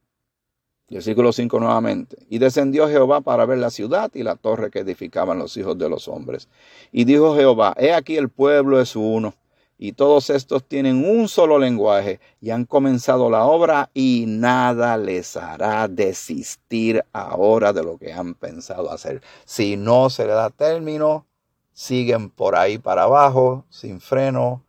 Versículo 0.88 1.32
5 1.32 1.60
nuevamente. 1.60 2.16
Y 2.28 2.38
descendió 2.38 2.88
Jehová 2.88 3.20
para 3.20 3.46
ver 3.46 3.58
la 3.58 3.70
ciudad 3.70 4.10
y 4.14 4.22
la 4.22 4.36
torre 4.36 4.70
que 4.70 4.80
edificaban 4.80 5.38
los 5.38 5.56
hijos 5.56 5.78
de 5.78 5.88
los 5.88 6.08
hombres. 6.08 6.48
Y 6.92 7.04
dijo 7.04 7.34
Jehová, 7.36 7.74
he 7.78 7.92
aquí 7.92 8.16
el 8.16 8.28
pueblo 8.28 8.80
es 8.80 8.94
uno 8.96 9.34
y 9.78 9.92
todos 9.92 10.30
estos 10.30 10.64
tienen 10.64 11.06
un 11.06 11.28
solo 11.28 11.58
lenguaje 11.58 12.20
y 12.40 12.50
han 12.50 12.64
comenzado 12.64 13.28
la 13.28 13.44
obra 13.44 13.90
y 13.92 14.24
nada 14.26 14.96
les 14.96 15.36
hará 15.36 15.86
desistir 15.86 17.04
ahora 17.12 17.72
de 17.72 17.84
lo 17.84 17.98
que 17.98 18.12
han 18.12 18.34
pensado 18.34 18.90
hacer. 18.90 19.22
Si 19.44 19.76
no 19.76 20.08
se 20.08 20.26
le 20.26 20.32
da 20.32 20.50
término, 20.50 21.26
siguen 21.72 22.30
por 22.30 22.56
ahí 22.56 22.78
para 22.78 23.02
abajo, 23.02 23.66
sin 23.68 24.00
freno, 24.00 24.64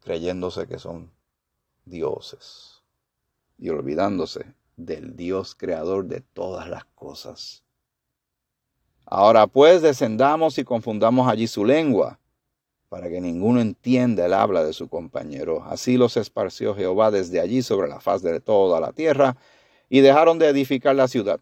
creyéndose 0.00 0.66
que 0.66 0.78
son 0.78 1.10
dioses 1.86 2.82
y 3.58 3.70
olvidándose 3.70 4.44
del 4.76 5.16
Dios 5.16 5.54
creador 5.54 6.04
de 6.04 6.20
todas 6.20 6.68
las 6.68 6.84
cosas. 6.84 7.64
Ahora 9.06 9.46
pues 9.46 9.80
descendamos 9.80 10.58
y 10.58 10.64
confundamos 10.64 11.28
allí 11.28 11.46
su 11.46 11.64
lengua 11.64 12.19
para 12.90 13.08
que 13.08 13.20
ninguno 13.20 13.60
entienda 13.60 14.26
el 14.26 14.34
habla 14.34 14.64
de 14.64 14.72
su 14.72 14.88
compañero. 14.88 15.62
Así 15.64 15.96
los 15.96 16.16
esparció 16.16 16.74
Jehová 16.74 17.12
desde 17.12 17.40
allí 17.40 17.62
sobre 17.62 17.88
la 17.88 18.00
faz 18.00 18.20
de 18.20 18.40
toda 18.40 18.80
la 18.80 18.92
tierra, 18.92 19.36
y 19.88 20.00
dejaron 20.00 20.38
de 20.40 20.48
edificar 20.48 20.96
la 20.96 21.06
ciudad. 21.06 21.40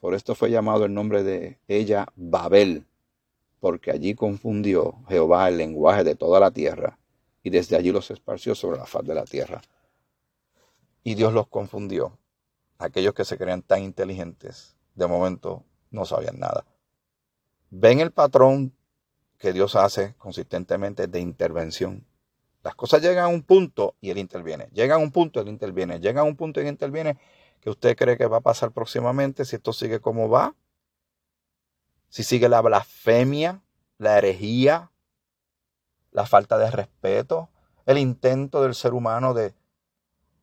Por 0.00 0.14
esto 0.14 0.34
fue 0.34 0.50
llamado 0.50 0.86
el 0.86 0.94
nombre 0.94 1.22
de 1.22 1.60
ella 1.68 2.06
Babel, 2.16 2.86
porque 3.60 3.90
allí 3.90 4.14
confundió 4.14 4.94
Jehová 5.08 5.48
el 5.48 5.58
lenguaje 5.58 6.04
de 6.04 6.14
toda 6.14 6.40
la 6.40 6.50
tierra, 6.50 6.98
y 7.42 7.50
desde 7.50 7.76
allí 7.76 7.92
los 7.92 8.10
esparció 8.10 8.54
sobre 8.54 8.78
la 8.78 8.86
faz 8.86 9.04
de 9.04 9.14
la 9.14 9.24
tierra. 9.24 9.60
Y 11.04 11.16
Dios 11.16 11.34
los 11.34 11.48
confundió. 11.48 12.18
Aquellos 12.78 13.12
que 13.12 13.26
se 13.26 13.36
creían 13.36 13.60
tan 13.60 13.82
inteligentes, 13.82 14.74
de 14.94 15.06
momento 15.06 15.64
no 15.90 16.06
sabían 16.06 16.38
nada. 16.38 16.64
Ven 17.70 18.00
el 18.00 18.10
patrón 18.10 18.72
que 19.38 19.52
Dios 19.52 19.76
hace 19.76 20.14
consistentemente 20.18 21.06
de 21.06 21.20
intervención. 21.20 22.06
Las 22.62 22.74
cosas 22.74 23.02
llegan 23.02 23.24
a 23.24 23.28
un 23.28 23.42
punto 23.42 23.94
y 24.00 24.10
él 24.10 24.18
interviene. 24.18 24.68
Llegan 24.72 25.00
a 25.00 25.02
un 25.02 25.12
punto, 25.12 25.40
él 25.40 25.48
interviene. 25.48 26.00
Llegan 26.00 26.18
a 26.18 26.28
un 26.28 26.36
punto 26.36 26.60
y 26.60 26.64
él 26.64 26.70
interviene 26.70 27.16
que 27.60 27.70
usted 27.70 27.96
cree 27.96 28.16
que 28.16 28.26
va 28.26 28.38
a 28.38 28.40
pasar 28.40 28.72
próximamente 28.72 29.44
si 29.44 29.56
esto 29.56 29.72
sigue 29.72 30.00
como 30.00 30.28
va. 30.28 30.54
Si 32.08 32.22
sigue 32.22 32.48
la 32.48 32.60
blasfemia, 32.62 33.62
la 33.98 34.18
herejía, 34.18 34.90
la 36.10 36.26
falta 36.26 36.58
de 36.58 36.70
respeto, 36.70 37.50
el 37.84 37.98
intento 37.98 38.62
del 38.62 38.74
ser 38.74 38.94
humano 38.94 39.34
de 39.34 39.54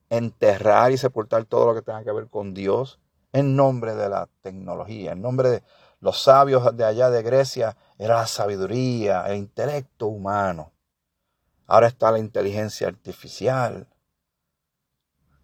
enterrar 0.10 0.92
y 0.92 0.98
sepultar 0.98 1.46
todo 1.46 1.66
lo 1.66 1.76
que 1.76 1.82
tenga 1.82 2.04
que 2.04 2.12
ver 2.12 2.28
con 2.28 2.54
Dios 2.54 3.00
en 3.32 3.56
nombre 3.56 3.96
de 3.96 4.10
la 4.10 4.30
tecnología, 4.42 5.14
en 5.14 5.22
nombre 5.22 5.50
de 5.50 5.64
los 6.04 6.22
sabios 6.22 6.76
de 6.76 6.84
allá 6.84 7.10
de 7.10 7.24
Grecia, 7.24 7.78
era 7.98 8.16
la 8.16 8.28
sabiduría, 8.28 9.26
el 9.28 9.38
intelecto 9.38 10.08
humano. 10.08 10.74
Ahora 11.66 11.88
está 11.88 12.12
la 12.12 12.20
inteligencia 12.20 12.90
artificial, 12.90 13.88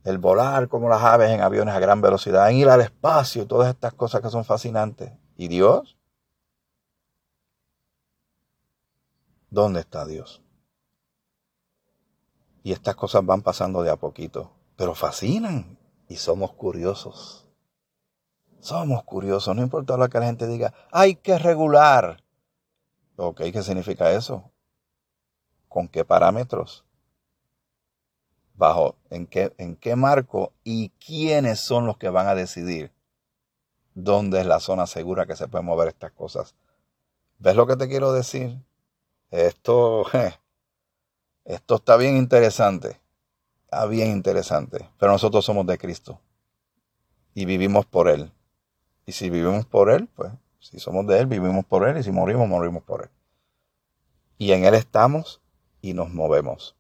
el 0.04 0.18
volar 0.18 0.68
como 0.68 0.90
las 0.90 1.02
aves 1.02 1.30
en 1.30 1.40
aviones 1.40 1.74
a 1.74 1.80
gran 1.80 2.02
velocidad, 2.02 2.50
en 2.50 2.58
ir 2.58 2.68
al 2.68 2.82
espacio, 2.82 3.48
todas 3.48 3.70
estas 3.70 3.94
cosas 3.94 4.20
que 4.20 4.30
son 4.30 4.44
fascinantes. 4.44 5.14
¿Y 5.38 5.48
Dios? 5.48 5.98
¿Dónde 9.50 9.80
está 9.80 10.06
Dios? 10.06 10.42
Y 12.64 12.74
estas 12.74 12.98
cosas 12.98 13.26
van 13.26 13.44
pasando 13.44 13.82
de 13.82 13.92
a 13.92 13.96
poquito, 13.96 14.52
pero 14.76 14.94
fascinan 14.94 15.80
y 16.10 16.18
somos 16.18 16.52
curiosos. 16.52 17.49
Somos 18.60 19.04
curiosos, 19.04 19.56
no 19.56 19.62
importa 19.62 19.98
lo 19.98 20.10
que 20.10 20.20
la 20.20 20.26
gente 20.26 20.48
diga, 20.48 20.74
hay 20.92 21.16
que 21.16 21.38
regular. 21.38 22.24
Ok, 23.16 23.42
¿qué 23.52 23.64
significa 23.64 24.12
eso? 24.12 24.52
¿Con 25.68 25.88
qué 25.88 26.04
parámetros? 26.04 26.86
¿Bajo 28.56 28.96
en 29.10 29.28
qué, 29.28 29.54
en 29.58 29.76
qué 29.76 29.96
marco? 29.96 30.52
¿Y 30.64 30.90
quiénes 30.90 31.60
son 31.60 31.86
los 31.86 31.98
que 31.98 32.10
van 32.10 32.28
a 32.28 32.36
decidir 32.36 32.92
dónde 33.94 34.42
es 34.42 34.46
la 34.46 34.60
zona 34.60 34.88
segura 34.88 35.26
que 35.26 35.36
se 35.36 35.48
pueden 35.48 35.66
mover 35.66 35.88
estas 35.88 36.12
cosas? 36.12 36.56
¿Ves 37.38 37.56
lo 37.56 37.66
que 37.68 37.78
te 37.78 37.88
quiero 37.88 38.12
decir? 38.12 38.62
Esto, 39.32 40.06
esto 41.46 41.76
está 41.76 41.96
bien 41.96 42.18
interesante. 42.18 43.00
Está 43.64 43.86
bien 43.86 44.12
interesante. 44.12 44.90
Pero 44.98 45.14
nosotros 45.14 45.46
somos 45.46 45.66
de 45.66 45.78
Cristo. 45.78 46.20
Y 47.34 47.46
vivimos 47.46 47.86
por 47.86 48.10
Él. 48.10 48.34
Y 49.10 49.12
si 49.12 49.32
vivimos 49.32 49.66
por 49.66 49.90
Él, 49.90 50.08
pues 50.16 50.32
si 50.60 50.78
somos 50.80 51.08
de 51.08 51.18
Él, 51.18 51.26
vivimos 51.26 51.66
por 51.66 51.88
Él. 51.88 51.98
Y 51.98 52.04
si 52.04 52.12
morimos, 52.12 52.48
morimos 52.48 52.84
por 52.84 53.06
Él. 53.06 53.10
Y 54.38 54.52
en 54.52 54.66
Él 54.66 54.76
estamos 54.76 55.42
y 55.82 55.96
nos 55.96 56.14
movemos. 56.14 56.76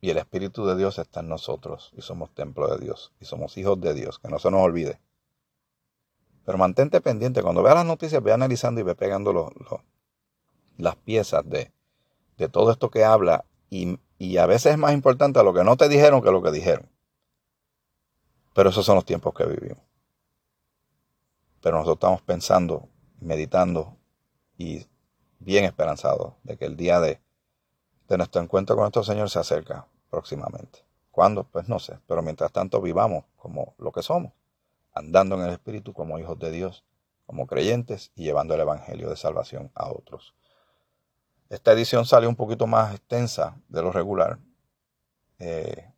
Y 0.00 0.10
el 0.10 0.18
Espíritu 0.18 0.66
de 0.66 0.74
Dios 0.74 0.98
está 0.98 1.20
en 1.20 1.28
nosotros 1.28 1.92
y 1.96 2.02
somos 2.02 2.34
templo 2.34 2.66
de 2.66 2.84
Dios 2.84 3.12
y 3.20 3.26
somos 3.26 3.56
hijos 3.58 3.80
de 3.80 3.94
Dios, 3.94 4.18
que 4.18 4.26
no 4.26 4.40
se 4.40 4.50
nos 4.50 4.62
olvide. 4.62 4.98
Pero 6.44 6.58
mantente 6.58 7.00
pendiente, 7.00 7.42
cuando 7.42 7.62
veas 7.62 7.76
las 7.76 7.86
noticias, 7.86 8.20
ve 8.20 8.32
analizando 8.32 8.80
y 8.80 8.82
ve 8.82 8.96
pegando 8.96 9.32
los, 9.32 9.52
las 10.78 10.96
piezas 10.96 11.48
de, 11.48 11.70
de, 12.38 12.48
todo 12.48 12.72
esto 12.72 12.90
que 12.90 13.04
habla 13.04 13.44
y, 13.70 14.00
y 14.18 14.38
a 14.38 14.46
veces 14.46 14.72
es 14.72 14.78
más 14.78 14.94
importante 14.94 15.44
lo 15.44 15.54
que 15.54 15.62
no 15.62 15.76
te 15.76 15.88
dijeron 15.88 16.20
que 16.20 16.32
lo 16.32 16.42
que 16.42 16.50
dijeron. 16.50 16.88
Pero 18.52 18.70
esos 18.70 18.84
son 18.84 18.96
los 18.96 19.04
tiempos 19.04 19.32
que 19.32 19.46
vivimos 19.46 19.89
pero 21.60 21.76
nosotros 21.76 21.96
estamos 21.96 22.22
pensando, 22.22 22.88
meditando 23.20 23.96
y 24.56 24.86
bien 25.38 25.64
esperanzados 25.64 26.34
de 26.42 26.56
que 26.56 26.66
el 26.66 26.76
día 26.76 27.00
de, 27.00 27.20
de 28.08 28.18
nuestro 28.18 28.42
encuentro 28.42 28.76
con 28.76 28.82
nuestro 28.82 29.04
Señor 29.04 29.30
se 29.30 29.38
acerca 29.38 29.86
próximamente. 30.10 30.84
¿Cuándo? 31.10 31.44
Pues 31.44 31.68
no 31.68 31.78
sé, 31.78 31.98
pero 32.06 32.22
mientras 32.22 32.52
tanto 32.52 32.80
vivamos 32.80 33.24
como 33.36 33.74
lo 33.78 33.92
que 33.92 34.02
somos, 34.02 34.32
andando 34.94 35.36
en 35.36 35.42
el 35.42 35.50
Espíritu 35.50 35.92
como 35.92 36.18
hijos 36.18 36.38
de 36.38 36.50
Dios, 36.50 36.84
como 37.26 37.46
creyentes 37.46 38.12
y 38.14 38.24
llevando 38.24 38.54
el 38.54 38.60
Evangelio 38.60 39.08
de 39.08 39.16
salvación 39.16 39.70
a 39.74 39.90
otros. 39.90 40.34
Esta 41.48 41.72
edición 41.72 42.06
sale 42.06 42.26
un 42.26 42.36
poquito 42.36 42.66
más 42.66 42.94
extensa 42.94 43.56
de 43.68 43.82
lo 43.82 43.92
regular, 43.92 44.38
eh, 45.38 45.90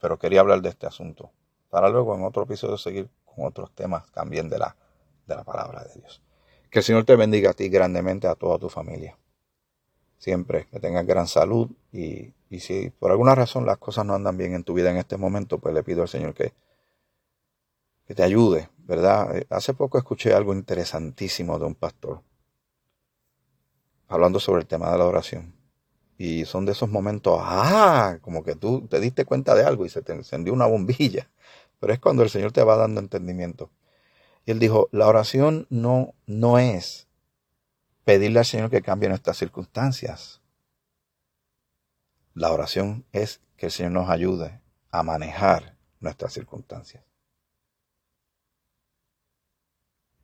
pero 0.00 0.18
quería 0.18 0.40
hablar 0.40 0.60
de 0.60 0.70
este 0.70 0.86
asunto 0.86 1.30
para 1.70 1.88
luego 1.88 2.14
en 2.14 2.24
otro 2.24 2.44
episodio 2.44 2.78
seguir 2.78 3.10
con 3.24 3.46
otros 3.46 3.70
temas 3.72 4.10
también 4.12 4.48
de 4.48 4.58
la 4.58 4.76
de 5.28 5.36
la 5.36 5.44
palabra 5.44 5.84
de 5.84 6.00
Dios. 6.00 6.22
Que 6.70 6.80
el 6.80 6.84
Señor 6.84 7.04
te 7.04 7.14
bendiga 7.14 7.50
a 7.50 7.54
ti 7.54 7.68
grandemente, 7.68 8.26
a 8.26 8.34
toda 8.34 8.58
tu 8.58 8.68
familia. 8.68 9.16
Siempre 10.18 10.66
que 10.70 10.80
tengas 10.80 11.06
gran 11.06 11.28
salud 11.28 11.70
y, 11.92 12.32
y 12.50 12.60
si 12.60 12.90
por 12.90 13.10
alguna 13.10 13.34
razón 13.34 13.66
las 13.66 13.78
cosas 13.78 14.04
no 14.04 14.14
andan 14.14 14.36
bien 14.36 14.54
en 14.54 14.64
tu 14.64 14.74
vida 14.74 14.90
en 14.90 14.96
este 14.96 15.16
momento, 15.16 15.58
pues 15.58 15.74
le 15.74 15.84
pido 15.84 16.02
al 16.02 16.08
Señor 16.08 16.34
que, 16.34 16.52
que 18.06 18.14
te 18.14 18.22
ayude, 18.22 18.68
¿verdad? 18.78 19.36
Eh, 19.36 19.46
hace 19.50 19.74
poco 19.74 19.98
escuché 19.98 20.32
algo 20.32 20.54
interesantísimo 20.54 21.58
de 21.58 21.66
un 21.66 21.74
pastor 21.74 22.22
hablando 24.08 24.40
sobre 24.40 24.62
el 24.62 24.66
tema 24.66 24.90
de 24.90 24.98
la 24.98 25.04
oración. 25.04 25.54
Y 26.16 26.44
son 26.46 26.64
de 26.64 26.72
esos 26.72 26.90
momentos, 26.90 27.38
ah, 27.40 28.18
como 28.22 28.42
que 28.42 28.56
tú 28.56 28.88
te 28.88 28.98
diste 28.98 29.24
cuenta 29.24 29.54
de 29.54 29.62
algo 29.62 29.86
y 29.86 29.88
se 29.88 30.02
te 30.02 30.12
encendió 30.12 30.52
una 30.52 30.66
bombilla. 30.66 31.30
Pero 31.78 31.92
es 31.92 32.00
cuando 32.00 32.24
el 32.24 32.30
Señor 32.30 32.50
te 32.50 32.64
va 32.64 32.76
dando 32.76 33.00
entendimiento. 33.00 33.70
Y 34.48 34.50
él 34.50 34.60
dijo, 34.60 34.88
la 34.92 35.06
oración 35.06 35.66
no, 35.68 36.14
no 36.24 36.58
es 36.58 37.06
pedirle 38.04 38.38
al 38.38 38.46
Señor 38.46 38.70
que 38.70 38.80
cambie 38.80 39.10
nuestras 39.10 39.36
circunstancias. 39.36 40.40
La 42.32 42.50
oración 42.50 43.04
es 43.12 43.42
que 43.58 43.66
el 43.66 43.72
Señor 43.72 43.92
nos 43.92 44.08
ayude 44.08 44.62
a 44.90 45.02
manejar 45.02 45.76
nuestras 46.00 46.32
circunstancias. 46.32 47.04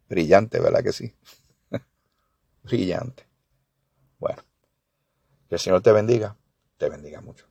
Brillante, 0.08 0.58
¿verdad 0.58 0.82
que 0.82 0.92
sí? 0.94 1.14
Brillante. 2.62 3.26
Bueno, 4.18 4.42
que 5.50 5.56
el 5.56 5.60
Señor 5.60 5.82
te 5.82 5.92
bendiga, 5.92 6.34
te 6.78 6.88
bendiga 6.88 7.20
mucho. 7.20 7.46